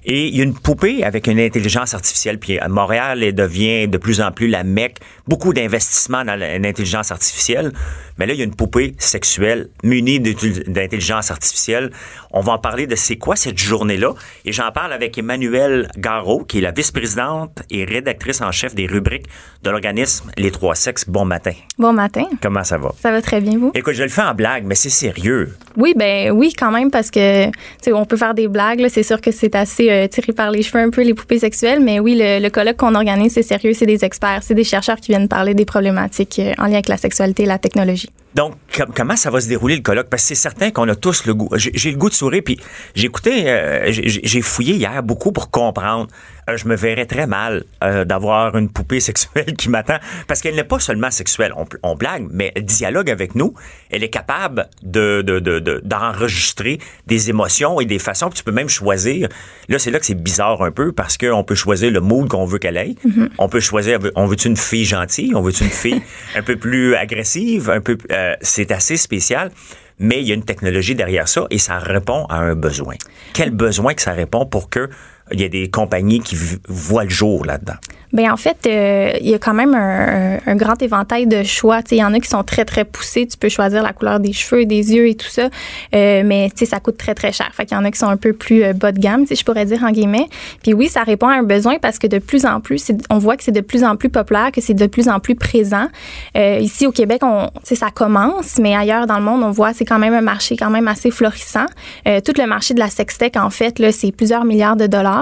Et 0.09 0.27
il 0.27 0.37
y 0.37 0.39
a 0.39 0.43
une 0.45 0.57
poupée 0.57 1.03
avec 1.03 1.27
une 1.27 1.39
intelligence 1.39 1.93
artificielle. 1.93 2.39
Puis 2.39 2.57
à 2.57 2.69
Montréal 2.69 3.21
elle 3.21 3.35
devient 3.35 3.87
de 3.87 3.97
plus 3.97 4.21
en 4.21 4.31
plus 4.31 4.47
la 4.47 4.63
mecque. 4.63 4.97
Beaucoup 5.27 5.53
d'investissements 5.53 6.23
dans 6.23 6.39
l'intelligence 6.39 7.11
artificielle. 7.11 7.73
Mais 8.17 8.25
là, 8.25 8.33
il 8.33 8.39
y 8.39 8.41
a 8.41 8.45
une 8.45 8.55
poupée 8.55 8.95
sexuelle 8.97 9.67
munie 9.83 10.19
d'intelligence 10.19 11.29
artificielle. 11.29 11.91
On 12.31 12.39
va 12.39 12.53
en 12.53 12.57
parler 12.57 12.87
de 12.87 12.95
c'est 12.95 13.17
quoi 13.17 13.35
cette 13.35 13.59
journée-là. 13.59 14.13
Et 14.43 14.51
j'en 14.51 14.71
parle 14.71 14.91
avec 14.93 15.17
Emmanuelle 15.17 15.87
Garot, 15.97 16.43
qui 16.45 16.57
est 16.57 16.61
la 16.61 16.71
vice-présidente 16.71 17.61
et 17.69 17.85
rédactrice 17.85 18.41
en 18.41 18.51
chef 18.51 18.73
des 18.73 18.87
rubriques 18.87 19.27
de 19.61 19.69
l'organisme 19.69 20.31
Les 20.37 20.49
Trois 20.49 20.73
Sexes. 20.73 21.07
Bon 21.07 21.25
matin. 21.25 21.51
Bon 21.77 21.93
matin. 21.93 22.23
Comment 22.41 22.63
ça 22.63 22.77
va? 22.77 22.91
Ça 22.99 23.11
va 23.11 23.21
très 23.21 23.39
bien, 23.39 23.59
vous? 23.59 23.71
Écoute, 23.75 23.93
je 23.93 24.03
le 24.03 24.09
fais 24.09 24.23
en 24.23 24.33
blague, 24.33 24.63
mais 24.65 24.75
c'est 24.75 24.89
sérieux. 24.89 25.55
Oui, 25.75 25.93
ben 25.95 26.31
oui, 26.31 26.53
quand 26.57 26.71
même, 26.71 26.89
parce 26.89 27.11
que, 27.11 27.45
tu 27.47 27.51
sais, 27.81 27.93
on 27.93 28.05
peut 28.05 28.17
faire 28.17 28.33
des 28.33 28.47
blagues. 28.47 28.87
C'est 28.89 29.03
sûr 29.03 29.21
que 29.21 29.31
c'est 29.31 29.53
assez 29.53 29.91
euh, 30.03 30.07
tiré 30.07 30.33
par 30.33 30.51
les 30.51 30.61
cheveux 30.61 30.83
un 30.83 30.89
peu, 30.89 31.01
les 31.03 31.13
poupées 31.13 31.39
sexuelles, 31.39 31.79
mais 31.81 31.99
oui, 31.99 32.15
le, 32.17 32.39
le 32.39 32.49
colloque 32.49 32.77
qu'on 32.77 32.95
organise, 32.95 33.33
c'est 33.33 33.43
sérieux, 33.43 33.73
c'est 33.73 33.85
des 33.85 34.05
experts, 34.05 34.41
c'est 34.43 34.55
des 34.55 34.63
chercheurs 34.63 34.97
qui 34.97 35.11
viennent 35.11 35.27
parler 35.27 35.53
des 35.53 35.65
problématiques 35.65 36.39
euh, 36.39 36.53
en 36.57 36.65
lien 36.65 36.73
avec 36.73 36.89
la 36.89 36.97
sexualité 36.97 37.43
et 37.43 37.47
la 37.47 37.57
technologie. 37.57 38.09
Donc, 38.35 38.55
com- 38.75 38.91
comment 38.95 39.15
ça 39.15 39.31
va 39.31 39.41
se 39.41 39.47
dérouler 39.47 39.75
le 39.77 39.81
colloque? 39.81 40.09
Parce 40.09 40.21
que 40.23 40.27
c'est 40.29 40.35
certain 40.35 40.69
qu'on 40.69 40.87
a 40.89 40.95
tous 40.95 41.25
le 41.25 41.33
goût. 41.33 41.49
J'ai 41.55 41.91
le 41.91 41.97
goût 41.97 42.09
de 42.09 42.13
sourire, 42.13 42.41
puis 42.45 42.59
j'ai 42.93 43.05
écouté, 43.07 43.49
euh, 43.49 43.85
j'ai 43.91 44.41
fouillé 44.41 44.75
hier 44.75 45.01
beaucoup 45.01 45.31
pour 45.31 45.49
comprendre. 45.49 46.07
Euh, 46.49 46.55
je 46.55 46.65
me 46.67 46.75
verrais 46.77 47.05
très 47.07 47.27
mal 47.27 47.65
euh, 47.83 48.05
d'avoir 48.05 48.55
une 48.57 48.69
poupée 48.69 48.99
sexuelle 49.09 49.53
qui 49.57 49.69
m'attend, 49.69 49.97
parce 50.27 50.41
qu'elle 50.41 50.55
n'est 50.55 50.63
pas 50.63 50.79
seulement 50.79 51.11
sexuelle. 51.11 51.51
On, 51.57 51.65
on 51.83 51.95
blague, 51.95 52.27
mais 52.31 52.51
elle 52.55 52.63
dialogue 52.63 53.09
avec 53.09 53.35
nous. 53.35 53.53
Elle 53.89 54.03
est 54.03 54.09
capable 54.09 54.69
de 54.83 55.21
de- 55.23 55.39
de- 55.39 55.59
de- 55.59 55.81
d'enregistrer 55.83 56.79
des 57.05 57.29
émotions 57.29 57.79
et 57.81 57.85
des 57.85 57.99
façons. 57.99 58.29
Puis 58.29 58.37
tu 58.39 58.43
peux 58.43 58.51
même 58.51 58.69
choisir. 58.69 59.27
Là, 59.69 59.79
c'est 59.79 59.91
là 59.91 59.99
que 59.99 60.05
c'est 60.05 60.21
bizarre 60.21 60.61
un 60.61 60.71
peu, 60.71 60.91
parce 60.91 61.17
qu'on 61.17 61.43
peut 61.43 61.55
choisir 61.55 61.91
le 61.91 61.99
mood 62.01 62.27
qu'on 62.29 62.45
veut 62.45 62.59
qu'elle 62.59 62.77
ait. 62.77 62.95
On 63.37 63.49
peut 63.49 63.59
choisir, 63.59 63.99
on 64.15 64.25
veut-tu 64.25 64.47
une 64.47 64.57
fille 64.57 64.85
gentille? 64.85 65.33
On 65.35 65.41
veut-tu 65.41 65.63
une 65.63 65.69
fille 65.69 66.01
un 66.35 66.43
peu 66.43 66.55
plus 66.55 66.95
agressive? 66.95 67.69
Un 67.69 67.81
peu, 67.81 67.97
euh, 68.17 68.35
c'est 68.41 68.71
assez 68.71 68.97
spécial. 68.97 69.51
Mais 69.99 70.21
il 70.21 70.27
y 70.27 70.31
a 70.31 70.35
une 70.35 70.45
technologie 70.45 70.93
derrière 70.93 71.27
ça 71.27 71.45
et 71.49 71.57
ça 71.57 71.79
répond 71.79 72.25
à 72.25 72.35
un 72.35 72.53
besoin. 72.53 72.95
Quel 73.33 73.49
besoin 73.49 73.95
que 73.95 74.01
ça 74.01 74.11
répond 74.11 74.45
pour 74.45 74.69
que 74.69 74.89
il 75.31 75.41
y 75.41 75.43
ait 75.43 75.49
des 75.49 75.69
compagnies 75.69 76.19
qui 76.19 76.37
voient 76.67 77.03
le 77.03 77.09
jour 77.09 77.45
là-dedans? 77.45 77.75
Ben 78.13 78.31
en 78.31 78.37
fait, 78.37 78.57
euh, 78.65 79.11
il 79.19 79.29
y 79.29 79.33
a 79.33 79.39
quand 79.39 79.53
même 79.53 79.75
un, 79.75 80.55
grand 80.55 80.81
éventail 80.81 81.27
de 81.27 81.43
choix. 81.43 81.81
Il 81.91 81.97
y 81.97 82.03
en 82.03 82.13
a 82.13 82.19
qui 82.19 82.29
sont 82.29 82.43
très, 82.43 82.63
très 82.63 82.85
poussés. 82.85 83.27
Tu 83.27 83.37
peux 83.37 83.49
choisir 83.49 83.83
la 83.83 83.91
couleur 83.91 84.19
des 84.19 84.31
cheveux, 84.31 84.65
des 84.65 84.93
yeux 84.93 85.09
et 85.09 85.15
tout 85.15 85.27
ça. 85.27 85.49
Euh, 85.93 86.23
mais 86.25 86.49
ça 86.55 86.79
coûte 86.79 86.97
très, 86.97 87.13
très 87.13 87.33
cher. 87.33 87.49
Fait 87.53 87.65
qu'il 87.65 87.77
y 87.77 87.79
en 87.79 87.83
a 87.83 87.91
qui 87.91 87.99
sont 87.99 88.07
un 88.07 88.17
peu 88.17 88.31
plus 88.31 88.63
euh, 88.63 88.73
bas 88.73 88.93
de 88.93 88.99
gamme, 88.99 89.25
sais, 89.25 89.35
je 89.35 89.43
pourrais 89.43 89.65
dire 89.65 89.83
en 89.83 89.91
guillemets. 89.91 90.27
Puis 90.63 90.73
oui, 90.73 90.87
ça 90.87 91.03
répond 91.03 91.27
à 91.27 91.33
un 91.33 91.43
besoin 91.43 91.79
parce 91.79 91.99
que 91.99 92.07
de 92.07 92.19
plus 92.19 92.45
en 92.45 92.61
plus, 92.61 92.91
on 93.09 93.17
voit 93.17 93.35
que 93.35 93.43
c'est 93.43 93.51
de 93.51 93.61
plus 93.61 93.83
en 93.83 93.97
plus 93.97 94.09
populaire, 94.09 94.51
que 94.53 94.61
c'est 94.61 94.73
de 94.73 94.87
plus 94.87 95.09
en 95.09 95.19
plus 95.19 95.35
présent. 95.35 95.87
Ici 96.35 96.87
au 96.87 96.91
Québec, 96.91 97.21
on, 97.23 97.49
ça 97.63 97.89
commence, 97.91 98.57
mais 98.59 98.75
ailleurs 98.75 99.05
dans 99.05 99.17
le 99.17 99.23
monde, 99.23 99.43
on 99.43 99.51
voit 99.51 99.73
c'est 99.73 99.85
quand 99.85 99.99
même 99.99 100.13
un 100.13 100.21
marché 100.21 100.55
quand 100.55 100.69
même 100.69 100.87
assez 100.87 101.11
florissant. 101.11 101.65
Tout 102.05 102.33
le 102.37 102.45
marché 102.45 102.73
de 102.73 102.79
la 102.79 102.89
sextech, 102.89 103.35
en 103.35 103.49
fait, 103.49 103.81
c'est 103.91 104.11
plusieurs 104.11 104.45
milliards 104.45 104.77
de 104.77 104.87
dollars. 104.87 105.16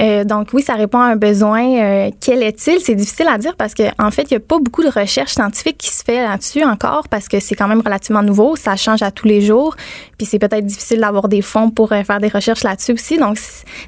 Euh, 0.00 0.24
donc 0.24 0.48
oui, 0.52 0.62
ça 0.62 0.74
répond 0.74 0.98
à 0.98 1.06
un 1.06 1.16
besoin. 1.16 1.64
Euh, 1.64 2.10
quel 2.20 2.42
est-il? 2.42 2.80
C'est 2.80 2.94
difficile 2.94 3.28
à 3.28 3.38
dire 3.38 3.56
parce 3.56 3.74
que 3.74 3.84
en 3.98 4.10
fait, 4.10 4.22
il 4.30 4.34
n'y 4.34 4.36
a 4.36 4.40
pas 4.40 4.58
beaucoup 4.58 4.82
de 4.82 4.88
recherche 4.88 5.32
scientifique 5.32 5.78
qui 5.78 5.90
se 5.90 6.02
fait 6.04 6.22
là-dessus 6.22 6.64
encore 6.64 7.08
parce 7.08 7.28
que 7.28 7.40
c'est 7.40 7.54
quand 7.54 7.68
même 7.68 7.80
relativement 7.80 8.22
nouveau. 8.22 8.56
Ça 8.56 8.76
change 8.76 9.02
à 9.02 9.10
tous 9.10 9.26
les 9.26 9.40
jours. 9.40 9.76
Puis 10.18 10.26
c'est 10.26 10.38
peut-être 10.38 10.64
difficile 10.64 11.00
d'avoir 11.00 11.28
des 11.28 11.42
fonds 11.42 11.70
pour 11.70 11.92
euh, 11.92 12.02
faire 12.02 12.20
des 12.20 12.28
recherches 12.28 12.64
là-dessus 12.64 12.92
aussi. 12.92 13.18
Donc 13.18 13.38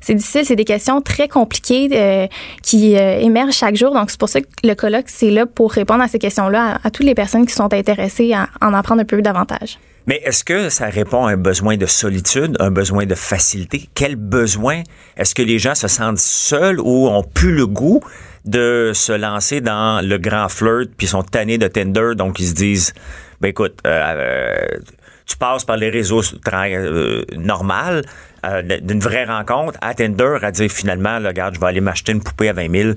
c'est 0.00 0.14
difficile. 0.14 0.44
C'est 0.44 0.56
des 0.56 0.64
questions 0.64 1.00
très 1.00 1.28
compliquées 1.28 2.28
qui 2.62 2.94
émergent 2.94 3.54
chaque 3.54 3.76
jour. 3.76 3.92
Donc 3.92 4.10
c'est 4.10 4.18
pour 4.18 4.28
ça 4.28 4.40
que 4.40 4.46
le 4.62 4.74
colloque, 4.74 5.06
c'est 5.06 5.30
là 5.30 5.46
pour 5.46 5.72
répondre 5.72 6.02
à 6.02 6.08
ces 6.08 6.18
questions-là 6.18 6.78
à, 6.82 6.88
à 6.88 6.90
toutes 6.90 7.06
les 7.06 7.14
personnes 7.14 7.46
qui 7.46 7.54
sont 7.54 7.72
intéressées 7.72 8.32
à 8.32 8.48
en 8.60 8.74
apprendre 8.74 9.02
un 9.02 9.04
peu 9.04 9.20
davantage. 9.22 9.78
Mais 10.08 10.22
est-ce 10.24 10.42
que 10.42 10.70
ça 10.70 10.86
répond 10.86 11.26
à 11.26 11.32
un 11.32 11.36
besoin 11.36 11.76
de 11.76 11.84
solitude, 11.84 12.56
un 12.60 12.70
besoin 12.70 13.04
de 13.04 13.14
facilité? 13.14 13.90
Quel 13.94 14.16
besoin? 14.16 14.82
Est-ce 15.18 15.34
que 15.34 15.42
les 15.42 15.58
gens 15.58 15.74
se 15.74 15.86
sentent 15.86 16.18
seuls 16.18 16.80
ou 16.80 17.08
ont 17.08 17.22
plus 17.22 17.54
le 17.54 17.66
goût 17.66 18.00
de 18.46 18.92
se 18.94 19.12
lancer 19.12 19.60
dans 19.60 20.02
le 20.02 20.16
grand 20.16 20.48
flirt 20.48 20.88
puis 20.96 21.06
sont 21.06 21.22
tannés 21.22 21.58
de 21.58 21.68
Tinder, 21.68 22.12
donc 22.16 22.40
ils 22.40 22.46
se 22.46 22.54
disent, 22.54 22.94
ben 23.42 23.48
écoute, 23.48 23.80
euh, 23.86 23.90
euh, 23.90 24.78
tu 25.26 25.36
passes 25.36 25.66
par 25.66 25.76
les 25.76 25.90
réseaux 25.90 26.22
euh, 26.22 27.22
normales 27.36 28.02
euh, 28.46 28.62
d'une 28.62 29.00
vraie 29.00 29.26
rencontre 29.26 29.78
à 29.82 29.92
Tinder 29.92 30.38
à 30.40 30.50
dire 30.50 30.70
finalement, 30.70 31.18
là, 31.18 31.28
regarde, 31.28 31.56
je 31.56 31.60
vais 31.60 31.66
aller 31.66 31.82
m'acheter 31.82 32.12
une 32.12 32.22
poupée 32.22 32.48
à 32.48 32.54
20 32.54 32.70
000, 32.70 32.92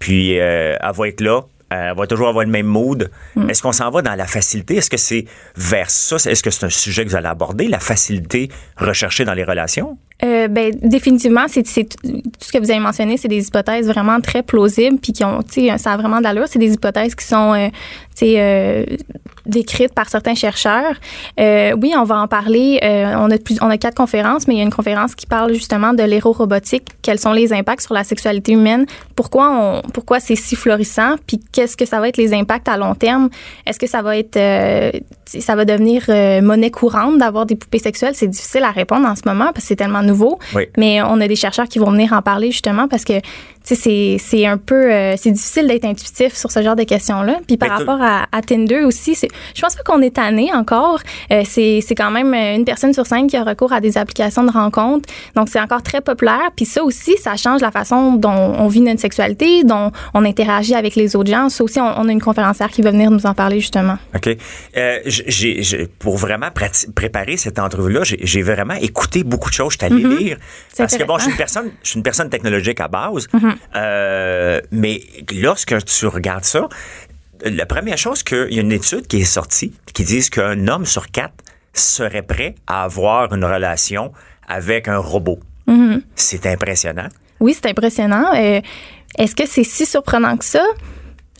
puis 0.00 0.40
euh, 0.40 0.74
elle 0.80 0.92
va 0.92 1.08
être 1.08 1.20
là. 1.20 1.42
Euh, 1.72 1.90
Elle 1.90 1.96
va 1.96 2.06
toujours 2.06 2.28
avoir 2.28 2.44
le 2.44 2.50
même 2.50 2.66
mood. 2.66 3.10
Est-ce 3.48 3.62
qu'on 3.62 3.72
s'en 3.72 3.90
va 3.90 4.02
dans 4.02 4.14
la 4.14 4.26
facilité? 4.26 4.76
Est-ce 4.76 4.90
que 4.90 4.96
c'est 4.96 5.26
vers 5.56 5.90
ça? 5.90 6.16
Est-ce 6.16 6.42
que 6.42 6.50
c'est 6.50 6.66
un 6.66 6.70
sujet 6.70 7.04
que 7.04 7.10
vous 7.10 7.16
allez 7.16 7.26
aborder, 7.26 7.68
la 7.68 7.80
facilité 7.80 8.50
recherchée 8.76 9.24
dans 9.24 9.34
les 9.34 9.44
relations? 9.44 9.98
Euh, 10.24 10.48
ben, 10.48 10.74
définitivement, 10.82 11.44
c'est 11.46 11.62
tout 11.62 11.70
ce 12.40 12.52
que 12.52 12.58
vous 12.58 12.70
avez 12.70 12.80
mentionné, 12.80 13.18
c'est 13.18 13.28
des 13.28 13.46
hypothèses 13.46 13.86
vraiment 13.86 14.18
très 14.20 14.42
plausibles, 14.42 14.98
puis 14.98 15.12
qui 15.12 15.24
ont, 15.24 15.42
tu 15.42 15.68
sais, 15.68 15.78
ça 15.78 15.92
a 15.92 15.96
vraiment 15.98 16.18
de 16.18 16.24
l'allure. 16.24 16.46
C'est 16.48 16.58
des 16.58 16.72
hypothèses 16.72 17.14
qui 17.14 17.26
sont, 17.26 17.52
euh, 17.52 17.68
tu 17.68 18.26
sais, 18.26 18.34
euh, 18.38 18.84
décrites 19.44 19.92
par 19.92 20.08
certains 20.08 20.34
chercheurs. 20.34 20.94
Euh, 21.38 21.76
oui, 21.80 21.92
on 21.96 22.04
va 22.04 22.18
en 22.18 22.28
parler. 22.28 22.80
On 22.82 23.30
a 23.30 23.38
plus, 23.38 23.58
on 23.60 23.68
a 23.68 23.76
quatre 23.76 23.94
conférences, 23.94 24.48
mais 24.48 24.54
il 24.54 24.56
y 24.56 24.60
a 24.60 24.64
une 24.64 24.72
conférence 24.72 25.14
qui 25.14 25.26
parle 25.26 25.52
justement 25.52 25.92
de 25.92 26.02
l'héro-robotique. 26.02 26.88
Quels 27.02 27.18
sont 27.18 27.32
les 27.32 27.52
impacts 27.52 27.82
sur 27.82 27.94
la 27.94 28.02
sexualité 28.02 28.52
humaine 28.52 28.86
Pourquoi 29.14 29.50
on, 29.50 29.82
pourquoi 29.90 30.18
c'est 30.18 30.34
si 30.34 30.56
florissant 30.56 31.16
Puis 31.26 31.40
qu'est-ce 31.52 31.76
que 31.76 31.84
ça 31.84 32.00
va 32.00 32.08
être 32.08 32.16
les 32.16 32.32
impacts 32.32 32.68
à 32.68 32.76
long 32.76 32.94
terme 32.94 33.28
Est-ce 33.66 33.78
que 33.78 33.86
ça 33.86 34.02
va 34.02 34.16
être, 34.16 34.38
ça 35.26 35.54
va 35.54 35.64
devenir 35.64 36.06
monnaie 36.42 36.70
courante 36.70 37.18
d'avoir 37.18 37.44
des 37.44 37.54
poupées 37.54 37.78
sexuelles? 37.78 38.14
C'est 38.14 38.28
difficile 38.28 38.64
à 38.64 38.70
répondre 38.70 39.06
en 39.06 39.14
ce 39.14 39.22
moment 39.26 39.52
parce 39.52 39.64
que 39.64 39.68
c'est 39.68 39.76
tellement 39.76 40.02
nouveau. 40.06 40.38
Oui. 40.54 40.64
Mais 40.76 41.02
on 41.02 41.20
a 41.20 41.28
des 41.28 41.36
chercheurs 41.36 41.68
qui 41.68 41.78
vont 41.78 41.90
venir 41.90 42.12
en 42.12 42.22
parler 42.22 42.50
justement 42.50 42.88
parce 42.88 43.04
que 43.04 43.20
c'est, 43.74 44.16
c'est 44.20 44.46
un 44.46 44.58
peu, 44.58 44.92
euh, 44.92 45.14
c'est 45.16 45.32
difficile 45.32 45.66
d'être 45.66 45.84
intuitif 45.84 46.34
sur 46.34 46.50
ce 46.52 46.62
genre 46.62 46.76
de 46.76 46.84
questions-là. 46.84 47.40
Puis 47.46 47.56
par 47.56 47.68
Mais 47.68 47.74
rapport 47.76 48.00
à, 48.00 48.26
à 48.30 48.42
Tinder 48.42 48.84
aussi, 48.84 49.18
je 49.54 49.60
pense 49.60 49.74
pas 49.74 49.82
qu'on 49.82 50.00
est 50.02 50.14
tanné 50.14 50.54
encore. 50.54 51.00
Euh, 51.32 51.42
c'est, 51.44 51.82
quand 51.96 52.10
même 52.10 52.32
euh, 52.32 52.54
une 52.54 52.64
personne 52.64 52.92
sur 52.92 53.06
cinq 53.06 53.28
qui 53.28 53.36
a 53.36 53.42
recours 53.42 53.72
à 53.72 53.80
des 53.80 53.98
applications 53.98 54.44
de 54.44 54.52
rencontres. 54.52 55.08
Donc 55.34 55.48
c'est 55.48 55.60
encore 55.60 55.82
très 55.82 56.00
populaire. 56.00 56.50
Puis 56.54 56.64
ça 56.64 56.84
aussi, 56.84 57.16
ça 57.18 57.36
change 57.36 57.60
la 57.60 57.70
façon 57.72 58.12
dont 58.12 58.30
on 58.30 58.68
vit 58.68 58.80
notre 58.80 59.00
sexualité, 59.00 59.64
dont 59.64 59.90
on 60.14 60.24
interagit 60.24 60.74
avec 60.74 60.94
les 60.94 61.16
autres 61.16 61.30
gens. 61.30 61.48
Ça 61.48 61.64
aussi, 61.64 61.80
on, 61.80 61.86
on 61.98 62.08
a 62.08 62.12
une 62.12 62.20
conférencière 62.20 62.70
qui 62.70 62.82
va 62.82 62.92
venir 62.92 63.10
nous 63.10 63.26
en 63.26 63.34
parler 63.34 63.58
justement. 63.58 63.98
OK. 64.14 64.28
Euh, 64.76 65.00
pour 65.98 66.16
vraiment 66.16 66.50
préparer 66.94 67.36
cette 67.36 67.58
entrevue-là, 67.58 68.04
j'ai, 68.04 68.18
j'ai 68.22 68.42
vraiment 68.42 68.74
écouté 68.74 69.24
beaucoup 69.24 69.48
de 69.48 69.54
choses. 69.54 69.72
Je 69.72 69.78
suis 69.84 69.94
allé 69.94 70.04
lire. 70.04 70.36
Mm-hmm. 70.36 70.40
C'est 70.68 70.82
Parce 70.82 70.96
que 70.96 71.04
bon, 71.04 71.18
je 71.18 71.22
suis 71.22 71.30
une. 71.30 71.34
Mm-hmm. 71.34 71.38
personne, 71.38 71.70
je 71.82 71.88
suis 71.88 71.96
une 71.96 72.02
personne 72.04 72.30
technologique 72.30 72.80
à 72.80 72.88
base. 72.88 73.26
Euh, 73.74 74.60
mais 74.70 75.02
lorsque 75.32 75.84
tu 75.84 76.06
regardes 76.06 76.44
ça, 76.44 76.68
la 77.44 77.66
première 77.66 77.98
chose 77.98 78.22
qu'il 78.22 78.52
y 78.52 78.58
a 78.58 78.62
une 78.62 78.72
étude 78.72 79.06
qui 79.06 79.20
est 79.20 79.24
sortie 79.24 79.72
qui 79.92 80.04
dit 80.04 80.28
qu'un 80.30 80.68
homme 80.68 80.86
sur 80.86 81.10
quatre 81.10 81.34
serait 81.72 82.22
prêt 82.22 82.54
à 82.66 82.84
avoir 82.84 83.34
une 83.34 83.44
relation 83.44 84.12
avec 84.48 84.88
un 84.88 84.98
robot. 84.98 85.38
Mm-hmm. 85.68 86.02
C'est 86.14 86.46
impressionnant. 86.46 87.08
Oui, 87.40 87.54
c'est 87.54 87.68
impressionnant. 87.68 88.32
Euh, 88.34 88.60
Est-ce 89.18 89.34
que 89.34 89.46
c'est 89.46 89.64
si 89.64 89.84
surprenant 89.84 90.36
que 90.36 90.44
ça? 90.44 90.64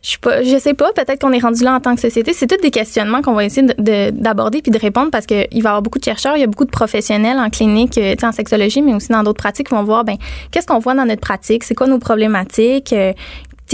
Je 0.07 0.13
sais 0.13 0.19
pas, 0.21 0.41
je 0.45 0.57
sais 0.57 0.73
pas. 0.75 0.93
Peut-être 0.93 1.21
qu'on 1.21 1.33
est 1.33 1.41
rendu 1.41 1.65
là 1.65 1.75
en 1.75 1.81
tant 1.81 1.97
que 1.97 2.01
société. 2.01 2.33
C'est 2.33 2.47
tous 2.47 2.63
des 2.63 2.71
questionnements 2.71 3.23
qu'on 3.23 3.33
va 3.35 3.45
essayer 3.45 3.67
de- 3.67 3.75
de- 3.77 4.11
d'aborder 4.11 4.63
puis 4.63 4.71
de 4.71 4.79
répondre 4.79 5.11
parce 5.11 5.27
qu'il 5.27 5.39
va 5.39 5.47
y 5.53 5.59
avoir 5.67 5.83
beaucoup 5.83 5.99
de 5.99 6.05
chercheurs, 6.05 6.37
il 6.37 6.41
y 6.41 6.45
a 6.45 6.47
beaucoup 6.47 6.65
de 6.65 6.71
professionnels 6.71 7.39
en 7.39 7.51
clinique, 7.51 7.99
euh, 7.99 8.13
tu 8.13 8.21
sais, 8.21 8.27
en 8.27 8.31
sexologie, 8.31 8.83
mais 8.83 8.95
aussi 8.95 9.09
dans 9.09 9.25
d'autres 9.25 9.43
pratiques 9.43 9.67
qui 9.69 9.75
vont 9.75 9.83
voir, 9.83 10.05
ben, 10.05 10.15
qu'est-ce 10.53 10.67
qu'on 10.69 10.79
voit 10.79 10.95
dans 10.95 11.05
notre 11.07 11.23
pratique, 11.23 11.65
c'est 11.65 11.75
quoi 11.75 11.89
nos 11.89 11.99
problématiques, 11.99 12.93
euh, 12.93 13.13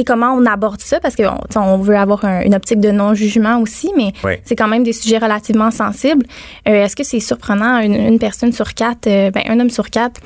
comment 0.07 0.33
on 0.33 0.47
aborde 0.47 0.81
ça? 0.81 1.01
Parce 1.01 1.15
qu'on 1.17 1.37
on 1.61 1.77
veut 1.77 1.97
avoir 1.99 2.25
un- 2.25 2.41
une 2.41 2.55
optique 2.55 2.81
de 2.81 2.91
non-jugement 2.91 3.59
aussi, 3.61 3.91
mais 3.95 4.13
Oui. 4.25 4.33
c'est 4.43 4.57
quand 4.57 4.69
même 4.69 4.85
des 4.85 4.95
sujets 4.95 5.19
relativement 5.19 5.71
sensibles. 5.71 6.25
Euh, 6.67 6.85
Est-ce 6.85 6.97
que 6.97 7.05
c'est 7.05 7.21
surprenant 7.21 7.79
une, 7.81 7.95
une 7.95 8.19
personne 8.19 8.53
sur 8.53 8.73
quatre, 8.73 9.07
euh, 9.07 9.31
ben, 9.31 9.43
un 9.47 9.61
homme 9.61 9.69
sur 9.69 9.91
quatre? 9.91 10.23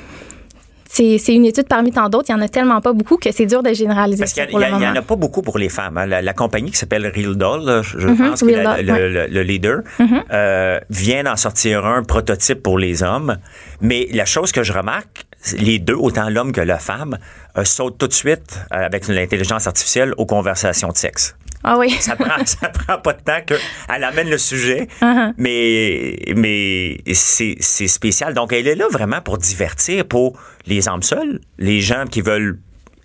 C'est 0.89 1.35
une 1.35 1.45
étude 1.45 1.67
parmi 1.67 1.91
tant 1.91 2.09
d'autres. 2.09 2.25
Il 2.29 2.35
n'y 2.35 2.41
en 2.41 2.45
a 2.45 2.47
tellement 2.49 2.81
pas 2.81 2.93
beaucoup 2.93 3.17
que 3.17 3.31
c'est 3.31 3.45
dur 3.45 3.61
de 3.61 3.73
généraliser 3.73 4.19
Parce 4.23 4.33
qu'il 4.33 4.47
n'y 4.57 4.65
en 4.65 4.95
a 4.95 5.01
pas 5.01 5.15
beaucoup 5.15 5.41
pour 5.41 5.57
les 5.57 5.69
femmes. 5.69 5.97
hein. 5.97 6.05
La, 6.05 6.21
la 6.21 6.33
compagnie 6.33 6.71
qui 6.71 6.77
s'appelle 6.77 7.05
Real 7.13 7.35
Doll, 7.35 7.81
je 7.83 8.07
Mhm, 8.07 8.17
pense 8.17 8.39
que 8.41 8.45
Real 8.45 8.63
la- 8.63 8.75
Doll, 8.77 8.85
le, 8.85 8.93
ouais. 8.93 8.99
Mhm. 9.09 9.13
le- 9.13 9.27
le 9.27 9.43
leader 9.43 9.79
euh, 10.31 10.79
vient 10.89 11.23
d'en 11.23 11.35
sortir 11.35 11.85
un 11.85 12.03
prototype 12.03 12.63
pour 12.63 12.79
les 12.79 13.03
hommes. 13.03 13.37
Mais 13.81 14.07
la 14.11 14.25
chose 14.25 14.51
que 14.51 14.63
je 14.63 14.73
remarque, 14.73 15.25
les 15.57 15.77
deux, 15.79 15.93
autant 15.93 16.29
l'homme 16.29 16.51
que 16.51 16.61
la 16.61 16.79
femme, 16.79 17.17
euh, 17.57 17.63
sautent 17.63 17.97
tout 17.97 18.07
de 18.07 18.13
suite 18.13 18.59
euh, 18.73 18.85
avec 18.85 19.07
l'intelligence 19.07 19.67
artificielle 19.67 20.13
aux 20.17 20.25
conversations 20.25 20.89
de 20.89 20.97
sexe. 20.97 21.35
Ah 21.67 21.77
oui. 21.77 21.91
Ça 21.91 22.15
prend, 22.15 22.37
ça 22.45 22.69
prend 22.69 22.97
pas 22.99 23.13
de 23.13 23.21
temps 23.21 23.39
qu'elle 23.45 24.03
amène 24.03 24.29
le 24.29 24.37
sujet, 24.37 24.87
Uh-huh. 25.01 25.33
mais, 25.37 26.17
mais 26.35 26.97
c'est 27.13 27.55
c'est 27.59 27.87
spécial. 27.87 28.33
Donc, 28.33 28.53
elle 28.53 28.67
est 28.67 28.75
là 28.75 28.87
vraiment 28.89 29.21
pour 29.21 29.37
divertir, 29.37 30.05
pour 30.05 30.39
les 30.65 30.87
âmes 30.89 31.03
seules, 31.03 31.39
les 31.57 31.81
gens 31.81 32.05
qui 32.09 32.21
veulent 32.21 32.59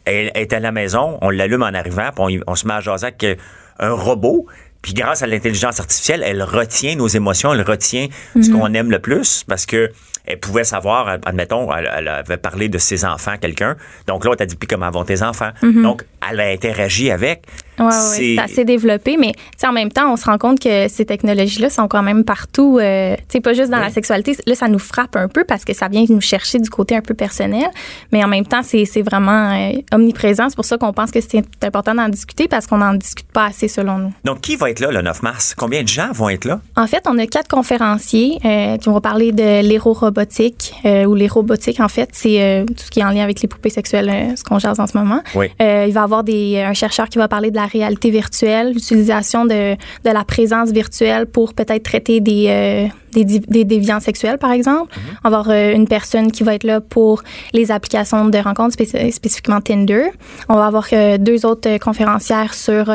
elle 0.05 0.33
est 0.35 0.53
à 0.53 0.59
la 0.61 0.73
maison, 0.73 1.19
on 1.23 1.31
l'allume 1.31 1.63
en 1.63 1.67
arrivant, 1.67 2.11
puis 2.15 2.41
on, 2.47 2.53
on 2.53 2.55
se 2.57 2.67
met 2.67 2.75
à 2.75 2.81
jaser 2.81 3.07
avec 3.07 3.23
euh, 3.25 3.37
un 3.79 3.93
robot. 3.93 4.47
Puis 4.83 4.95
grâce 4.95 5.23
à 5.23 5.29
l'intelligence 5.29 5.79
artificielle, 5.79 6.25
elle 6.27 6.43
retient 6.43 6.97
nos 6.97 7.07
émotions, 7.07 7.55
elle 7.55 7.63
retient 7.63 8.09
ce 8.35 8.39
Mm-hmm. 8.41 8.53
qu'on 8.53 8.75
aime 8.75 8.91
le 8.91 8.99
plus 8.99 9.45
parce 9.47 9.65
que 9.65 9.93
elle 10.27 10.39
pouvait 10.41 10.65
savoir, 10.65 11.19
admettons, 11.25 11.73
elle, 11.73 11.89
elle 11.97 12.09
avait 12.09 12.37
parlé 12.37 12.69
de 12.69 12.79
ses 12.79 13.05
enfants 13.05 13.33
à 13.33 13.39
quelqu'un. 13.39 13.77
Donc 14.09 14.25
l'autre 14.25 14.43
a 14.43 14.47
dit, 14.47 14.55
puis 14.57 14.67
comment 14.69 14.91
vont 14.91 15.05
tes 15.05 15.23
enfants? 15.23 15.51
Donc, 15.83 16.05
elle 16.29 16.41
a 16.41 16.47
interagi 16.49 17.11
avec. 17.13 17.45
Ouais, 17.79 17.91
C'est- 17.91 18.39
assez 18.39 18.65
développé, 18.65 19.17
mais 19.19 19.33
en 19.65 19.73
même 19.73 19.91
temps, 19.91 20.13
on 20.13 20.17
se 20.17 20.25
rend 20.27 20.37
compte 20.39 20.61
que 20.61 20.89
ces 20.89 21.05
technologies-là 21.07 21.71
sont 21.71 21.89
quand 21.89 22.03
même 22.03 22.25
partout. 22.25 22.79
euh, 22.81 23.17
sais, 23.29 23.41
pas 23.41 23.53
juste 23.55 23.71
dans 23.71 23.79
la 23.79 23.91
sexualité. 23.91 24.37
Là, 24.47 24.55
ça 24.55 24.69
nous 24.69 24.79
frappe 24.79 25.17
un 25.17 25.29
peu 25.29 25.45
parce 25.45 25.65
que 25.65 25.73
ça 25.73 25.89
vient 25.89 26.05
nous 26.09 26.21
chercher 26.21 26.59
du 26.59 26.69
côté 26.69 26.95
un 26.97 27.01
peu 27.01 27.15
personnel, 27.15 27.67
mais 28.13 28.23
en 28.25 28.29
même 28.29 28.45
temps, 28.45 28.63
c'est 28.63 28.85
vraiment 29.03 29.53
euh, 29.53 29.73
omniprésent. 29.93 30.49
C'est 30.51 30.57
pour 30.57 30.65
ça 30.65 30.77
qu'on 30.79 30.93
pense 30.93 31.11
que 31.11 31.21
c'est 31.21 31.43
important 31.65 31.95
d'en 31.95 32.09
discuter 32.09 32.49
parce 32.49 32.67
qu'on 32.67 32.79
n'en 32.79 32.95
discute 32.95 33.27
pas 33.33 33.47
assez 33.47 33.69
selon 33.69 33.99
nous. 33.99 34.13
Donc, 34.25 34.41
qui 34.43 34.57
va 34.57 34.71
être 34.71 34.81
là 34.81 34.91
le 34.91 35.01
9 35.03 35.23
mars? 35.23 35.55
Combien 35.57 35.83
de 35.83 35.89
gens 35.89 36.11
vont 36.13 36.29
être 36.29 36.45
là? 36.45 36.61
En 36.77 36.87
fait, 36.87 37.03
on 37.09 37.19
a 37.19 37.27
quatre 37.27 37.49
conférenciers 37.49 38.39
euh, 38.45 38.77
qui 38.77 38.89
vont 38.89 39.01
parler 39.01 39.33
de 39.33 39.63
l'hérorobotique 39.67 40.75
euh, 40.85 41.05
ou 41.05 41.15
l'érobotique. 41.15 41.81
En 41.81 41.89
fait, 41.89 42.11
c'est 42.13 42.65
tout 42.69 42.85
ce 42.85 42.91
qui 42.91 43.01
est 43.01 43.05
en 43.05 43.11
lien 43.11 43.23
avec 43.25 43.41
les 43.41 43.49
poupées 43.49 43.71
sexuelles, 43.71 44.35
ce 44.37 44.45
qu'on 44.45 44.59
jase 44.59 44.81
en 44.81 44.87
ce 44.87 44.97
moment. 44.97 45.23
Oui. 45.35 45.47
Il 45.61 45.65
va 45.93 46.01
y 46.01 46.05
avoir 46.05 46.25
des, 46.25 46.61
un 46.61 46.75
chercheur 46.75 47.09
qui 47.09 47.19
va 47.19 47.29
parler 47.29 47.51
de 47.51 47.57
la 47.57 47.62
réalité 47.67 48.11
virtuelle, 48.11 48.73
l'utilisation 48.73 49.45
de, 49.45 49.75
de 49.75 50.11
la 50.11 50.25
présence 50.25 50.71
virtuelle 50.71 51.27
pour 51.27 51.55
peut-être 51.55 51.83
traiter 51.83 52.21
des, 52.21 52.47
euh, 52.49 52.87
des, 53.13 53.25
des 53.41 53.65
déviances 53.65 54.05
sexuelles, 54.05 54.39
par 54.39 54.53
exemple. 54.53 54.95
On 55.25 55.31
va 55.31 55.39
avoir 55.39 55.51
euh, 55.51 55.73
une 55.75 55.87
personne 55.89 56.33
qui 56.33 56.43
va 56.43 56.55
être 56.55 56.65
là 56.65 56.81
pour 56.81 57.23
les 57.53 57.71
applications 57.71 58.27
de 58.27 58.39
rencontres, 58.39 58.77
spéc- 58.77 59.13
spécifiquement 59.13 59.61
Tinder. 59.61 60.07
On 60.49 60.55
va 60.55 60.67
avoir 60.67 60.87
euh, 60.93 61.19
deux 61.19 61.45
autres 61.47 61.79
conférencières 61.79 62.55
sur 62.55 62.91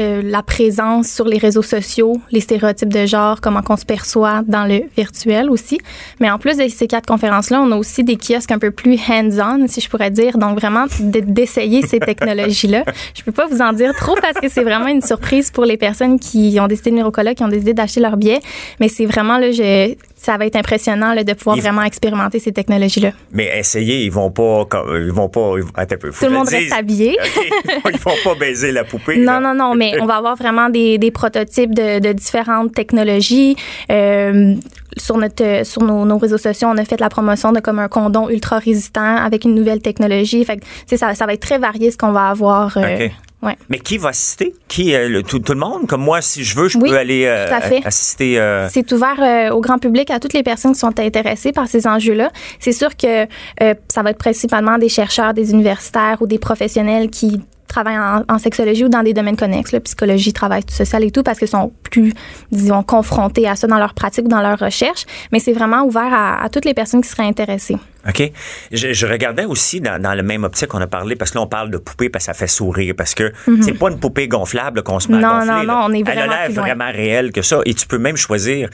euh, 0.00 0.22
la 0.24 0.42
présence 0.42 1.08
sur 1.08 1.26
les 1.26 1.38
réseaux 1.38 1.62
sociaux, 1.62 2.14
les 2.32 2.40
stéréotypes 2.40 2.92
de 2.92 3.06
genre, 3.06 3.40
comment 3.40 3.62
qu'on 3.62 3.76
se 3.76 3.84
perçoit 3.84 4.42
dans 4.46 4.64
le 4.64 4.82
virtuel 4.96 5.50
aussi. 5.50 5.78
Mais 6.20 6.30
en 6.30 6.38
plus 6.38 6.56
de 6.56 6.66
ces 6.68 6.86
quatre 6.86 7.06
conférences-là, 7.06 7.60
on 7.60 7.70
a 7.72 7.76
aussi 7.76 8.02
des 8.02 8.16
kiosques 8.16 8.50
un 8.50 8.58
peu 8.58 8.70
plus 8.70 8.98
hands-on, 9.08 9.66
si 9.68 9.80
je 9.80 9.88
pourrais 9.88 10.10
dire. 10.10 10.38
Donc 10.38 10.58
vraiment 10.58 10.86
de- 10.98 11.20
d'essayer 11.20 11.82
ces 11.82 12.00
technologies-là. 12.00 12.84
Je 13.14 13.22
peux 13.22 13.32
pas 13.32 13.46
vous 13.46 13.60
en 13.60 13.72
dire 13.72 13.94
trop 13.94 14.14
parce 14.20 14.38
que 14.40 14.48
c'est 14.48 14.62
vraiment 14.62 14.86
une 14.86 15.02
surprise 15.02 15.50
pour 15.50 15.64
les 15.64 15.76
personnes 15.76 16.18
qui 16.18 16.58
ont 16.60 16.66
décidé 16.66 16.90
de 16.90 16.94
venir 16.96 17.06
au 17.06 17.10
colloque, 17.10 17.34
qui 17.36 17.44
ont 17.44 17.48
décidé 17.48 17.74
d'acheter 17.74 18.00
leur 18.00 18.16
billet. 18.16 18.40
Mais 18.80 18.88
c'est 18.88 19.06
vraiment 19.06 19.38
là, 19.38 19.50
je, 19.52 19.94
ça 20.22 20.36
va 20.36 20.44
être 20.44 20.56
impressionnant 20.56 21.14
là, 21.14 21.24
de 21.24 21.32
pouvoir 21.32 21.56
vraiment 21.56 21.82
expérimenter 21.82 22.40
ces 22.40 22.52
technologies-là. 22.52 23.12
Mais 23.32 23.58
essayez, 23.58 24.04
ils 24.04 24.10
vont 24.12 24.30
pas. 24.30 24.66
Ils 24.92 25.10
vont 25.12 25.30
pas. 25.30 25.54
attends 25.76 25.94
un 25.94 25.98
peu, 25.98 26.10
Tout 26.10 26.24
le 26.26 26.30
monde 26.30 26.48
reste 26.48 26.72
habillé. 26.72 27.16
Ils 27.92 27.98
vont 27.98 28.10
pas 28.22 28.34
baiser 28.34 28.70
la 28.70 28.84
poupée. 28.84 29.16
Non, 29.16 29.40
là. 29.40 29.40
non, 29.40 29.54
non, 29.54 29.74
mais 29.74 29.94
on 30.00 30.04
va 30.06 30.16
avoir 30.16 30.36
vraiment 30.36 30.68
des, 30.68 30.98
des 30.98 31.10
prototypes 31.10 31.74
de, 31.74 32.00
de 32.00 32.12
différentes 32.12 32.74
technologies. 32.74 33.56
Euh, 33.90 34.54
sur 34.96 35.16
notre, 35.16 35.64
sur 35.64 35.82
nos, 35.82 36.04
nos 36.04 36.18
réseaux 36.18 36.36
sociaux, 36.38 36.68
on 36.70 36.76
a 36.76 36.84
fait 36.84 37.00
la 37.00 37.08
promotion 37.08 37.52
de 37.52 37.60
comme 37.60 37.78
un 37.78 37.88
condom 37.88 38.28
ultra 38.28 38.58
résistant 38.58 39.16
avec 39.16 39.44
une 39.44 39.54
nouvelle 39.54 39.80
technologie. 39.80 40.44
Fait 40.44 40.58
que, 40.58 40.96
ça, 40.96 41.14
ça 41.14 41.26
va 41.26 41.32
être 41.32 41.40
très 41.40 41.58
varié 41.58 41.90
ce 41.90 41.96
qu'on 41.96 42.12
va 42.12 42.28
avoir. 42.28 42.76
euh. 42.76 43.08
Ouais. 43.42 43.56
Mais 43.68 43.78
qui 43.78 43.98
va 43.98 44.10
assister? 44.10 44.54
Qui, 44.68 44.94
euh, 44.94 45.08
le- 45.08 45.22
tout, 45.22 45.38
tout 45.38 45.52
le 45.54 45.58
monde? 45.60 45.86
Comme 45.86 46.02
moi, 46.02 46.20
si 46.22 46.44
je 46.44 46.56
veux, 46.56 46.68
je 46.68 46.78
Oui, 46.78 46.90
peux 46.90 46.96
aller 46.96 47.24
euh, 47.26 47.46
tout 47.48 47.54
à 47.54 47.60
fait. 47.60 47.80
assister. 47.84 48.38
euh, 48.38 48.68
C'est 48.70 48.90
ouvert 48.92 49.20
euh, 49.20 49.50
au 49.54 49.60
grand 49.60 49.78
public, 49.78 50.10
à 50.10 50.18
toutes 50.20 50.32
les 50.34 50.42
personnes 50.42 50.72
qui 50.72 50.78
sont 50.78 50.98
intéressées 50.98 51.52
par 51.52 51.68
ces 51.68 51.86
enjeux-là. 51.86 52.30
C'est 52.58 52.72
sûr 52.72 52.96
que 52.96 53.24
euh, 53.62 53.74
ça 53.88 54.02
va 54.02 54.10
être 54.10 54.18
principalement 54.18 54.78
des 54.78 54.88
chercheurs, 54.88 55.34
des 55.34 55.50
universitaires 55.52 56.18
ou 56.20 56.26
des 56.26 56.38
professionnels 56.38 57.10
qui 57.10 57.40
travaillent 57.70 57.98
en, 57.98 58.22
en 58.28 58.38
sexologie 58.38 58.84
ou 58.84 58.88
dans 58.88 59.02
des 59.02 59.14
domaines 59.14 59.36
connexes, 59.36 59.72
là, 59.72 59.80
psychologie, 59.80 60.32
travail 60.32 60.62
social 60.68 61.04
et 61.04 61.10
tout, 61.10 61.22
parce 61.22 61.38
qu'ils 61.38 61.48
sont 61.48 61.72
plus, 61.90 62.12
disons, 62.52 62.82
confrontés 62.82 63.48
à 63.48 63.56
ça 63.56 63.66
dans 63.66 63.78
leur 63.78 63.94
pratique 63.94 64.26
ou 64.26 64.28
dans 64.28 64.42
leur 64.42 64.58
recherche. 64.58 65.06
Mais 65.32 65.38
c'est 65.38 65.52
vraiment 65.52 65.82
ouvert 65.84 66.12
à, 66.12 66.42
à 66.42 66.48
toutes 66.48 66.64
les 66.64 66.74
personnes 66.74 67.00
qui 67.00 67.08
seraient 67.08 67.26
intéressées. 67.26 67.78
OK. 68.08 68.32
Je, 68.72 68.92
je 68.92 69.06
regardais 69.06 69.44
aussi 69.44 69.80
dans, 69.80 70.00
dans 70.00 70.14
le 70.14 70.22
même 70.22 70.44
optique 70.44 70.68
qu'on 70.68 70.80
a 70.80 70.86
parlé, 70.86 71.16
parce 71.16 71.30
que 71.30 71.38
là, 71.38 71.44
on 71.44 71.46
parle 71.46 71.70
de 71.70 71.78
poupée 71.78 72.08
parce 72.08 72.26
que 72.26 72.32
ça 72.32 72.34
fait 72.34 72.46
sourire, 72.46 72.94
parce 72.96 73.14
que 73.14 73.32
c'est 73.62 73.74
pas 73.74 73.90
une 73.90 74.00
poupée 74.00 74.28
gonflable 74.28 74.82
qu'on 74.82 75.00
se 75.00 75.10
met. 75.10 75.18
Non, 75.18 75.28
à 75.28 75.40
gonfler. 75.40 75.52
non, 75.52 75.62
là. 75.62 75.64
non, 75.64 75.80
on 75.86 75.92
est 75.92 76.00
Elle 76.00 76.18
a 76.18 76.26
vraiment 76.26 76.34
l'air 76.34 76.50
vraiment 76.52 76.92
réelle 76.92 77.32
que 77.32 77.42
ça. 77.42 77.60
Et 77.64 77.74
tu 77.74 77.86
peux 77.86 77.98
même 77.98 78.16
choisir, 78.16 78.68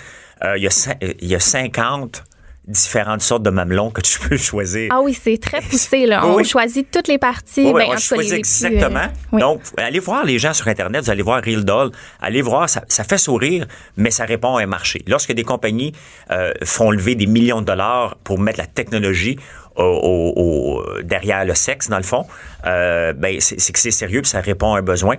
euh, 0.45 0.57
il 0.57 0.63
y, 0.63 0.69
a 0.69 0.95
y 1.21 1.35
a 1.35 1.41
50 1.41 2.25
différentes 2.67 3.21
sortes 3.23 3.43
de 3.43 3.51
mamelons 3.51 3.91
que 3.91 4.01
tu 4.01 4.19
peux 4.29 4.37
choisir. 4.37 4.89
Ah 4.93 5.01
oui, 5.01 5.15
c'est 5.21 5.39
très 5.41 5.61
poussé, 5.61 6.07
là. 6.07 6.27
On 6.27 6.37
Oui. 6.37 6.45
choisit 6.45 6.91
toutes 6.91 7.09
les 7.09 7.19
parties. 7.19 7.67
Oui, 7.67 7.73
ben, 7.75 7.87
on 7.91 7.97
choisit 7.97 8.31
les- 8.33 8.37
les 8.39 8.43
plus, 8.43 8.65
euh, 8.65 8.69
exactement. 8.69 9.07
oui. 9.33 9.41
Donc, 9.41 9.61
allez 9.77 10.01
voir 10.01 10.25
les 10.25 10.39
gens 10.39 10.53
sur 10.53 10.67
Internet, 10.69 11.05
vous 11.05 11.11
allez 11.11 11.23
voir 11.23 11.43
Real 11.43 11.65
Doll, 11.65 11.91
allez 12.21 12.43
voir, 12.43 12.69
ça, 12.69 12.83
ça 12.89 13.05
fait 13.05 13.19
sourire, 13.19 13.67
mais 13.97 14.11
ça 14.11 14.25
répond 14.25 14.57
à 14.57 14.63
un 14.63 14.67
marché. 14.67 15.03
Lorsque 15.07 15.33
des 15.33 15.45
compagnies 15.45 15.93
euh, 16.31 16.53
font 16.65 16.91
lever 16.91 17.15
des 17.15 17.27
millions 17.27 17.61
de 17.61 17.67
dollars 17.67 18.17
pour 18.25 18.39
mettre 18.39 18.59
la 18.59 18.67
technologie 18.67 19.39
au, 19.83 20.33
au- 20.37 21.03
derrière 21.03 21.45
le 21.45 21.55
sexe, 21.55 21.89
dans 21.89 21.97
le 21.99 22.03
fond, 22.03 22.25
euh, 22.67 23.13
ben, 23.13 23.37
c'est 23.41 23.73
que 23.73 23.79
c'est 23.79 23.91
sérieux 23.91 24.23
puis 24.23 24.31
ça 24.31 24.41
répond 24.41 24.75
à 24.75 24.79
un 24.79 24.83
besoin. 24.83 25.17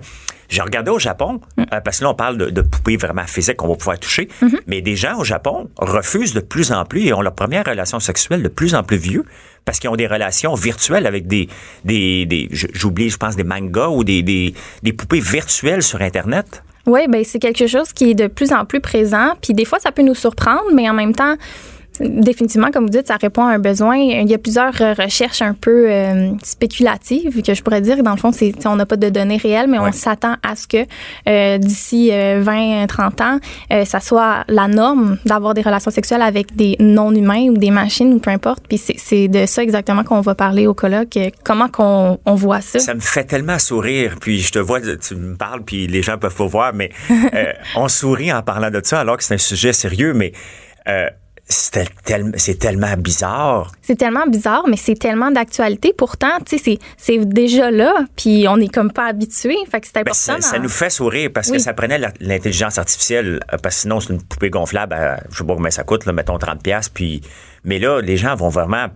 J'ai 0.48 0.62
regardé 0.62 0.90
au 0.90 0.98
Japon, 0.98 1.40
Mm. 1.56 1.62
euh, 1.74 1.80
parce 1.82 1.98
que 1.98 2.04
là, 2.04 2.10
on 2.10 2.14
parle 2.14 2.38
de, 2.38 2.46
de 2.50 2.62
poupées 2.62 2.96
vraiment 2.96 3.24
physiques 3.26 3.56
qu'on 3.56 3.68
va 3.68 3.74
pouvoir 3.76 3.98
toucher, 3.98 4.28
Mm-hmm. 4.42 4.60
mais 4.66 4.80
des 4.80 4.96
gens 4.96 5.18
au 5.18 5.24
Japon 5.24 5.68
refusent 5.78 6.32
de 6.34 6.40
plus 6.40 6.72
en 6.72 6.84
plus 6.84 7.06
et 7.06 7.12
ont 7.12 7.20
leur 7.20 7.34
première 7.34 7.64
relation 7.66 8.00
sexuelle 8.00 8.42
de 8.42 8.48
plus 8.48 8.74
en 8.74 8.82
plus 8.82 8.96
vieux 8.96 9.24
parce 9.66 9.78
qu'ils 9.78 9.90
ont 9.90 9.96
des 9.96 10.06
relations 10.06 10.54
virtuelles 10.54 11.06
avec 11.06 11.26
des, 11.26 11.48
des, 11.84 12.24
des 12.24 12.48
j'oublie, 12.50 13.10
je 13.10 13.18
pense, 13.18 13.36
des 13.36 13.44
mangas 13.44 13.88
ou 13.88 14.02
des, 14.04 14.22
des, 14.22 14.54
des 14.82 14.92
poupées 14.94 15.20
virtuelles 15.20 15.82
sur 15.82 16.00
Internet. 16.00 16.62
Oui, 16.86 17.00
ben 17.06 17.22
c'est 17.22 17.38
quelque 17.38 17.66
chose 17.66 17.92
qui 17.92 18.12
est 18.12 18.14
de 18.14 18.28
plus 18.28 18.50
en 18.52 18.64
plus 18.64 18.80
présent. 18.80 19.34
Puis 19.42 19.52
des 19.52 19.66
fois, 19.66 19.78
ça 19.78 19.92
peut 19.92 20.00
nous 20.00 20.14
surprendre, 20.14 20.64
mais 20.74 20.88
en 20.88 20.94
même 20.94 21.14
temps, 21.14 21.34
définitivement, 22.00 22.70
comme 22.70 22.84
vous 22.84 22.90
dites, 22.90 23.06
ça 23.08 23.16
répond 23.16 23.44
à 23.44 23.52
un 23.52 23.58
besoin. 23.58 23.96
Il 23.96 24.28
y 24.28 24.34
a 24.34 24.38
plusieurs 24.38 24.80
euh, 24.80 24.94
recherches 24.94 25.42
un 25.42 25.54
peu 25.54 25.90
euh, 25.90 26.30
spéculatives 26.42 27.42
que 27.42 27.54
je 27.54 27.62
pourrais 27.62 27.80
dire. 27.80 28.02
Dans 28.02 28.12
le 28.12 28.16
fond, 28.18 28.32
c'est, 28.32 28.52
on 28.66 28.76
n'a 28.76 28.86
pas 28.86 28.96
de 28.96 29.08
données 29.08 29.36
réelles, 29.36 29.68
mais 29.68 29.78
Ouais. 29.78 29.88
on 29.88 29.92
s'attend 29.92 30.34
à 30.42 30.56
ce 30.56 30.66
que 30.66 30.84
euh, 31.28 31.58
d'ici 31.58 32.10
20-30 32.12 33.22
ans, 33.22 33.38
euh, 33.72 33.84
ça 33.84 34.00
soit 34.00 34.44
la 34.48 34.68
norme 34.68 35.18
d'avoir 35.24 35.54
des 35.54 35.62
relations 35.62 35.90
sexuelles 35.90 36.22
avec 36.22 36.54
des 36.56 36.76
non-humains 36.80 37.48
ou 37.50 37.56
des 37.56 37.70
machines 37.70 38.12
ou 38.12 38.18
peu 38.18 38.30
importe. 38.30 38.64
Puis 38.68 38.78
c'est, 38.78 38.96
c'est 38.98 39.28
de 39.28 39.46
ça 39.46 39.62
exactement 39.62 40.04
qu'on 40.04 40.20
va 40.20 40.34
parler 40.34 40.66
au 40.66 40.74
colloque. 40.74 41.16
euh, 41.16 41.30
Comment 41.44 41.68
qu'on 41.68 42.18
on 42.24 42.34
voit 42.34 42.60
ça. 42.60 42.78
Ça 42.78 42.94
me 42.94 43.00
fait 43.00 43.24
tellement 43.24 43.58
sourire, 43.58 44.16
puis 44.20 44.40
je 44.40 44.50
te 44.52 44.58
vois, 44.58 44.80
tu 44.80 45.14
me 45.14 45.36
parles, 45.36 45.62
puis 45.64 45.86
les 45.86 46.02
gens 46.02 46.18
peuvent 46.18 46.34
pas 46.34 46.46
voir, 46.46 46.72
mais 46.74 46.90
euh, 47.10 47.52
on 47.76 47.88
sourit 47.88 48.32
en 48.32 48.42
parlant 48.42 48.70
de 48.70 48.80
ça 48.84 49.00
alors 49.00 49.16
que 49.16 49.24
c'est 49.24 49.34
un 49.34 49.38
sujet 49.38 49.72
sérieux, 49.72 50.12
mais 50.14 50.32
euh, 50.88 51.06
c'est 51.50 51.88
tel- 52.04 52.32
c'est 52.36 52.58
tellement 52.58 52.94
bizarre. 52.96 53.72
C'est 53.82 53.96
tellement 53.96 54.26
bizarre, 54.26 54.64
mais 54.68 54.76
c'est 54.76 54.94
tellement 54.98 55.30
d'actualité. 55.30 55.94
Pourtant, 55.96 56.38
tu 56.44 56.58
sais, 56.58 56.78
c'est, 56.98 57.18
déjà 57.24 57.70
là, 57.70 57.94
puis 58.16 58.46
on 58.48 58.58
est 58.58 58.72
comme 58.72 58.92
pas 58.92 59.06
habitué. 59.06 59.56
Fait 59.70 59.80
que 59.80 59.86
c'est 59.86 59.94
Ben, 59.94 60.00
important. 60.02 60.40
ça, 60.46 60.58
nous 60.58 60.68
fait 60.68 60.90
sourire 60.90 61.30
parce 61.32 61.50
que 61.50 61.58
ça 61.58 61.72
prenait 61.72 61.98
l'intelligence 62.20 62.76
artificielle, 62.78 63.40
euh, 63.52 63.56
parce 63.62 63.76
que 63.76 63.80
sinon, 63.82 64.00
c'est 64.00 64.12
une 64.12 64.22
poupée 64.22 64.50
gonflable, 64.50 64.92
à, 64.92 65.20
je 65.30 65.38
sais 65.38 65.44
pas 65.44 65.54
combien 65.54 65.70
ça 65.70 65.84
coûte, 65.84 66.04
là, 66.04 66.12
mettons 66.12 66.36
30$, 66.36 66.58
piastres, 66.62 66.92
puis, 66.92 67.22
mais 67.64 67.78
là, 67.78 68.00
les 68.00 68.16
gens 68.18 68.34
vont 68.34 68.50
vraiment 68.50 68.88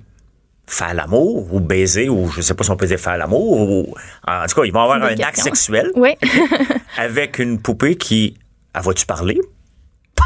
faire 0.67 0.95
l'amour 0.95 1.53
ou 1.53 1.61
baiser, 1.61 2.09
ou 2.09 2.31
je 2.31 2.41
sais 2.41 2.55
pas 2.55 2.65
si 2.65 2.71
on 2.71 2.77
peut 2.77 2.87
dire 2.87 3.01
faire 3.01 3.17
l'amour, 3.19 3.61
ou 3.71 3.95
en 4.29 4.47
tout 4.47 4.55
cas, 4.61 4.65
ils 4.67 4.73
vont 4.73 4.83
avoir 4.83 5.03
un 5.03 5.17
acte 5.19 5.39
sexuel 5.39 5.91
Oui. 5.97 6.11
avec 6.99 7.39
une 7.39 7.61
poupée 7.61 7.97
qui. 7.97 8.37
Ah, 8.75 8.81
vas-tu 8.81 9.05
parler? 9.07 9.39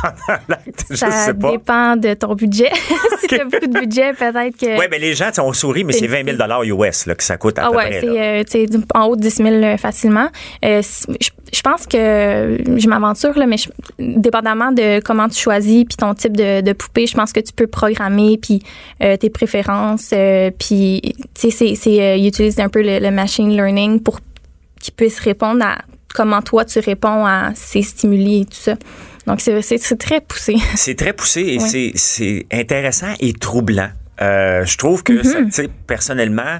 Pendant 0.02 0.38
l'acte, 0.48 0.84
je 0.90 0.96
Ça 0.96 1.10
sais 1.10 1.34
pas. 1.34 1.50
dépend 1.52 1.96
de 1.96 2.14
ton 2.14 2.34
budget. 2.34 2.70
si 3.20 3.26
tu 3.28 3.40
as 3.40 3.44
beaucoup 3.44 3.66
de 3.66 3.80
budget, 3.80 4.12
peut-être 4.12 4.56
que. 4.56 4.78
Oui, 4.78 4.84
mais 4.90 4.98
les 4.98 5.14
gens, 5.14 5.30
on 5.38 5.52
sourit, 5.52 5.84
mais 5.84 5.92
c'est 5.92 6.06
20 6.06 6.24
000 6.36 6.80
US 6.82 7.06
là, 7.06 7.14
que 7.14 7.22
ça 7.24 7.36
coûte 7.36 7.58
à 7.58 7.66
ah 7.66 7.70
peu 7.70 7.76
ouais, 7.76 8.00
près. 8.00 8.44
c'est 8.48 8.74
euh, 8.74 8.78
en 8.94 9.06
haut 9.06 9.16
de 9.16 9.22
10 9.22 9.28
000 9.36 9.48
euh, 9.48 9.76
facilement. 9.76 10.28
Euh, 10.64 10.82
je, 11.20 11.28
je 11.52 11.60
pense 11.62 11.86
que 11.86 12.58
je 12.76 12.88
m'aventure 12.88 13.32
mais 13.46 13.56
je- 13.56 13.68
dépendamment 13.98 14.72
de 14.72 15.00
comment 15.00 15.28
tu 15.28 15.38
choisis 15.40 15.84
puis 15.84 15.96
ton 15.96 16.12
type 16.14 16.36
de, 16.36 16.60
de 16.60 16.72
poupée, 16.72 17.06
je 17.06 17.14
pense 17.14 17.32
que 17.32 17.40
tu 17.40 17.52
peux 17.52 17.66
programmer 17.68 18.36
puis 18.40 18.62
euh, 19.02 19.16
tes 19.16 19.30
préférences 19.30 20.12
puis 20.58 21.00
tu 21.34 21.50
sais 21.50 21.74
c'est 21.76 22.20
utilisent 22.20 22.58
un 22.58 22.68
peu 22.68 22.82
le, 22.82 22.98
le 22.98 23.10
machine 23.10 23.48
learning 23.50 24.00
pour 24.00 24.18
qu'ils 24.80 24.94
puissent 24.94 25.20
répondre 25.20 25.64
à 25.64 25.78
comment 26.14 26.42
toi 26.42 26.64
tu 26.64 26.80
réponds 26.80 27.24
à 27.24 27.50
ces 27.54 27.82
stimuli 27.82 28.40
et 28.42 28.44
tout 28.46 28.50
ça. 28.54 28.74
Donc 29.26 29.40
c'est 29.40 29.98
très 29.98 30.20
poussé. 30.20 30.56
C'est 30.76 30.94
très 30.96 31.12
poussé 31.12 31.40
et 31.40 31.58
Ouais. 31.58 31.92
c'est- 31.96 32.46
intéressant 32.52 33.12
et 33.20 33.32
troublant. 33.32 33.88
Euh, 34.22 34.64
je 34.64 34.76
trouve 34.78 35.02
que, 35.02 35.22
ça, 35.22 35.42
tu 35.42 35.50
sais, 35.52 35.68
personnellement, 35.86 36.58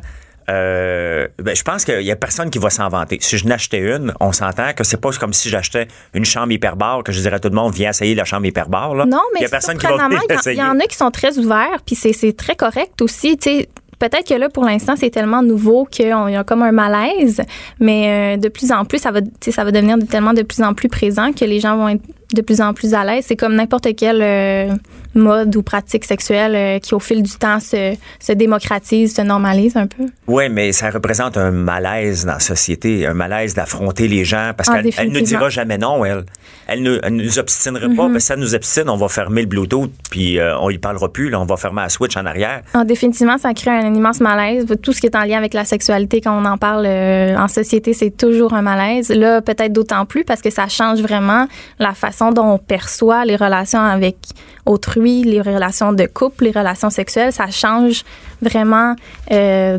euh, 0.49 1.27
ben, 1.39 1.57
je 1.57 1.63
pense 1.63 1.85
qu'il 1.85 2.03
y 2.03 2.11
a 2.11 2.17
personne 2.17 2.51
qui 2.51 2.59
va 2.59 2.71
s'en 2.71 2.89
vanter. 2.89 3.19
Si 3.21 3.37
je 3.39 3.47
n'achetais 3.47 3.79
une, 3.81 4.13
on 4.21 4.33
s'entend 4.33 4.73
que 4.75 4.85
c'est 4.85 5.01
pas 5.01 5.11
comme 5.13 5.33
si 5.33 5.49
j'achetais 5.49 5.89
une 6.15 6.25
chambre 6.25 6.53
hyperbare 6.53 7.03
que 7.03 7.13
je 7.13 7.21
dirais 7.21 7.37
à 7.37 7.39
tout 7.41 7.49
le 7.49 7.55
monde, 7.55 7.75
viens 7.75 7.91
essayer 7.91 8.15
la 8.15 8.25
chambre 8.25 8.47
hyperbare. 8.47 8.95
Là. 8.95 9.07
Non, 9.07 9.21
il 9.33 9.35
mais 9.35 9.41
y 9.43 9.45
a 9.47 9.49
personne 9.49 9.77
qui 9.79 9.87
va 9.87 9.93
il 9.93 9.99
y 9.99 10.17
en- 10.17 10.37
essayer. 10.39 10.57
il 10.57 10.61
y, 10.61 10.63
en 10.63 10.79
a 10.79 10.87
qui 10.87 10.97
sont 10.97 11.11
très 11.11 11.39
ouverts, 11.39 11.81
puis 11.85 11.97
c'est 11.97 12.37
très 12.37 12.55
correct 12.55 13.01
aussi. 13.03 13.37
Tu 13.37 13.51
sais, 13.51 13.69
peut-être 13.99 14.29
que 14.29 14.35
là, 14.35 14.49
pour 14.49 14.65
l'instant, 14.65 14.95
c'est 14.97 15.11
tellement 15.11 15.43
nouveau 15.43 15.85
qu'il 15.85 16.07
y 16.09 16.13
a 16.13 16.45
comme 16.45 16.63
un 16.63 16.73
malaise, 16.73 17.41
mais 17.81 18.37
euh, 18.37 18.41
de 18.41 18.49
plus 18.49 18.71
en 18.71 18.85
plus, 18.85 18.99
ça 18.99 19.11
va, 19.11 19.21
ça 19.41 19.65
va 19.65 19.73
devenir 19.73 19.99
de- 19.99 20.05
tellement 20.05 20.35
de 20.35 20.43
plus 20.43 20.63
en 20.63 20.75
plus 20.75 20.89
présent 20.89 21.33
que 21.33 21.45
les 21.45 21.59
gens 21.61 21.77
vont 21.77 21.89
être 21.89 22.03
de 22.35 22.43
plus 22.43 22.61
en 22.61 22.75
plus 22.75 22.95
à 22.95 23.05
l'aise. 23.05 23.25
C'est 23.29 23.37
comme 23.37 23.55
n'importe 23.55 23.89
quel 23.97 24.21
euh, 24.23 24.73
mode 25.15 25.55
ou 25.57 25.63
pratique 25.63 26.05
sexuelle 26.05 26.55
euh, 26.55 26.79
qui, 26.79 26.95
au 26.95 26.99
fil 26.99 27.23
du 27.23 27.33
temps, 27.33 27.61
se, 27.61 27.95
se 28.21 28.33
démocratise, 28.33 29.15
se 29.15 29.23
normalise 29.23 29.77
un 29.77 29.87
peu. 29.87 30.05
Oui, 30.27 30.49
mais 30.51 30.73
ça 30.73 30.91
représente 30.91 31.37
un 31.37 31.51
malaise 31.53 32.25
dans 32.27 32.33
la 32.35 32.41
société, 32.41 33.07
un 33.07 33.15
malaise 33.15 33.55
d'affronter 33.55 34.09
les 34.09 34.25
gens 34.25 34.53
parce 34.57 34.69
Ah, 34.69 34.83
qu'elle 34.83 34.93
elle 34.97 35.13
ne 35.13 35.21
dira 35.21 35.49
jamais 35.51 35.79
non, 35.79 36.05
elle. 36.05 36.25
Elle 36.69 36.83
ne 36.83 36.99
elle 37.05 37.15
nous 37.15 37.39
obstinerait 37.39 37.89
pas, 37.91 38.09
parce 38.09 38.15
que 38.15 38.19
si 38.19 38.27
ça 38.27 38.37
nous 38.37 38.57
obstine, 38.57 38.89
on 38.89 38.97
va 38.97 39.07
fermer 39.07 39.43
le 39.43 39.47
Bluetooth, 39.47 39.93
puis 40.11 40.41
euh, 40.41 40.59
on 40.59 40.69
y 40.69 40.79
parlera 40.79 41.13
plus, 41.13 41.31
là, 41.31 41.39
on 41.41 41.45
va 41.45 41.57
fermer 41.57 41.83
la 41.83 41.89
switch 41.89 42.17
en 42.17 42.27
arrière. 42.27 42.63
Ah, 42.75 42.85
définitivement, 42.85 43.39
ça 43.39 43.55
crée 43.55 43.71
un 43.71 43.95
immense 43.95 44.19
malaise. 44.19 44.67
Tout 44.83 44.93
ce 44.93 45.01
qui 45.01 45.07
est 45.07 45.15
en 45.15 45.23
lien 45.23 45.39
avec 45.39 45.55
la 45.55 45.65
sexualité, 45.65 46.21
quand 46.21 46.37
on 46.37 46.45
en 46.45 46.59
parle 46.59 46.87
en 46.87 47.47
société, 47.47 47.93
c'est 47.93 48.11
toujours 48.11 48.53
un 48.53 48.63
malaise. 48.63 49.11
Là, 49.11 49.43
peut-être 49.43 49.73
d'autant 49.73 50.07
plus 50.07 50.25
parce 50.25 50.43
que 50.43 50.51
ça 50.51 50.67
change 50.67 51.01
vraiment 51.01 51.47
la 51.79 51.95
façon 51.95 52.16
dont 52.19 52.55
on 52.55 52.59
perçoit 52.59 53.25
les 53.25 53.37
relations 53.37 53.81
avec 53.81 54.17
autrui, 54.65 55.23
les 55.23 55.41
relations 55.41 55.93
de 55.93 56.07
couple, 56.07 56.45
les 56.45 56.51
relations 56.51 56.91
sexuelles. 56.91 57.33
Ça 57.33 57.51
change 57.51 58.05
vraiment. 58.43 58.95
Euh, 59.33 59.79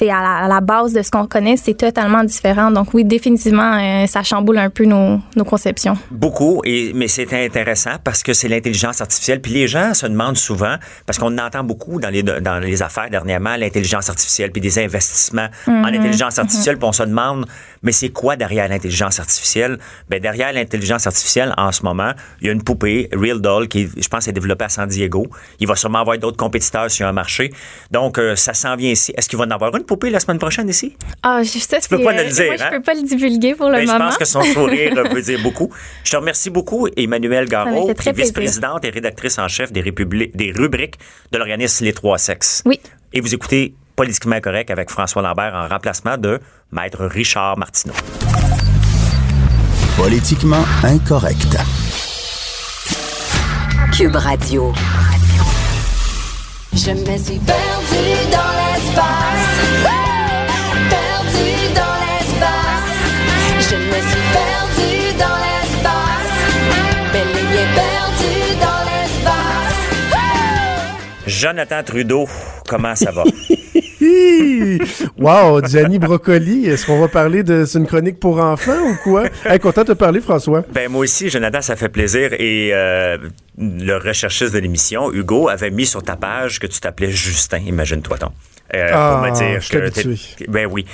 à 0.00 0.04
la, 0.06 0.36
à 0.38 0.48
la 0.48 0.60
base 0.60 0.94
de 0.94 1.02
ce 1.02 1.10
qu'on 1.10 1.26
connaît, 1.26 1.56
c'est 1.56 1.74
totalement 1.74 2.24
différent. 2.24 2.72
Donc 2.72 2.92
oui, 2.92 3.04
définitivement, 3.04 3.74
euh, 3.74 4.06
ça 4.06 4.24
chamboule 4.24 4.58
un 4.58 4.70
peu 4.70 4.84
nos, 4.84 5.20
nos 5.36 5.44
conceptions. 5.44 5.96
Beaucoup, 6.10 6.60
et, 6.64 6.92
mais 6.92 7.06
c'est 7.06 7.32
intéressant 7.32 7.92
parce 8.02 8.24
que 8.24 8.32
c'est 8.32 8.48
l'intelligence 8.48 9.00
artificielle. 9.00 9.40
Puis 9.40 9.52
les 9.52 9.68
gens 9.68 9.94
se 9.94 10.06
demandent 10.06 10.38
souvent, 10.38 10.76
parce 11.06 11.18
qu'on 11.18 11.38
entend 11.38 11.62
beaucoup 11.62 12.00
dans 12.00 12.08
les, 12.08 12.24
dans 12.24 12.58
les 12.58 12.82
affaires 12.82 13.10
dernièrement, 13.10 13.54
l'intelligence 13.56 14.08
artificielle, 14.08 14.50
puis 14.50 14.60
des 14.60 14.78
investissements 14.80 15.48
en 15.68 15.84
intelligence 15.84 16.36
artificielle, 16.38 16.78
puis 16.78 16.88
on 16.88 16.92
se 16.92 17.04
demande, 17.04 17.46
mais 17.82 17.92
c'est 17.92 18.10
quoi 18.10 18.36
derrière 18.36 18.68
l'intelligence 18.68 19.20
artificielle? 19.20 19.78
Ben, 20.08 20.20
derrière 20.20 20.52
l'intelligence 20.52 21.06
artificielle, 21.06 21.54
en 21.56 21.72
ce 21.72 21.82
moment, 21.82 22.12
il 22.40 22.46
y 22.46 22.50
a 22.50 22.52
une 22.52 22.62
poupée, 22.62 23.08
Real 23.12 23.40
Doll, 23.40 23.68
qui, 23.68 23.88
je 23.96 24.08
pense, 24.08 24.28
est 24.28 24.32
développée 24.32 24.64
à 24.64 24.68
San 24.68 24.88
Diego. 24.88 25.26
Il 25.60 25.66
va 25.66 25.76
sûrement 25.76 26.00
avoir 26.00 26.18
d'autres 26.18 26.36
compétiteurs 26.36 26.90
sur 26.90 27.06
un 27.06 27.12
marché. 27.12 27.52
Donc, 27.90 28.18
euh, 28.18 28.36
ça 28.36 28.54
s'en 28.54 28.76
vient 28.76 28.90
ici. 28.90 29.12
Est-ce 29.16 29.28
qu'il 29.28 29.38
va 29.38 29.44
en 29.44 29.50
avoir 29.50 29.74
une 29.76 29.84
poupée 29.84 30.10
la 30.10 30.20
semaine 30.20 30.38
prochaine 30.38 30.68
ici? 30.68 30.96
Ah, 31.22 31.42
je 31.42 31.58
sais, 31.58 31.78
peux 31.88 32.02
pas 32.02 32.12
euh, 32.14 32.24
le 32.24 32.30
dire, 32.30 32.44
Moi, 32.46 32.54
hein? 32.60 32.68
je 32.70 32.76
peux 32.76 32.82
pas 32.82 32.94
le 32.94 33.02
divulguer 33.02 33.54
pour 33.54 33.68
le 33.68 33.76
Ben, 33.76 33.86
je 33.86 33.92
moment. 33.92 34.04
pense 34.06 34.18
que 34.18 34.24
son 34.24 34.42
sourire 34.42 34.94
veut 35.12 35.22
dire 35.22 35.40
beaucoup. 35.42 35.70
Je 36.04 36.10
te 36.10 36.16
remercie 36.16 36.50
beaucoup, 36.50 36.88
Emmanuel 36.96 37.48
est 37.52 38.12
vice-présidente 38.12 38.84
et 38.84 38.90
rédactrice 38.90 39.38
en 39.38 39.48
chef 39.48 39.72
des 39.72 39.80
rubriques 39.80 40.98
de 41.32 41.38
l'organisme 41.38 41.84
Les 41.84 41.92
Trois 41.92 42.18
Sexes. 42.18 42.62
Oui. 42.66 42.80
Et 43.12 43.20
vous 43.20 43.34
écoutez 43.34 43.74
Politiquement 43.96 44.40
Correct 44.40 44.70
avec 44.70 44.90
François 44.90 45.22
Lambert 45.22 45.54
en 45.54 45.68
remplacement 45.68 46.16
de 46.16 46.40
Maître 46.70 47.04
Richard 47.04 47.58
Martineau. 47.58 47.94
Politiquement 49.96 50.64
incorrect. 50.82 51.56
Cube 53.92 54.16
Radio. 54.16 54.72
Je 56.72 56.90
me 56.90 57.18
suis 57.18 57.38
perdue 57.38 58.30
dans 58.30 58.52
l'espace. 58.56 60.11
Jonathan 71.32 71.82
Trudeau, 71.82 72.28
comment 72.68 72.94
ça 72.94 73.10
va? 73.10 73.24
Wow, 75.16 75.64
Gianni 75.64 75.98
Brocoli, 75.98 76.66
est-ce 76.66 76.86
qu'on 76.86 77.00
va 77.00 77.08
parler 77.08 77.42
de 77.42 77.64
c'est 77.64 77.78
une 77.78 77.86
chronique 77.86 78.18
pour 78.20 78.38
enfants 78.38 78.80
ou 78.90 78.96
quoi? 79.02 79.24
Hey, 79.44 79.58
content 79.60 79.82
de 79.82 79.88
te 79.88 79.92
parler, 79.92 80.20
François. 80.20 80.64
Ben 80.72 80.90
moi 80.90 81.02
aussi, 81.02 81.30
Jonathan, 81.30 81.62
ça 81.62 81.76
fait 81.76 81.88
plaisir. 81.88 82.32
Et 82.34 82.70
euh, 82.72 83.16
le 83.56 83.96
recherchiste 83.96 84.52
de 84.52 84.58
l'émission, 84.58 85.12
Hugo, 85.12 85.48
avait 85.48 85.70
mis 85.70 85.86
sur 85.86 86.02
ta 86.02 86.16
page 86.16 86.58
que 86.58 86.66
tu 86.66 86.80
t'appelais 86.80 87.10
Justin, 87.10 87.58
imagine-toi 87.58 88.18
donc. 88.18 88.32
Euh, 88.74 88.88
Ah, 88.92 89.20
pour 89.22 89.30
me 89.30 89.36
dire 89.36 89.60
je 89.60 90.44
que. 90.44 90.50
Ben 90.50 90.66
oui. 90.70 90.84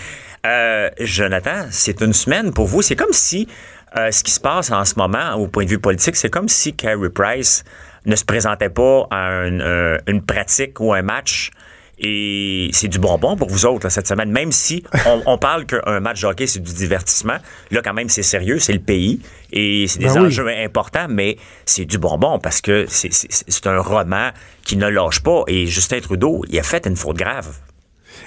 Euh, 0.47 0.91
Jonathan, 1.01 1.66
c'est 1.70 2.01
une 2.01 2.12
semaine 2.12 2.53
pour 2.53 2.66
vous. 2.66 2.82
C'est 2.82 2.97
comme 2.97 3.12
si 3.12 3.49
ce 3.97 4.22
qui 4.22 4.30
se 4.30 4.41
passe 4.41 4.70
en 4.70 4.84
ce 4.84 4.95
moment, 4.97 5.34
au 5.34 5.49
point 5.49 5.64
de 5.64 5.70
vue 5.70 5.78
politique, 5.78 6.14
c'est 6.14 6.30
comme 6.30 6.49
si 6.49 6.74
Carey 6.74 7.09
Price 7.09 7.64
ne 8.07 8.16
se 8.16 8.24
présentait 8.24 8.70
pas 8.70 9.07
à 9.11 9.28
un- 9.28 9.61
un- 9.61 9.99
une 10.07 10.22
pratique 10.22 10.80
ou 10.80 10.92
un 10.92 11.03
match. 11.03 11.51
Et 12.01 12.70
c'est 12.72 12.86
du 12.86 13.01
bonbon 13.01 13.34
pour 13.36 13.49
vous 13.51 13.66
autres 13.66 13.86
là, 13.86 13.90
cette 13.90 14.07
semaine, 14.07 14.30
même 14.30 14.53
si 14.53 14.84
on, 15.05 15.20
on 15.26 15.36
parle 15.38 15.66
qu'un 15.66 15.99
match 15.99 16.20
de 16.22 16.26
hockey, 16.28 16.46
c'est 16.46 16.61
du 16.61 16.72
divertissement. 16.72 17.38
Là, 17.72 17.80
quand 17.82 17.92
même, 17.92 18.09
c'est 18.09 18.22
sérieux, 18.22 18.61
c'est 18.61 18.72
le 18.72 18.78
pays 18.78 19.20
et 19.53 19.86
c'est 19.88 19.99
des 19.99 20.05
Ben 20.05 20.12
oui. 20.20 20.26
enjeux 20.26 20.46
importants, 20.49 21.07
mais 21.11 21.38
c'est 21.66 21.86
du 21.86 21.99
bonbon 21.99 22.38
parce 22.38 22.61
que 22.61 22.86
c'est- 22.88 23.66
un 23.66 23.80
roman 23.80 24.30
qui 24.64 24.76
ne 24.76 24.86
lâche 24.86 25.20
pas. 25.24 25.42
Et 25.49 25.66
Justin 25.66 25.99
Trudeau, 26.01 26.44
il 26.49 26.57
a 26.61 26.62
fait 26.62 26.86
une 26.86 26.94
faute 26.94 27.16
grave. 27.16 27.49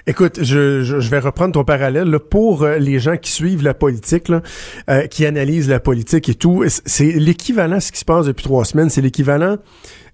Écoute, 0.07 0.39
je, 0.41 0.83
je, 0.83 0.99
je 0.99 1.09
vais 1.09 1.19
reprendre 1.19 1.53
ton 1.53 1.63
parallèle. 1.63 2.09
là. 2.09 2.19
pour 2.19 2.63
euh, 2.63 2.77
les 2.77 2.99
gens 2.99 3.17
qui 3.17 3.31
suivent 3.31 3.63
la 3.63 3.73
politique, 3.73 4.29
là, 4.29 4.41
euh, 4.89 5.07
qui 5.07 5.25
analysent 5.25 5.69
la 5.69 5.79
politique 5.79 6.29
et 6.29 6.35
tout, 6.35 6.63
c'est 6.67 7.11
l'équivalent, 7.11 7.79
ce 7.79 7.91
qui 7.91 7.99
se 7.99 8.05
passe 8.05 8.25
depuis 8.25 8.43
trois 8.43 8.65
semaines, 8.65 8.89
c'est 8.89 9.01
l'équivalent 9.01 9.57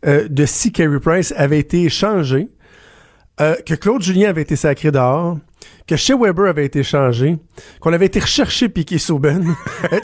euh, 0.06 0.28
de 0.30 0.46
si 0.46 0.72
Kerry 0.72 1.00
Price 1.00 1.34
avait 1.38 1.60
été 1.60 1.84
échangé, 1.84 2.50
euh, 3.42 3.56
que 3.66 3.74
Claude 3.74 4.02
Julien 4.02 4.30
avait 4.30 4.42
été 4.42 4.56
sacré 4.56 4.92
dehors, 4.92 5.38
que 5.88 5.96
chez 5.96 6.14
Weber 6.14 6.48
avait 6.50 6.66
été 6.66 6.84
changé, 6.84 7.38
qu'on 7.80 7.94
avait 7.94 8.08
été 8.08 8.20
recherché 8.20 8.70
Piqué 8.70 8.98
Souben. 8.98 9.56
Euh, 9.94 10.00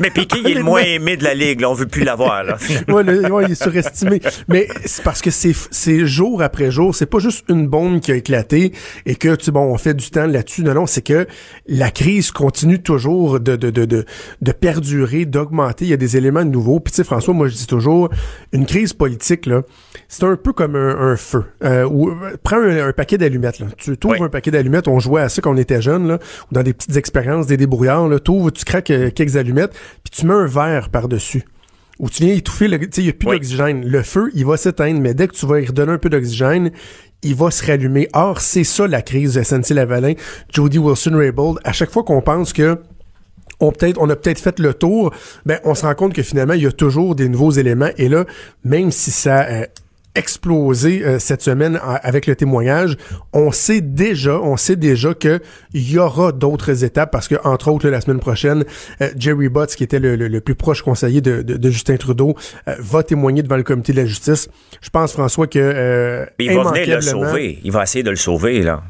Mais 0.00 0.10
Piqué, 0.10 0.38
il 0.40 0.50
est 0.50 0.54
le 0.54 0.62
moins 0.62 0.80
aimé 0.82 1.16
de 1.16 1.22
la 1.22 1.34
Ligue. 1.34 1.60
Là. 1.60 1.70
On 1.70 1.74
veut 1.74 1.86
plus 1.86 2.02
l'avoir. 2.02 2.42
Là. 2.44 2.56
ouais, 2.88 3.30
ouais, 3.30 3.44
il 3.44 3.52
est 3.52 3.62
surestimé. 3.62 4.20
Mais 4.48 4.66
c'est 4.86 5.04
parce 5.04 5.20
que 5.20 5.30
c'est, 5.30 6.06
jour 6.06 6.42
après 6.42 6.70
jour. 6.70 6.94
C'est 6.94 7.06
pas 7.06 7.18
juste 7.18 7.44
une 7.50 7.68
bombe 7.68 8.00
qui 8.00 8.10
a 8.10 8.16
éclaté 8.16 8.72
et 9.06 9.14
que, 9.14 9.34
tu 9.36 9.44
sais, 9.44 9.50
bon, 9.50 9.60
on 9.72 9.76
fait 9.76 9.94
du 9.94 10.10
temps 10.10 10.26
là-dessus. 10.26 10.62
Non, 10.64 10.74
non, 10.74 10.86
c'est 10.86 11.02
que 11.02 11.26
la 11.66 11.90
crise 11.90 12.30
continue 12.32 12.80
toujours 12.82 13.38
de, 13.38 13.54
de, 13.56 13.70
de, 13.70 13.84
de, 13.84 14.04
de 14.40 14.52
perdurer, 14.52 15.24
d'augmenter. 15.26 15.84
Il 15.84 15.90
y 15.90 15.94
a 15.94 15.98
des 15.98 16.16
éléments 16.16 16.44
nouveaux. 16.44 16.80
Puis, 16.80 16.92
tu 16.92 16.96
sais, 16.96 17.04
François, 17.04 17.34
moi, 17.34 17.48
je 17.48 17.54
dis 17.54 17.66
toujours, 17.66 18.08
une 18.52 18.66
crise 18.66 18.92
politique, 18.94 19.46
là, 19.46 19.62
c'est 20.08 20.24
un 20.24 20.36
peu 20.36 20.52
comme 20.52 20.74
un, 20.74 21.12
un 21.12 21.16
feu. 21.16 21.44
Euh, 21.64 21.88
euh, 21.88 22.36
prends 22.42 22.56
un, 22.60 22.88
un 22.88 22.92
paquet 22.92 23.18
d'allumettes, 23.18 23.60
là. 23.60 23.66
Tu 23.76 23.96
trouves 23.96 24.12
Oui. 24.12 24.22
un 24.22 24.28
paquet 24.28 24.50
d'allumettes. 24.50 24.88
On 24.88 24.98
jouait 25.12 25.22
à 25.22 25.28
ça 25.28 25.42
quand 25.42 25.52
on 25.52 25.56
était 25.56 25.82
jeune, 25.82 26.08
là, 26.08 26.18
ou 26.50 26.54
dans 26.54 26.62
des 26.62 26.72
petites 26.72 26.96
expériences, 26.96 27.46
des 27.46 27.56
débrouillards, 27.56 28.08
là. 28.08 28.18
T'ouvres, 28.18 28.50
tu 28.50 28.64
craques 28.64 28.90
euh, 28.90 29.10
quelques 29.10 29.36
allumettes, 29.36 29.72
puis 30.04 30.10
tu 30.18 30.26
mets 30.26 30.34
un 30.34 30.46
verre 30.46 30.88
par-dessus 30.88 31.44
où 31.98 32.08
tu 32.10 32.24
viens 32.24 32.34
étouffer, 32.34 32.66
le- 32.68 32.78
tu 32.80 32.86
sais, 32.90 33.00
il 33.02 33.04
n'y 33.04 33.10
a 33.10 33.12
plus 33.12 33.28
Oui. 33.28 33.36
d'oxygène. 33.36 33.84
Le 33.86 34.02
feu, 34.02 34.30
il 34.34 34.44
va 34.44 34.56
s'éteindre, 34.56 35.00
mais 35.00 35.14
dès 35.14 35.28
que 35.28 35.34
tu 35.34 35.46
vas 35.46 35.60
y 35.60 35.66
redonner 35.66 35.92
un 35.92 35.98
peu 35.98 36.08
d'oxygène, 36.08 36.72
il 37.22 37.34
va 37.36 37.50
se 37.52 37.64
rallumer. 37.64 38.08
Or, 38.14 38.40
c'est 38.40 38.64
ça 38.64 38.88
la 38.88 39.02
crise 39.02 39.34
de 39.34 39.42
SNC-Lavalin, 39.42 40.14
Jody 40.52 40.78
Wilson-Raybould. 40.78 41.58
À 41.62 41.72
chaque 41.72 41.90
fois 41.90 42.02
qu'on 42.02 42.20
pense 42.22 42.52
que 42.52 42.78
on 43.60 43.70
peut-être 43.70 43.98
on 44.00 44.10
a 44.10 44.16
peut-être 44.16 44.40
fait 44.40 44.58
le 44.58 44.74
tour, 44.74 45.14
ben 45.46 45.60
on 45.64 45.76
se 45.76 45.82
rend 45.86 45.94
compte 45.94 46.14
que 46.14 46.22
finalement 46.22 46.54
il 46.54 46.62
y 46.62 46.66
a 46.66 46.72
toujours 46.72 47.14
des 47.14 47.28
nouveaux 47.28 47.52
éléments 47.52 47.90
et 47.96 48.08
là 48.08 48.24
même 48.64 48.90
si 48.90 49.12
ça 49.12 49.40
a 49.42 49.66
explosé 50.14 51.02
euh, 51.04 51.18
cette 51.18 51.40
semaine 51.42 51.80
avec 52.02 52.26
le 52.26 52.36
témoignage, 52.36 52.96
on 53.32 53.50
sait 53.50 53.80
déjà, 53.80 54.38
on 54.40 54.56
sait 54.58 54.76
déjà 54.76 55.14
que 55.14 55.40
il 55.72 55.90
y 55.90 55.98
aura 55.98 56.32
d'autres 56.32 56.84
étapes 56.84 57.10
parce 57.10 57.28
que 57.28 57.36
entre 57.44 57.70
autres 57.70 57.86
là, 57.86 57.92
la 57.92 58.00
semaine 58.02 58.20
prochaine, 58.20 58.64
euh, 59.00 59.08
Jerry 59.16 59.48
Butts 59.48 59.74
qui 59.74 59.84
était 59.84 59.98
le, 59.98 60.16
le- 60.16 60.28
le 60.28 60.40
plus 60.40 60.54
proche 60.54 60.82
conseiller 60.82 61.20
de, 61.22 61.40
de- 61.42 61.56
de 61.56 61.70
Justin 61.70 61.96
Trudeau 61.96 62.34
euh, 62.68 62.74
va 62.78 63.02
témoigner 63.02 63.42
devant 63.42 63.56
le 63.56 63.62
comité 63.62 63.92
de 63.92 63.98
la 64.02 64.06
justice. 64.06 64.48
Je 64.82 64.90
pense 64.90 65.12
François 65.12 65.46
que 65.46 65.58
euh, 65.58 66.26
il 66.38 66.50
va 66.56 66.62
venir 66.72 66.96
le 66.96 67.00
sauver. 67.30 67.58
Il 67.64 67.72
va 67.72 67.82
essayer 67.84 68.02
de 68.02 68.10
le 68.10 68.16
sauver, 68.16 68.62
là. 68.62 68.82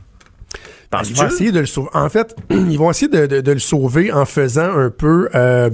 ils 1.09 1.15
vont 1.15 1.23
essayer 1.35 1.53
de 1.53 1.61
le 1.61 1.67
sauver. 1.67 1.89
En 1.95 2.09
fait, 2.09 2.35
ils 2.51 2.77
vont 2.79 2.91
essayer 2.91 3.09
de, 3.09 3.27
de- 3.27 3.41
de 3.41 3.53
le 3.53 3.59
sauver 3.61 4.11
en 4.13 4.25
faisant 4.25 4.77
un 4.77 4.91
peu 4.91 5.29
euh, 5.37 5.71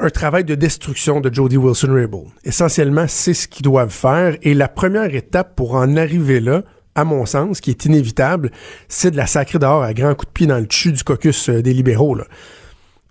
un 0.00 0.10
travail 0.10 0.44
de 0.44 0.54
destruction 0.54 1.20
de 1.20 1.32
Jody 1.32 1.56
Wilson-Raybould. 1.56 2.28
Essentiellement, 2.44 3.04
c'est 3.08 3.34
ce 3.34 3.46
qu'ils 3.48 3.64
doivent 3.64 3.90
faire. 3.92 4.36
Et 4.42 4.54
la 4.54 4.68
première 4.68 5.14
étape 5.14 5.54
pour 5.56 5.74
en 5.74 5.96
arriver 5.96 6.40
là, 6.40 6.62
à 6.94 7.04
mon 7.04 7.24
sens, 7.26 7.60
qui 7.60 7.70
est 7.70 7.84
inévitable, 7.84 8.50
c'est 8.88 9.10
de 9.10 9.16
la 9.16 9.26
sacrer 9.26 9.58
dehors 9.58 9.82
à 9.82 9.94
grands 9.94 10.14
coups 10.14 10.28
de 10.28 10.32
pied 10.32 10.46
dans 10.46 10.58
le 10.58 10.66
dessus 10.66 10.92
du 10.92 11.04
caucus 11.04 11.48
euh, 11.48 11.62
des 11.62 11.72
libéraux. 11.72 12.14
Là. 12.14 12.24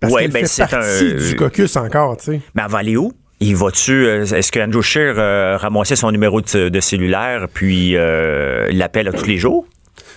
Parce 0.00 0.12
Ouais, 0.12 0.22
qu'elle 0.22 0.32
ben, 0.32 0.46
fait 0.46 0.66
partie 0.68 1.12
un- 1.14 1.28
du 1.28 1.36
caucus 1.36 1.76
encore, 1.76 2.16
tu 2.18 2.24
sais. 2.24 2.40
Mais 2.54 2.62
elle 2.64 2.70
va 2.70 2.78
aller 2.78 2.96
où? 2.96 3.12
Il 3.40 3.56
va-tu, 3.56 3.92
euh, 4.06 4.24
est-ce 4.24 4.52
que 4.52 4.60
Andrew 4.60 4.82
Scheer 4.82 5.14
euh, 5.18 5.56
ramassait 5.56 5.96
son 5.96 6.10
numéro 6.10 6.42
de, 6.42 6.68
de 6.68 6.80
cellulaire 6.80 7.46
puis 7.52 7.96
euh, 7.96 8.68
l'appelle 8.70 9.08
à 9.08 9.12
tous 9.12 9.24
les 9.26 9.38
jours? 9.38 9.66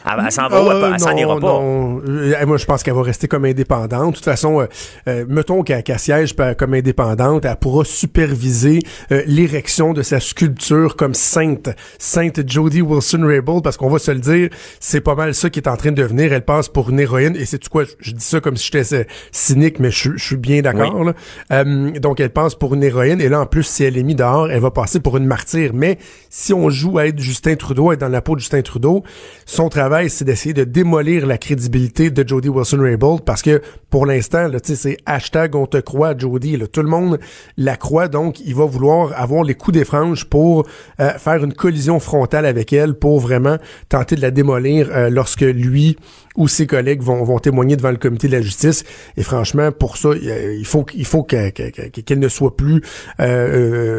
Elle, 0.06 0.24
elle 0.26 0.32
s'en 0.32 0.48
va 0.48 0.64
où? 0.64 0.72
Elle, 0.72 0.78
Euh, 0.84 0.92
elle 0.94 1.00
s'en 1.00 1.16
ira 1.16 1.36
pas. 1.40 1.48
non. 1.48 2.02
Euh, 2.08 2.46
moi, 2.46 2.58
je 2.58 2.66
pense 2.66 2.84
qu'elle 2.84 2.94
va 2.94 3.04
rester 3.04 3.28
comme 3.28 3.46
indépendante. 3.46 4.10
De 4.12 4.16
toute 4.16 4.26
façon, 4.26 4.62
euh, 4.62 4.66
euh, 5.08 5.26
mettons 5.28 5.64
qu'elle 5.64 5.84
qu'elle 5.84 6.00
siège 6.00 6.36
comme 6.58 6.74
indépendante, 6.74 7.46
elle 7.46 7.56
pourra 7.56 7.86
superviser 7.86 8.80
euh, 9.12 9.22
l'érection 9.26 9.94
de 9.94 10.02
sa 10.02 10.20
sculpture 10.20 10.96
comme 10.96 11.14
sainte, 11.14 11.70
sainte 12.00 12.50
Jodie 12.50 12.82
Wilson-Raybould, 12.82 13.64
parce 13.64 13.78
qu'on 13.78 13.90
va 13.90 14.00
se 14.00 14.12
le 14.12 14.20
dire, 14.20 14.50
c'est 14.80 15.02
pas 15.02 15.16
mal 15.16 15.34
ça 15.34 15.50
qui 15.50 15.60
est 15.60 15.68
en 15.68 15.78
train 15.78 15.92
de 15.92 16.02
devenir. 16.02 16.34
Elle 16.34 16.44
passe 16.46 16.68
pour 16.70 16.90
une 16.90 17.00
héroïne, 17.00 17.36
et 17.36 17.46
c'est 17.46 17.68
quoi, 17.70 17.84
je, 18.00 18.12
dis 18.12 18.24
ça 18.24 18.40
comme 18.42 18.58
si 18.58 18.70
j'étais 18.72 18.96
euh, 18.96 19.04
cynique, 19.32 19.80
mais 19.80 19.92
je, 19.92 20.12
je 20.16 20.24
suis 20.24 20.38
bien 20.38 20.62
d'accord. 20.62 21.04
là. 21.04 21.14
Euh, 21.52 21.92
donc, 22.00 22.20
elle 22.20 22.30
passe 22.32 22.56
pour 22.56 22.74
une 22.74 22.84
héroïne, 22.84 23.22
et 23.22 23.30
là, 23.30 23.42
en 23.42 23.46
plus, 23.46 23.64
si 23.64 23.84
elle 23.84 23.98
est 23.98 24.04
mise 24.04 24.16
dehors, 24.18 24.50
elle 24.52 24.62
va 24.62 24.72
passer 24.72 25.00
pour 25.00 25.18
une 25.18 25.26
martyre. 25.26 25.72
Mais 25.74 25.98
si 26.30 26.54
on 26.54 26.70
joue 26.70 26.98
à 26.98 27.08
être 27.08 27.20
Justin 27.20 27.56
Trudeau, 27.56 27.92
être 27.92 28.00
dans 28.00 28.10
la 28.10 28.22
peau 28.22 28.36
de 28.36 28.40
Justin 28.42 28.62
Trudeau, 28.62 29.04
son 29.46 29.70
travail, 29.70 29.93
c'est 30.08 30.26
d'essayer 30.26 30.54
de 30.54 30.64
démolir 30.64 31.26
la 31.26 31.38
crédibilité 31.38 32.10
de 32.10 32.28
Jody 32.28 32.50
Wilson-Raybould 32.50 33.24
parce 33.24 33.42
que 33.42 33.62
pour 33.90 34.06
l'instant, 34.06 34.50
c'est 34.64 34.98
hashtag 35.06 35.56
on 35.56 35.68
te 35.68 35.78
croit, 35.78 36.18
Jody. 36.18 36.58
Là, 36.58 36.68
tout 36.68 36.82
le 36.82 36.90
monde 36.90 37.20
la 37.58 37.78
croit, 37.78 38.08
donc 38.08 38.40
il 38.40 38.56
va 38.56 38.66
vouloir 38.66 39.14
avoir 39.16 39.44
les 39.44 39.54
coups 39.54 39.78
des 39.78 39.86
franges 39.86 40.26
pour 40.26 40.66
euh, 41.00 41.12
faire 41.12 41.44
une 41.44 41.54
collision 41.54 42.00
frontale 42.00 42.46
avec 42.46 42.74
elle 42.74 42.96
pour 42.96 43.20
vraiment 43.20 43.58
tenter 43.90 44.16
de 44.16 44.22
la 44.22 44.32
démolir 44.32 44.90
euh, 44.92 45.10
lorsque 45.10 45.42
lui 45.42 45.98
ou 46.36 46.48
ses 46.48 46.66
collègues 46.68 47.02
vont, 47.02 47.24
vont 47.24 47.40
témoigner 47.40 47.76
devant 47.76 47.92
le 47.92 47.98
comité 47.98 48.28
de 48.28 48.34
la 48.34 48.42
justice. 48.42 48.84
Et 49.18 49.24
franchement, 49.24 49.72
pour 49.72 49.98
ça, 49.98 50.10
il 50.16 50.58
il 50.60 50.66
faut, 50.66 50.86
il 50.96 51.06
faut 51.06 51.24
que- 51.24 51.50
que- 51.50 51.70
que- 51.70 52.02
qu'elle 52.02 52.20
ne 52.20 52.28
soit 52.28 52.56
plus 52.56 52.82
euh, 53.20 53.24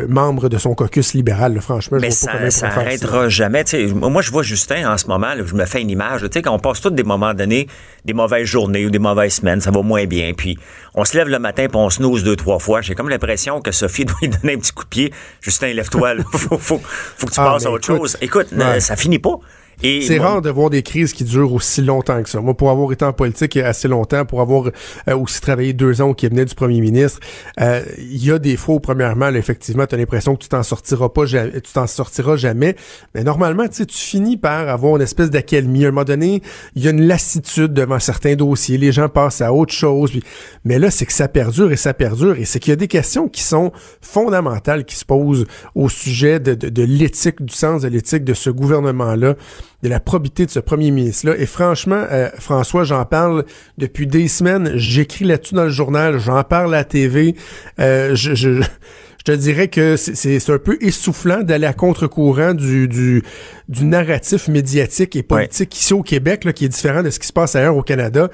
euh, 0.02 0.06
membre 0.08 0.48
de 0.48 0.58
son 0.58 0.74
caucus 0.74 1.14
libéral. 1.14 1.54
là. 1.54 1.60
Franchement, 1.60 1.98
Mais 2.00 2.10
je 2.10 2.20
vois 2.20 2.32
pas 2.32 2.50
ça, 2.50 2.70
ça 2.70 2.96
ça. 2.96 3.28
jamais. 3.28 3.64
Tu 3.64 3.88
sais, 3.88 3.94
moi, 3.94 4.22
je 4.22 4.30
vois 4.30 4.42
Justin 4.42 4.90
en 4.92 4.98
ce 4.98 5.06
moment, 5.06 5.34
là, 5.34 5.42
je 5.44 5.54
me 5.54 5.64
fais 5.64 5.80
une 5.80 5.90
image. 5.90 6.22
là, 6.22 6.28
quand 6.32 6.52
on 6.52 6.58
passe 6.58 6.80
tous 6.80 6.90
des 6.90 7.02
moments 7.04 7.34
donnés, 7.34 7.68
des 8.04 8.12
mauvaises 8.14 8.46
journées 8.46 8.84
ou 8.86 8.90
des 8.90 8.98
mauvaises 8.98 9.34
semaines, 9.34 9.60
ça 9.60 9.70
va 9.70 9.82
moins 9.82 10.04
bien. 10.06 10.32
Puis 10.36 10.58
on 10.94 11.04
se 11.04 11.16
lève 11.16 11.28
le 11.28 11.38
matin 11.38 11.66
puis 11.68 11.76
on 11.76 11.90
snooze 11.90 12.24
deux, 12.24 12.36
trois 12.36 12.58
fois. 12.58 12.80
J'ai 12.80 12.94
comme 12.94 13.08
l'impression 13.08 13.60
que 13.60 13.70
Sophie 13.72 14.04
doit 14.06 14.16
lui 14.22 14.28
donner 14.28 14.54
un 14.54 14.58
petit 14.58 14.72
coup 14.72 14.84
de 14.84 14.88
pied. 14.88 15.12
Justin, 15.40 15.72
lève-toi. 15.72 16.14
là. 16.14 16.24
faut, 16.32 16.58
faut, 16.58 16.80
faut 16.82 17.26
que 17.26 17.32
tu 17.32 17.40
Ah, 17.40 17.52
passes 17.52 17.66
à 17.66 17.68
mais 17.68 17.74
autre 17.74 17.90
écoute, 17.90 18.00
chose. 18.00 18.16
Écoute, 18.20 18.46
ouais. 18.52 18.62
euh, 18.64 18.80
ça 18.80 18.96
finit 18.96 19.18
pas. 19.18 19.38
Et 19.82 20.00
C'est 20.02 20.18
rare 20.18 20.40
de 20.42 20.50
voir 20.50 20.70
des 20.70 20.82
crises 20.82 21.12
qui 21.12 21.24
durent 21.24 21.52
aussi 21.52 21.82
longtemps 21.82 22.22
que 22.22 22.28
ça. 22.28 22.40
Moi, 22.40 22.54
pour 22.54 22.70
avoir 22.70 22.92
été 22.92 23.04
en 23.04 23.12
politique 23.12 23.56
assez 23.56 23.88
longtemps, 23.88 24.24
pour 24.24 24.40
avoir 24.40 24.70
euh, 25.08 25.16
aussi 25.16 25.40
travaillé 25.40 25.72
deux 25.72 26.00
ans 26.00 26.08
au 26.10 26.14
cabinet 26.14 26.44
du 26.44 26.54
premier 26.54 26.80
ministre, 26.80 27.20
euh, 27.60 27.82
il 27.98 28.24
y 28.24 28.30
a 28.30 28.38
des 28.38 28.56
fois 28.56 28.76
où, 28.76 28.80
premièrement, 28.80 29.30
là, 29.30 29.38
effectivement, 29.38 29.86
tu 29.86 29.94
as 29.94 29.98
l'impression 29.98 30.36
que 30.36 30.42
tu 30.42 30.48
t'en 30.48 30.62
sortiras 30.62 31.08
pas, 31.08 31.26
ja- 31.26 31.48
tu 31.50 31.72
t'en 31.72 31.86
sortiras 31.86 32.36
jamais. 32.36 32.76
Mais 33.14 33.24
normalement, 33.24 33.66
tu 33.68 33.74
sais, 33.74 33.86
tu 33.86 33.96
finis 33.98 34.36
par 34.36 34.68
avoir 34.68 34.96
une 34.96 35.02
espèce 35.02 35.30
d'accalmie. 35.30 35.84
À 35.84 35.88
un 35.88 35.90
moment 35.90 36.04
donné, 36.04 36.42
il 36.76 36.82
y 36.84 36.88
a 36.88 36.90
une 36.90 37.06
lassitude 37.06 37.72
devant 37.72 37.98
certains 37.98 38.36
dossiers. 38.36 38.78
Les 38.78 38.92
gens 38.92 39.08
passent 39.08 39.40
à 39.40 39.52
autre 39.52 39.72
chose. 39.74 40.10
puis- 40.12 40.22
Mais 40.64 40.78
là, 40.78 40.90
c'est 40.90 41.06
que 41.06 41.12
ça 41.12 41.28
perdure 41.28 41.72
et 41.72 41.76
ça 41.76 41.92
perdure. 41.94 42.36
Et 42.38 42.44
c'est 42.44 42.58
qu'il 42.60 42.70
y 42.70 42.72
a 42.72 42.76
des 42.76 42.88
questions 42.88 43.28
qui 43.28 43.42
sont 43.42 43.72
fondamentales 44.00 44.84
qui 44.84 44.96
se 44.96 45.04
posent 45.04 45.46
au 45.74 45.88
sujet 45.88 46.38
de, 46.40 46.54
de, 46.54 46.68
de 46.68 46.82
l'éthique, 46.82 47.42
du 47.42 47.52
sens 47.54 47.82
de 47.82 47.88
l'éthique 47.88 48.24
de 48.24 48.34
ce 48.34 48.50
gouvernement-là, 48.50 49.34
de 49.82 49.88
la 49.88 50.00
probité 50.00 50.46
de 50.46 50.50
ce 50.50 50.60
premier 50.60 50.90
ministre-là. 50.90 51.36
Et 51.38 51.46
franchement, 51.46 52.04
euh, 52.10 52.28
François, 52.38 52.84
j'en 52.84 53.04
parle 53.04 53.44
depuis 53.78 54.06
des 54.06 54.28
semaines. 54.28 54.72
J'écris 54.76 55.24
là-dessus 55.24 55.54
dans 55.54 55.64
le 55.64 55.70
journal, 55.70 56.18
j'en 56.18 56.42
parle 56.42 56.74
à 56.74 56.78
la 56.78 56.84
TV. 56.84 57.34
Euh, 57.78 58.14
je, 58.14 58.34
je, 58.34 58.60
je 58.60 59.24
te 59.24 59.32
dirais 59.32 59.68
que 59.68 59.96
c'est- 59.96 60.14
c'est 60.14 60.38
c'est 60.38 60.52
un 60.52 60.58
peu 60.58 60.76
essoufflant 60.80 61.42
d'aller 61.42 61.66
à 61.66 61.72
contre-courant 61.72 62.54
du, 62.54 62.88
du, 62.88 63.22
du 63.68 63.84
narratif 63.84 64.48
médiatique 64.48 65.16
et 65.16 65.22
politique 65.22 65.76
ici 65.78 65.92
au 65.94 66.02
Québec, 66.02 66.44
là, 66.44 66.52
qui 66.52 66.64
est 66.64 66.68
différent 66.68 67.02
de 67.02 67.10
ce 67.10 67.18
qui 67.18 67.26
se 67.26 67.32
passe 67.32 67.54
ailleurs 67.56 67.76
au 67.76 67.82
Canada. 67.82 68.28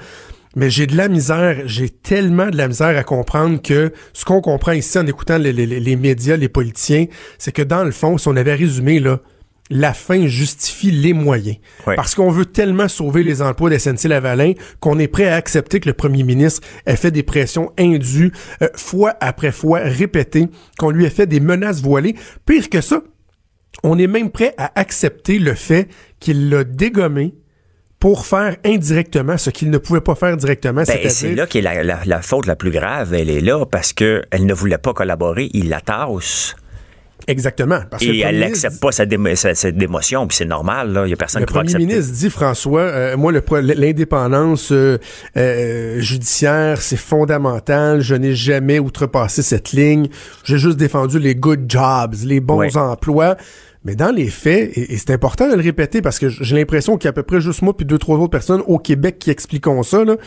Mais 0.57 0.69
j'ai 0.69 0.85
de 0.85 0.97
la 0.97 1.07
misère, 1.07 1.61
j'ai 1.65 1.87
tellement 1.89 2.49
de 2.49 2.57
la 2.57 2.67
misère 2.67 2.97
à 2.97 3.03
comprendre 3.03 3.61
que 3.61 3.93
ce 4.11 4.25
qu'on 4.25 4.41
comprend 4.41 4.73
ici 4.73 4.99
en 4.99 5.07
écoutant 5.07 5.37
les, 5.37 5.53
les- 5.53 5.65
les 5.65 5.95
médias, 5.95 6.35
les 6.35 6.49
politiciens, 6.49 7.05
c'est 7.37 7.53
que 7.53 7.61
dans 7.61 7.85
le 7.85 7.91
fond, 7.91 8.17
si 8.17 8.27
on 8.27 8.35
avait 8.35 8.55
résumé, 8.55 8.99
là, 8.99 9.21
la 9.71 9.93
fin 9.93 10.27
justifie 10.27 10.91
les 10.91 11.13
moyens. 11.13 11.57
Parce 11.85 12.13
qu'on 12.13 12.29
veut 12.29 12.45
tellement 12.45 12.87
sauver 12.87 13.23
les 13.23 13.41
emplois 13.41 13.69
de 13.69 13.77
SNC-Lavalin 13.77 14.53
qu'on 14.79 14.99
est 14.99 15.07
prêt 15.07 15.27
à 15.27 15.35
accepter 15.35 15.79
que 15.79 15.87
le 15.87 15.93
premier 15.93 16.23
ministre 16.23 16.61
ait 16.85 16.97
fait 16.97 17.11
des 17.11 17.23
pressions 17.23 17.71
indues, 17.79 18.31
euh, 18.61 18.67
fois 18.75 19.15
après 19.21 19.51
fois, 19.51 19.79
répétées, 19.79 20.47
qu'on 20.77 20.91
lui 20.91 21.05
ait 21.05 21.09
fait 21.09 21.25
des 21.25 21.39
menaces 21.39 21.81
voilées. 21.81 22.15
Pire 22.45 22.69
que 22.69 22.81
ça, 22.81 23.01
on 23.83 23.97
est 23.97 24.07
même 24.07 24.29
prêt 24.29 24.53
à 24.57 24.77
accepter 24.79 25.39
le 25.39 25.55
fait 25.55 25.87
qu'il 26.19 26.49
l'a 26.49 26.63
dégommé 26.63 27.33
pour 27.99 28.25
faire 28.25 28.57
indirectement 28.65 29.37
ce 29.37 29.51
qu'il 29.51 29.69
ne 29.69 29.77
pouvait 29.77 30.01
pas 30.01 30.15
faire 30.15 30.35
directement, 30.35 30.81
ben, 30.87 31.09
c'est 31.09 31.35
là 31.35 31.45
qu'est 31.45 31.61
la, 31.61 31.83
la, 31.83 31.99
la 32.03 32.21
faute 32.23 32.47
la 32.47 32.55
plus 32.55 32.71
grave. 32.71 33.13
Elle 33.13 33.29
est 33.29 33.41
là 33.41 33.63
parce 33.65 33.93
que 33.93 34.23
elle 34.31 34.47
ne 34.47 34.53
voulait 34.55 34.79
pas 34.79 34.91
collaborer. 34.91 35.51
Il 35.53 35.69
la 35.69 35.81
tasse. 35.81 36.55
Exactement. 37.27 37.79
Parce 37.89 38.03
que 38.03 38.07
le 38.09 38.15
Et 38.15 38.19
elle 38.19 38.35
premier 38.35 38.39
n'accepte 38.49 38.79
pas 38.79 38.91
sa, 38.91 39.05
démo- 39.05 39.35
sa- 39.35 39.55
cette 39.55 39.77
démotion. 39.77 40.27
Puis 40.27 40.37
c'est 40.37 40.45
normal. 40.45 40.91
là. 40.93 41.03
Il 41.05 41.07
n'y 41.07 41.13
a 41.13 41.17
personne 41.17 41.41
Le 41.41 41.45
qui 41.47 41.53
va 41.53 41.59
premier 41.61 41.75
accepter. 41.75 41.93
ministre 41.93 42.13
dit, 42.15 42.29
François, 42.29 42.81
euh, 42.81 43.17
moi, 43.17 43.31
le 43.31 43.41
l'indépendance 43.75 44.71
euh, 44.71 44.97
euh, 45.37 45.99
judiciaire, 45.99 46.81
c'est 46.81 46.97
fondamental. 46.97 48.01
Je 48.01 48.15
n'ai 48.15 48.35
jamais 48.35 48.79
outrepassé 48.79 49.41
cette 49.41 49.71
ligne. 49.71 50.07
J'ai 50.43 50.57
juste 50.57 50.77
défendu 50.77 51.19
les 51.19 51.35
good 51.35 51.65
jobs, 51.67 52.15
les 52.25 52.39
bons 52.39 52.57
Ouais. 52.59 52.77
emplois. 52.77 53.37
Mais 53.83 53.95
dans 53.95 54.11
les 54.11 54.27
faits, 54.27 54.77
et, 54.77 54.93
et 54.93 54.97
c'est 54.97 55.09
important 55.11 55.49
de 55.49 55.55
le 55.55 55.61
répéter 55.61 56.01
parce 56.03 56.19
que 56.19 56.29
j'ai 56.29 56.55
l'impression 56.55 56.97
qu'il 56.97 57.05
y 57.05 57.07
a 57.07 57.09
à 57.09 57.13
peu 57.13 57.23
près 57.23 57.41
juste 57.41 57.63
moi 57.63 57.75
puis 57.75 57.85
deux, 57.85 57.97
trois 57.97 58.17
autres 58.17 58.29
personnes 58.29 58.61
au 58.67 58.77
Québec 58.77 59.17
qui 59.17 59.31
expliquons 59.31 59.81
ça, 59.81 60.03
là. 60.05 60.17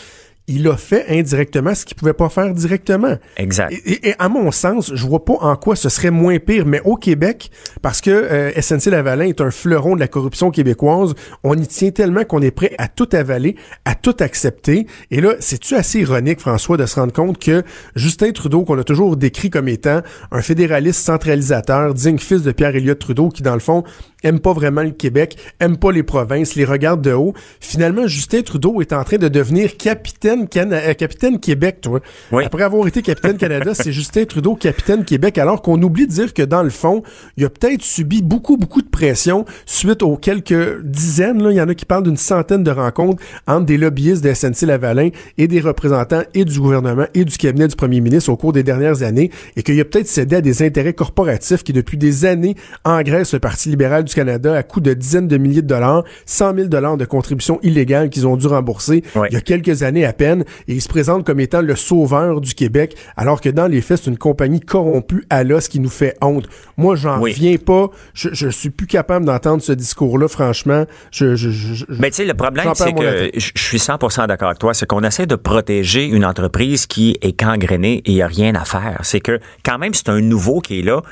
Il 0.47 0.69
a 0.69 0.77
fait 0.77 1.07
indirectement 1.09 1.75
ce 1.75 1.87
qu'il 1.87 1.97
pouvait 1.97 2.13
pas 2.13 2.29
faire 2.29 2.53
directement. 2.53 3.17
Exact. 3.39 3.73
Et, 3.73 4.11
et- 4.11 4.15
à 4.19 4.29
mon 4.29 4.51
sens, 4.51 4.93
je 4.95 5.07
vois 5.07 5.25
pas 5.25 5.35
en 5.41 5.57
quoi 5.57 5.75
ce 5.75 5.89
serait 5.89 6.11
moins 6.11 6.39
pire, 6.39 6.67
mais 6.67 6.81
au 6.85 6.97
Québec, 6.97 7.51
parce 7.81 8.01
que 8.03 8.11
euh, 8.11 8.53
SNC 8.61 8.91
Lavalin 8.91 9.25
est 9.27 9.41
un 9.41 9.51
fleuron 9.51 9.95
de 9.95 10.01
la 10.01 10.09
corruption 10.09 10.51
québécoise, 10.51 11.15
on 11.45 11.55
y 11.57 11.67
tient 11.67 11.91
tellement 11.91 12.25
qu'on 12.25 12.43
est 12.43 12.51
prêt 12.51 12.75
à 12.77 12.89
tout 12.89 13.09
avaler, 13.13 13.57
à 13.87 13.95
tout 13.95 14.17
accepter. 14.21 14.87
Et 15.11 15.21
là, 15.23 15.35
c'est-tu 15.41 15.77
assez 15.77 16.01
ironique, 16.01 16.41
François, 16.41 16.77
de 16.77 16.85
se 16.87 17.01
rendre 17.01 17.13
compte 17.13 17.39
que 17.39 17.63
Justin 17.97 18.33
Trudeau, 18.33 18.65
qu'on 18.65 18.79
a 18.79 18.85
toujours 18.85 19.17
décrit 19.17 19.49
comme 19.49 19.69
étant 19.69 20.03
un 20.31 20.43
fédéraliste 20.43 21.01
centralisateur, 21.05 21.95
digne 21.95 22.19
fils 22.19 22.43
de 22.43 22.53
Pierre-Éliott 22.53 22.99
Trudeau, 22.99 23.31
qui 23.31 23.43
dans 23.43 23.55
le 23.55 23.61
fond 23.61 23.83
aime 24.25 24.41
pas 24.41 24.53
vraiment 24.53 24.83
le 24.83 24.91
Québec, 24.91 25.37
aime 25.61 25.77
pas 25.77 25.93
les 25.93 26.03
provinces, 26.03 26.57
les 26.57 26.65
regarde 26.65 27.01
de 27.03 27.13
haut. 27.13 27.35
Finalement, 27.61 28.07
Justin 28.07 28.43
Trudeau 28.43 28.81
est 28.81 28.93
en 28.93 29.05
train 29.05 29.19
de 29.19 29.29
devenir 29.29 29.77
capitaine, 29.77 30.49
Cana- 30.49 30.77
euh, 30.89 30.95
capitaine 30.95 31.39
Québec, 31.39 31.79
toi. 31.83 32.01
Oui. 32.33 32.45
Après 32.45 32.63
avoir 32.65 32.87
été 32.89 33.03
capitaine 33.03 33.37
Canada, 33.37 33.73
c'est 33.75 33.93
Justin 33.93 34.25
Trudeau 34.25 34.57
capitaine 34.57 35.05
Québec, 35.05 35.39
alors 35.39 35.63
qu'on 35.63 35.81
oublie 35.83 36.07
de 36.07 36.13
dire 36.13 36.35
que 36.35 36.43
dans 36.43 36.63
le 36.63 36.71
fond, 36.71 37.03
il 37.37 37.45
a 37.45 37.51
peut-être 37.51 37.83
subi 37.83 38.23
beaucoup, 38.23 38.57
beaucoup 38.57 38.83
de 38.83 38.89
pression 38.89 39.45
suite 39.67 40.03
aux 40.03 40.17
quelques 40.17 40.83
dizaines, 40.83 41.43
là, 41.43 41.51
il 41.51 41.57
y 41.57 41.61
en 41.61 41.69
a 41.69 41.75
qui 41.75 41.85
parlent 41.85 42.05
d'une 42.05 42.17
centaine 42.17 42.65
de 42.65 42.71
rencontres 42.71 43.23
entre 43.47 43.67
des 43.67 43.77
lobbyistes 43.77 44.25
de 44.25 44.33
SNC-Lavalin 44.33 45.11
et 45.39 45.47
des 45.49 45.61
représentants 45.61 46.23
et 46.35 46.45
du 46.45 46.59
gouvernement 46.61 47.07
et 47.15 47.25
du 47.25 47.37
cabinet 47.37 47.69
du 47.69 47.77
premier 47.77 48.01
ministre 48.01 48.31
au 48.31 48.37
cours 48.37 48.53
des 48.53 48.63
dernières 48.63 49.03
années, 49.03 49.31
et 49.57 49.63
qu'il 49.63 49.79
a 49.81 49.85
peut-être 49.85 50.07
cédé 50.09 50.37
à 50.37 50.41
des 50.41 50.63
intérêts 50.63 50.95
corporatifs 50.95 51.63
qui, 51.63 51.73
depuis 51.73 51.99
des 51.99 52.25
années, 52.25 52.55
engraissent 52.85 53.35
le 53.35 53.41
Parti 53.41 53.69
libéral 53.69 54.05
du 54.05 54.14
Canada 54.15 54.55
à 54.57 54.63
coût 54.63 54.81
de 54.81 54.95
dizaines 54.95 55.29
de 55.29 55.37
milliers 55.37 55.63
de 55.63 55.67
dollars, 55.67 56.05
100 56.27 56.55
000 56.57 56.69
dollars 56.69 56.97
de 56.97 57.05
contributions 57.05 57.59
illégales 57.63 58.11
qu'ils 58.11 58.27
ont 58.27 58.37
dû 58.37 58.47
rembourser 58.47 59.03
Ouais. 59.15 59.29
il 59.31 59.35
y 59.35 59.37
a 59.37 59.41
quelques 59.41 59.83
années 59.83 60.05
à 60.05 60.13
peine, 60.13 60.45
et 60.69 60.75
il 60.75 60.81
se 60.83 60.89
présente 60.89 61.25
comme 61.27 61.41
étant 61.41 61.61
le 61.63 61.77
sauveur 61.77 62.41
du 62.41 62.55
Québec, 62.55 62.97
alors 63.17 63.41
que 63.41 63.49
dans 63.49 63.67
les 63.67 63.81
faits, 63.81 64.01
c'est 64.05 64.11
une 64.11 64.19
compagnie 64.19 64.61
corrompue 64.61 65.25
à 65.31 65.45
l'os 65.45 65.69
qui 65.69 65.81
nous 65.81 65.89
fait 65.91 66.17
honte. 66.23 66.49
Moi, 66.77 66.97
j'en 66.97 67.21
Oui. 67.21 67.33
reviens 67.33 67.57
pas. 67.57 67.89
Je, 68.15 68.29
je 68.33 68.49
suis 68.49 68.71
plus 68.71 68.87
capable 68.87 69.25
d'entendre 69.27 69.63
ce 69.63 69.73
discours-là, 69.73 70.29
franchement. 70.29 70.85
Je, 71.11 71.35
je, 71.37 71.51
je- 71.51 71.75
je- 71.75 71.85
Mais 71.89 72.11
tu 72.11 72.17
sais, 72.17 72.25
le 72.25 72.35
problème, 72.35 72.69
c'est 72.75 72.93
que 72.93 73.31
je 73.35 73.51
suis 73.57 73.79
100% 73.79 74.27
d'accord 74.27 74.49
avec 74.49 74.59
toi, 74.59 74.75
c'est 74.75 74.87
qu'on 74.87 75.03
essaie 75.03 75.27
de 75.27 75.37
protéger 75.37 76.05
une 76.07 76.25
entreprise 76.25 76.87
qui 76.87 77.17
est 77.23 77.39
gangrénée 77.39 78.03
et 78.05 78.11
il 78.11 78.15
n'y 78.15 78.23
a 78.23 78.27
rien 78.27 78.55
à 78.55 78.65
faire. 78.65 79.01
C'est 79.03 79.21
que 79.21 79.39
quand 79.65 79.79
même, 79.79 79.95
c'est 79.95 80.09
un 80.09 80.21
nouveau 80.21 80.61
qui 80.61 80.81
est 80.81 80.83
là. 80.83 81.03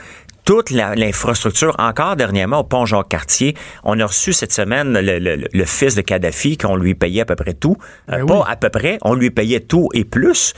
Toute 0.44 0.70
l'infrastructure, 0.70 1.76
encore 1.78 2.16
dernièrement 2.16 2.58
au 2.60 2.64
pont 2.64 2.84
Jacques-Cartier, 2.84 3.56
on 3.84 3.98
a 4.00 4.06
reçu 4.06 4.32
cette 4.32 4.52
semaine 4.52 4.92
le, 4.98 5.18
le- 5.20 5.48
le 5.52 5.64
fils 5.64 5.94
de 5.94 6.00
Kadhafi, 6.00 6.56
qu'on 6.58 6.74
lui 6.74 6.96
payait 6.96 7.20
à 7.20 7.24
peu 7.24 7.36
près 7.36 7.54
tout. 7.54 7.76
Euh, 8.10 8.18
Ben 8.18 8.26
pas 8.26 8.34
oui. 8.38 8.44
à 8.48 8.56
peu 8.56 8.68
près, 8.68 8.98
on 9.02 9.14
lui 9.14 9.30
payait 9.30 9.60
tout 9.60 9.88
et 9.94 10.04
plus. 10.04 10.52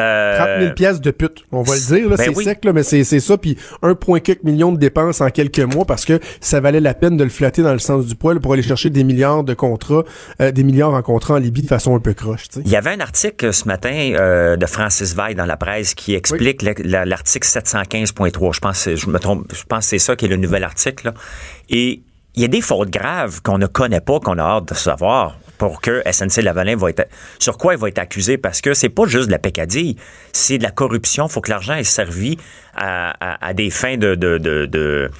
Euh, 0.00 0.36
30 0.38 0.48
000 0.62 0.74
pièces 0.74 1.00
de 1.00 1.10
pute, 1.10 1.44
on 1.52 1.62
va 1.62 1.74
le 1.74 1.80
dire. 1.80 2.08
Là, 2.08 2.16
Ben 2.16 2.24
c'est 2.24 2.36
oui. 2.36 2.44
sec, 2.44 2.64
là, 2.64 2.72
mais 2.72 2.82
c'est, 2.82 3.04
c'est 3.04 3.20
ça. 3.20 3.36
Puis 3.36 3.56
1,4 3.82 4.38
million 4.44 4.72
de 4.72 4.78
dépenses 4.78 5.20
en 5.20 5.28
quelques 5.30 5.58
mois 5.60 5.84
parce 5.84 6.04
que 6.04 6.18
ça 6.40 6.60
valait 6.60 6.80
la 6.80 6.94
peine 6.94 7.16
de 7.16 7.24
le 7.24 7.30
flatter 7.30 7.62
dans 7.62 7.72
le 7.72 7.78
sens 7.78 8.06
du 8.06 8.14
poil 8.14 8.40
pour 8.40 8.54
aller 8.54 8.62
chercher 8.62 8.88
des 8.90 9.04
milliards 9.04 9.44
de 9.44 9.54
contrats, 9.54 10.04
euh, 10.40 10.50
des 10.50 10.62
milliards 10.64 10.94
en 10.94 11.02
contrats 11.02 11.34
en 11.34 11.38
Libye 11.38 11.62
de 11.62 11.66
façon 11.68 11.94
un 11.94 12.00
peu 12.00 12.14
croche. 12.14 12.44
Il 12.64 12.70
y 12.70 12.76
avait 12.76 12.90
un 12.90 13.00
article 13.00 13.52
ce 13.52 13.66
matin 13.66 14.12
euh, 14.18 14.56
de 14.56 14.66
Francis 14.66 15.14
Veil 15.14 15.34
dans 15.34 15.46
la 15.46 15.56
presse 15.56 15.94
qui 15.94 16.14
explique 16.14 16.62
la- 16.62 16.72
la- 16.78 17.04
l'article 17.04 17.46
715.3. 17.46 18.52
Je 18.54 18.60
pense, 18.60 18.84
que- 18.84 18.96
je 18.96 19.06
me 19.08 19.18
trompe, 19.18 19.52
je 19.54 19.62
pense 19.64 19.80
que 19.84 19.90
c'est 19.90 19.98
ça 19.98 20.16
qui 20.16 20.24
est 20.24 20.28
le 20.28 20.36
nouvel 20.36 20.64
article. 20.64 21.06
là. 21.08 21.14
Et 21.68 22.02
il 22.34 22.42
y 22.42 22.44
a 22.44 22.48
des 22.48 22.60
fautes 22.60 22.90
graves 22.90 23.42
qu'on 23.42 23.58
ne 23.58 23.66
connaît 23.66 24.00
pas, 24.00 24.20
qu'on 24.20 24.38
a 24.38 24.42
hâte 24.42 24.68
de 24.68 24.74
savoir 24.74 25.36
pour 25.58 25.80
que 25.80 26.02
SNC 26.10 26.42
Lavalin 26.42 26.76
va 26.76 26.90
être 26.90 27.06
sur 27.38 27.58
quoi 27.58 27.74
il 27.74 27.78
va 27.78 27.88
être 27.88 27.98
accusé 27.98 28.38
parce 28.38 28.60
que 28.60 28.74
c'est 28.74 28.88
pas 28.88 29.06
juste 29.06 29.26
de 29.26 29.32
la 29.32 29.38
pécadille, 29.38 29.96
c'est 30.32 30.58
de 30.58 30.62
la 30.62 30.70
corruption. 30.70 31.28
Faut 31.28 31.40
que 31.40 31.50
l'argent 31.50 31.74
ait 31.74 31.84
servi 31.84 32.38
à, 32.74 33.52
des 33.54 33.70
fins 33.70 33.96
de 33.96 35.10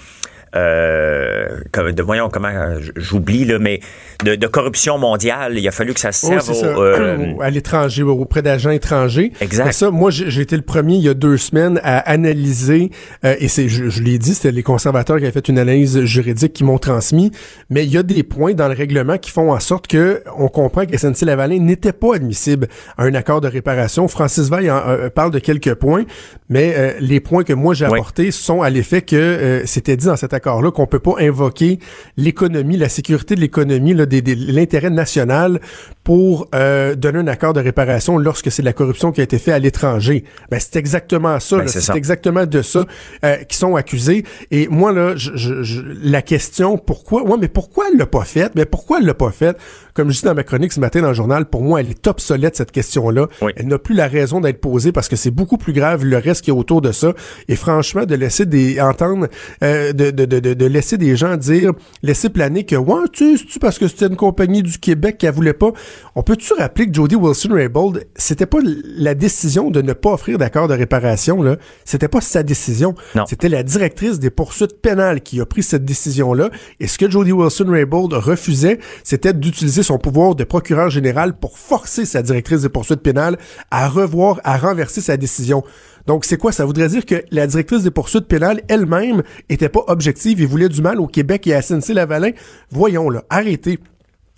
euh, 0.54 1.46
comme- 1.72 1.92
de- 1.92 2.02
voyons 2.02 2.28
comment 2.28 2.50
j'oublie 2.96 3.44
là, 3.44 3.58
mais 3.58 3.80
de, 4.24 4.34
de 4.34 4.46
corruption 4.46 4.98
mondiale. 4.98 5.58
Il 5.58 5.66
a 5.66 5.70
fallu 5.70 5.94
que 5.94 6.00
ça 6.00 6.08
Oui, 6.08 6.14
serve 6.40 6.52
c'est 6.54 6.74
au, 6.74 6.82
euh, 6.82 7.34
à 7.40 7.50
l'étranger, 7.50 8.02
auprès 8.02 8.42
d'agents 8.42 8.70
étrangers. 8.70 9.32
Exact. 9.40 9.66
Mais 9.66 9.72
ça, 9.72 9.90
moi, 9.90 10.10
j'ai 10.10 10.40
été 10.42 10.56
le 10.56 10.62
premier 10.62 10.94
il 10.96 11.02
y 11.02 11.08
a 11.08 11.14
deux 11.14 11.36
semaines 11.36 11.80
à 11.82 11.98
analyser, 11.98 12.90
euh, 13.24 13.34
et 13.38 13.48
c'est, 13.48 13.68
je, 13.68 13.88
je 13.88 14.02
l'ai 14.02 14.18
dit, 14.18 14.34
c'était 14.34 14.52
les 14.52 14.62
conservateurs 14.62 15.18
qui 15.18 15.24
avaient 15.24 15.32
fait 15.32 15.48
une 15.48 15.58
analyse 15.58 16.00
juridique 16.04 16.52
qui 16.52 16.64
m'ont 16.64 16.78
transmis, 16.78 17.30
mais 17.70 17.84
il 17.84 17.90
y 17.92 17.98
a 17.98 18.02
des 18.02 18.22
points 18.22 18.52
dans 18.54 18.68
le 18.68 18.74
règlement 18.74 19.18
qui 19.18 19.30
font 19.30 19.52
en 19.52 19.60
sorte 19.60 19.86
que 19.86 20.22
on 20.38 20.48
comprend 20.48 20.86
que 20.86 20.96
SNC 20.96 21.22
Lavalin 21.24 21.58
n'était 21.60 21.92
pas 21.92 22.14
admissible 22.16 22.68
à 22.98 23.04
un 23.04 23.14
accord 23.14 23.40
de 23.40 23.48
réparation. 23.48 24.06
Francis 24.08 24.50
Veil 24.50 24.70
en, 24.70 24.76
euh, 24.88 25.08
parle 25.10 25.30
de 25.30 25.38
quelques 25.38 25.74
points, 25.74 26.04
mais 26.48 26.74
euh, 26.76 26.92
les 27.00 27.20
points 27.20 27.44
que 27.44 27.52
moi 27.52 27.74
j'ai 27.74 27.86
Oui. 27.86 27.92
apportés 27.98 28.30
sont 28.30 28.62
à 28.62 28.70
l'effet 28.70 29.02
que 29.02 29.16
euh, 29.16 29.62
c'était 29.66 29.96
dit 29.96 30.06
dans 30.06 30.16
cet 30.16 30.34
accord-là 30.42 30.72
qu'on 30.72 30.86
peut 30.86 30.98
pas 30.98 31.14
invoquer 31.20 31.78
l'économie, 32.16 32.76
la 32.76 32.88
sécurité 32.88 33.36
de 33.36 33.40
l'économie, 33.40 33.94
l'intérêt 33.94 34.90
national 34.90 35.60
pour 36.02 36.48
euh, 36.54 36.96
donner 36.96 37.20
un 37.20 37.28
accord 37.28 37.52
de 37.52 37.60
réparation 37.60 38.18
lorsque 38.18 38.50
c'est 38.50 38.62
de 38.62 38.66
la 38.66 38.72
corruption 38.72 39.12
qui 39.12 39.20
a 39.20 39.24
été 39.24 39.38
fait 39.38 39.52
à 39.52 39.58
l'étranger. 39.60 40.24
Ben, 40.50 40.58
c'est 40.58 40.76
exactement 40.76 41.38
ça. 41.38 41.58
Ben, 41.58 41.68
c'est 41.68 41.96
exactement 41.96 42.44
de 42.44 42.60
ça 42.62 42.84
euh, 43.24 43.36
qui 43.44 43.56
sont 43.56 43.76
accusés. 43.76 44.24
Et 44.50 44.66
moi, 44.68 44.92
là, 44.92 45.14
je, 45.16 45.30
je- 45.36 45.62
je- 45.62 45.82
la 46.02 46.22
question, 46.22 46.76
pourquoi? 46.76 47.22
Ouais, 47.22 47.36
mais 47.40 47.48
pourquoi 47.48 47.86
elle 47.92 47.98
l'a 47.98 48.06
pas 48.06 48.24
faite? 48.24 48.52
Mais 48.56 48.64
pourquoi 48.64 48.98
elle 48.98 49.06
l'a 49.06 49.14
pas 49.14 49.30
faite? 49.30 49.56
Comme 49.94 50.10
je 50.10 50.18
dis 50.20 50.24
dans 50.24 50.34
ma 50.34 50.42
chronique 50.42 50.72
ce 50.72 50.80
matin 50.80 51.02
dans 51.02 51.08
le 51.08 51.14
journal, 51.14 51.44
pour 51.44 51.62
moi, 51.62 51.80
elle 51.80 51.90
est 51.90 52.06
obsolète, 52.06 52.56
cette 52.56 52.72
question-là. 52.72 53.28
Oui. 53.42 53.52
Elle 53.56 53.68
n'a 53.68 53.78
plus 53.78 53.94
la 53.94 54.08
raison 54.08 54.40
d'être 54.40 54.60
posée 54.60 54.90
parce 54.90 55.08
que 55.08 55.16
c'est 55.16 55.30
beaucoup 55.30 55.58
plus 55.58 55.72
grave 55.72 56.04
le 56.04 56.16
reste 56.16 56.42
qui 56.42 56.50
est 56.50 56.54
autour 56.54 56.80
de 56.80 56.92
ça. 56.92 57.12
Et 57.48 57.56
franchement, 57.56 58.04
de 58.04 58.14
laisser 58.14 58.46
des 58.46 58.80
entendre, 58.80 59.28
euh, 59.62 59.92
de, 59.92 60.10
de, 60.10 60.24
de, 60.24 60.54
de, 60.54 60.66
laisser 60.66 60.96
des 60.96 61.16
gens 61.16 61.36
dire, 61.36 61.72
laisser 62.02 62.30
planer 62.30 62.64
que, 62.64 62.76
ouais, 62.76 63.08
tu 63.12 63.36
c'est-tu 63.36 63.58
parce 63.58 63.78
que 63.78 63.88
c'était 63.88 64.06
une 64.06 64.16
compagnie 64.16 64.62
du 64.62 64.78
Québec 64.78 65.18
qui 65.18 65.28
voulait 65.28 65.52
pas? 65.52 65.72
On 66.14 66.22
peut-tu 66.22 66.52
rappeler 66.54 66.86
que 66.86 66.94
Jody 66.94 67.16
Wilson-Raybould, 67.16 68.06
c'était 68.16 68.46
pas 68.46 68.58
la 68.96 69.14
décision 69.14 69.70
de 69.70 69.82
ne 69.82 69.92
pas 69.92 70.12
offrir 70.12 70.38
d'accord 70.38 70.68
de 70.68 70.74
réparation, 70.74 71.42
là. 71.42 71.56
C'était 71.84 72.08
pas 72.08 72.20
sa 72.20 72.42
décision. 72.42 72.94
Non. 73.14 73.24
C'était 73.26 73.48
la 73.48 73.62
directrice 73.62 74.18
des 74.18 74.30
poursuites 74.30 74.80
pénales 74.80 75.20
qui 75.20 75.40
a 75.40 75.46
pris 75.46 75.62
cette 75.62 75.84
décision-là. 75.84 76.50
Et 76.80 76.86
ce 76.86 76.98
que 76.98 77.10
Jody 77.10 77.32
Wilson-Raybould 77.32 78.12
refusait, 78.14 78.78
c'était 79.04 79.32
d'utiliser 79.32 79.81
son 79.82 79.98
pouvoir 79.98 80.34
de 80.34 80.44
procureur 80.44 80.90
général 80.90 81.34
pour 81.34 81.58
forcer 81.58 82.04
sa 82.04 82.22
directrice 82.22 82.62
des 82.62 82.68
poursuites 82.68 83.00
pénales 83.00 83.38
à 83.70 83.88
revoir, 83.88 84.40
à 84.44 84.56
renverser 84.56 85.00
sa 85.00 85.16
décision. 85.16 85.62
Donc, 86.06 86.24
c'est 86.24 86.36
quoi? 86.36 86.52
Ça 86.52 86.64
voudrait 86.64 86.88
dire 86.88 87.06
que 87.06 87.22
la 87.30 87.46
directrice 87.46 87.82
des 87.84 87.90
poursuites 87.90 88.26
pénales 88.26 88.62
elle-même 88.68 89.22
était 89.48 89.68
pas 89.68 89.84
objective 89.86 90.40
et 90.40 90.46
voulait 90.46 90.68
du 90.68 90.82
mal 90.82 91.00
au 91.00 91.06
Québec 91.06 91.46
et 91.46 91.54
à 91.54 91.62
SNC-Lavalin. 91.62 92.32
Voyons, 92.70 93.08
là, 93.08 93.24
arrêtez. 93.30 93.78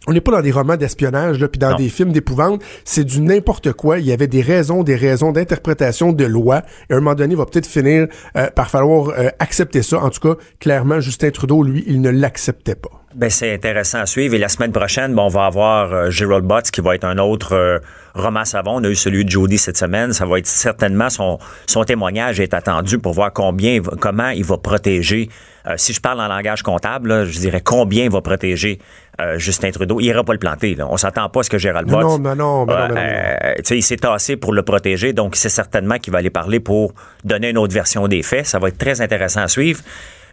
On 0.07 0.13
n'est 0.13 0.21
pas 0.21 0.33
dans 0.33 0.43
des 0.43 0.51
romans 0.53 0.77
d'espionnage, 0.77 1.39
là, 1.39 1.49
puis 1.49 1.59
dans 1.59 1.71
Non. 1.71 1.77
des 1.77 1.89
films 1.89 2.13
d'épouvante. 2.13 2.63
C'est 2.85 3.05
du 3.05 3.21
n'importe 3.21 3.73
quoi. 3.73 3.99
Il 3.99 4.05
y 4.07 4.13
avait 4.13 4.27
des 4.27 4.43
raisons, 4.43 4.83
des 4.83 4.97
raisons 4.97 5.33
d'interprétation 5.33 6.13
de 6.13 6.25
loi. 6.25 6.63
Et 6.91 6.93
à 6.93 6.97
un 6.97 7.01
moment 7.01 7.15
donné, 7.15 7.35
il 7.35 7.39
va 7.39 7.47
peut-être 7.47 7.67
finir 7.67 8.07
euh, 8.37 8.51
par 8.51 8.69
falloir 8.69 9.09
euh, 9.11 9.29
accepter 9.39 9.83
ça. 9.83 9.99
En 10.01 10.11
tout 10.11 10.21
cas, 10.21 10.41
clairement, 10.61 11.01
Justin 11.01 11.31
Trudeau, 11.31 11.63
lui, 11.63 11.85
il 11.87 12.01
ne 12.01 12.11
l'acceptait 12.11 12.75
pas. 12.75 12.91
Ben, 13.15 13.31
c'est 13.31 13.55
intéressant 13.55 14.01
à 14.01 14.07
suivre. 14.07 14.35
Et 14.35 14.39
la 14.39 14.49
semaine 14.49 14.73
prochaine, 14.73 15.15
bon, 15.15 15.23
on 15.27 15.29
va 15.29 15.47
avoir 15.47 15.93
euh, 15.93 16.11
Gerald 16.11 16.45
Butts 16.45 16.71
qui 16.73 16.81
va 16.81 16.97
être 16.97 17.05
un 17.05 17.19
autre 17.19 17.81
roman 18.15 18.45
savon. 18.45 18.81
On 18.81 18.85
a 18.85 18.89
eu 18.89 18.97
celui 18.97 19.25
de 19.25 19.31
Jody 19.31 19.57
cette 19.57 19.77
semaine. 19.77 20.13
Ça 20.13 20.27
va 20.27 20.39
être 20.39 20.47
certainement 20.49 21.11
son, 21.11 21.39
son 21.67 21.85
témoignage 21.85 22.41
est 22.41 22.55
attendu 22.55 22.99
pour 22.99 23.13
voir 23.13 23.33
combien, 23.33 23.81
comment 24.01 24.31
il 24.31 24.45
va 24.45 24.59
protéger. 24.59 25.29
euh, 25.67 25.75
si 25.77 25.93
je 25.93 26.01
parle 26.01 26.21
en 26.21 26.27
langage 26.29 26.63
comptable, 26.63 27.09
là, 27.09 27.25
je 27.25 27.39
dirais 27.39 27.61
combien 27.61 28.05
il 28.05 28.11
va 28.11 28.21
protéger 28.21 28.79
euh, 29.21 29.39
Justin 29.39 29.71
Trudeau. 29.71 30.01
Il 30.01 30.07
ira 30.07 30.25
pas 30.25 30.33
le 30.33 30.39
planter. 30.39 30.75
Là. 30.75 30.87
On 30.91 30.97
s'attend 30.97 31.29
pas 31.29 31.41
à 31.41 31.43
ce 31.43 31.51
que 31.51 31.59
Gérald 31.59 31.89
Non, 31.89 31.99
Butts. 31.99 32.07
non, 32.07 32.19
mais 32.19 32.35
non, 32.35 32.67
mais 32.67 32.73
non, 32.75 32.81
mais 32.83 32.89
non, 32.89 32.95
mais 32.95 32.95
non. 32.95 33.41
euh, 33.45 33.55
tu 33.59 33.63
sais, 33.65 33.79
il 33.79 33.83
s'est 33.83 33.97
tassé 33.97 34.37
pour 34.37 34.53
le 34.53 34.63
protéger, 34.63 35.13
donc 35.13 35.37
c'est 35.37 35.49
certainement 35.49 35.99
qu'il 35.99 36.13
va 36.13 36.19
aller 36.19 36.31
parler 36.31 36.61
pour 36.61 36.95
donner 37.25 37.51
une 37.51 37.59
autre 37.59 37.75
version 37.75 38.09
des 38.09 38.23
faits. 38.23 38.47
Ça 38.47 38.59
va 38.59 38.69
être 38.69 38.79
très 38.79 39.01
intéressant 39.01 39.43
à 39.43 39.49
suivre. 39.49 39.81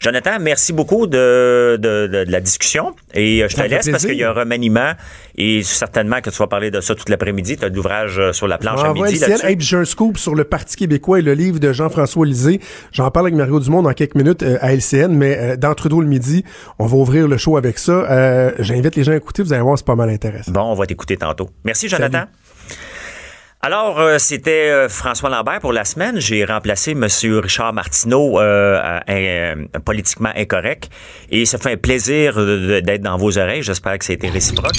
Jonathan, 0.02 0.32
merci 0.42 0.74
beaucoup 0.74 1.06
de, 1.06 1.78
de, 1.80 2.08
de- 2.08 2.24
de 2.26 2.32
la 2.32 2.42
discussion. 2.42 2.96
Et 3.14 3.44
euh, 3.44 3.48
je 3.48 3.54
te 3.56 3.62
Ça 3.62 3.68
laisse 3.68 3.88
parce 3.92 4.04
qu'il 4.08 4.16
y 4.18 4.24
a 4.24 4.32
un 4.32 4.34
remaniement 4.34 4.94
et 5.38 5.62
certainement 5.62 6.22
que 6.22 6.32
tu 6.32 6.38
vas 6.38 6.48
parler 6.48 6.72
de 6.72 6.82
ça 6.82 6.96
toute 6.96 7.08
l'après-midi. 7.10 7.56
Tu 7.58 7.64
as 7.66 7.70
de 7.70 7.76
l'ouvrage 7.76 8.18
euh, 8.18 8.34
sur 8.34 8.48
la 8.48 8.58
planche 8.58 8.80
à 8.84 8.94
midi. 8.94 9.20
Hey, 9.44 9.56
j'ai 9.60 9.78
un 9.78 9.86
scoop 9.86 10.18
sur 10.18 10.34
le 10.34 10.44
Parti 10.44 10.76
québécois 10.76 11.20
et 11.20 11.22
le 11.22 11.36
livre 11.36 11.60
de 11.60 11.72
Jean-François 11.72 12.26
Lisée. 12.26 12.60
J'en 12.92 13.12
parle 13.12 13.28
avec 13.28 13.36
Mario 13.38 13.60
Dumont 13.60 13.84
dans 13.84 13.94
quelques 13.94 14.16
minutes 14.16 14.42
euh, 14.42 14.58
à 14.62 14.74
LCN, 14.74 15.10
mais 15.16 15.38
euh, 15.38 15.56
dans 15.56 15.76
Trudeau 15.76 16.02
le 16.02 16.08
midi, 16.08 16.44
on 16.80 16.88
va 16.88 16.98
ouvrir 16.98 17.28
le 17.28 17.38
show 17.38 17.56
avec 17.58 17.78
ça. 17.78 17.92
Euh, 18.12 18.52
J'invite 18.58 18.96
les 18.96 19.04
gens 19.04 19.12
à 19.12 19.18
écouter, 19.18 19.44
vous 19.44 19.54
allez 19.54 19.62
voir, 19.62 19.78
c'est 19.78 19.86
pas 19.86 19.96
mal 19.96 20.10
intéressant. 20.10 20.52
Bon, 20.52 20.62
on 20.64 20.74
va 20.74 20.88
t'écouter 20.88 21.16
tantôt. 21.16 21.52
Merci, 21.64 21.88
Jonathan. 21.88 22.24
Alors, 23.64 24.00
euh, 24.00 24.18
c'était 24.18 24.72
euh, 24.72 24.90
François 24.90 25.30
Lambert 25.30 25.60
pour 25.60 25.72
la 25.72 25.86
semaine. 25.86 26.20
J'ai 26.20 26.44
remplacé 26.46 26.92
M. 26.92 27.06
Richard 27.40 27.74
Martineau, 27.74 28.40
euh, 28.40 29.00
euh, 29.08 29.56
politiquement 29.86 30.32
incorrect. 30.36 30.90
Et 31.30 31.46
ça 31.46 31.60
fait 31.60 31.74
un 31.74 31.78
plaisir 31.78 32.36
d'être 32.36 33.04
dans 33.04 33.18
vos 33.18 33.38
oreilles. 33.38 33.62
J'espère 33.62 34.00
que 34.00 34.06
ça 34.06 34.14
été 34.14 34.30
réciproque. 34.30 34.78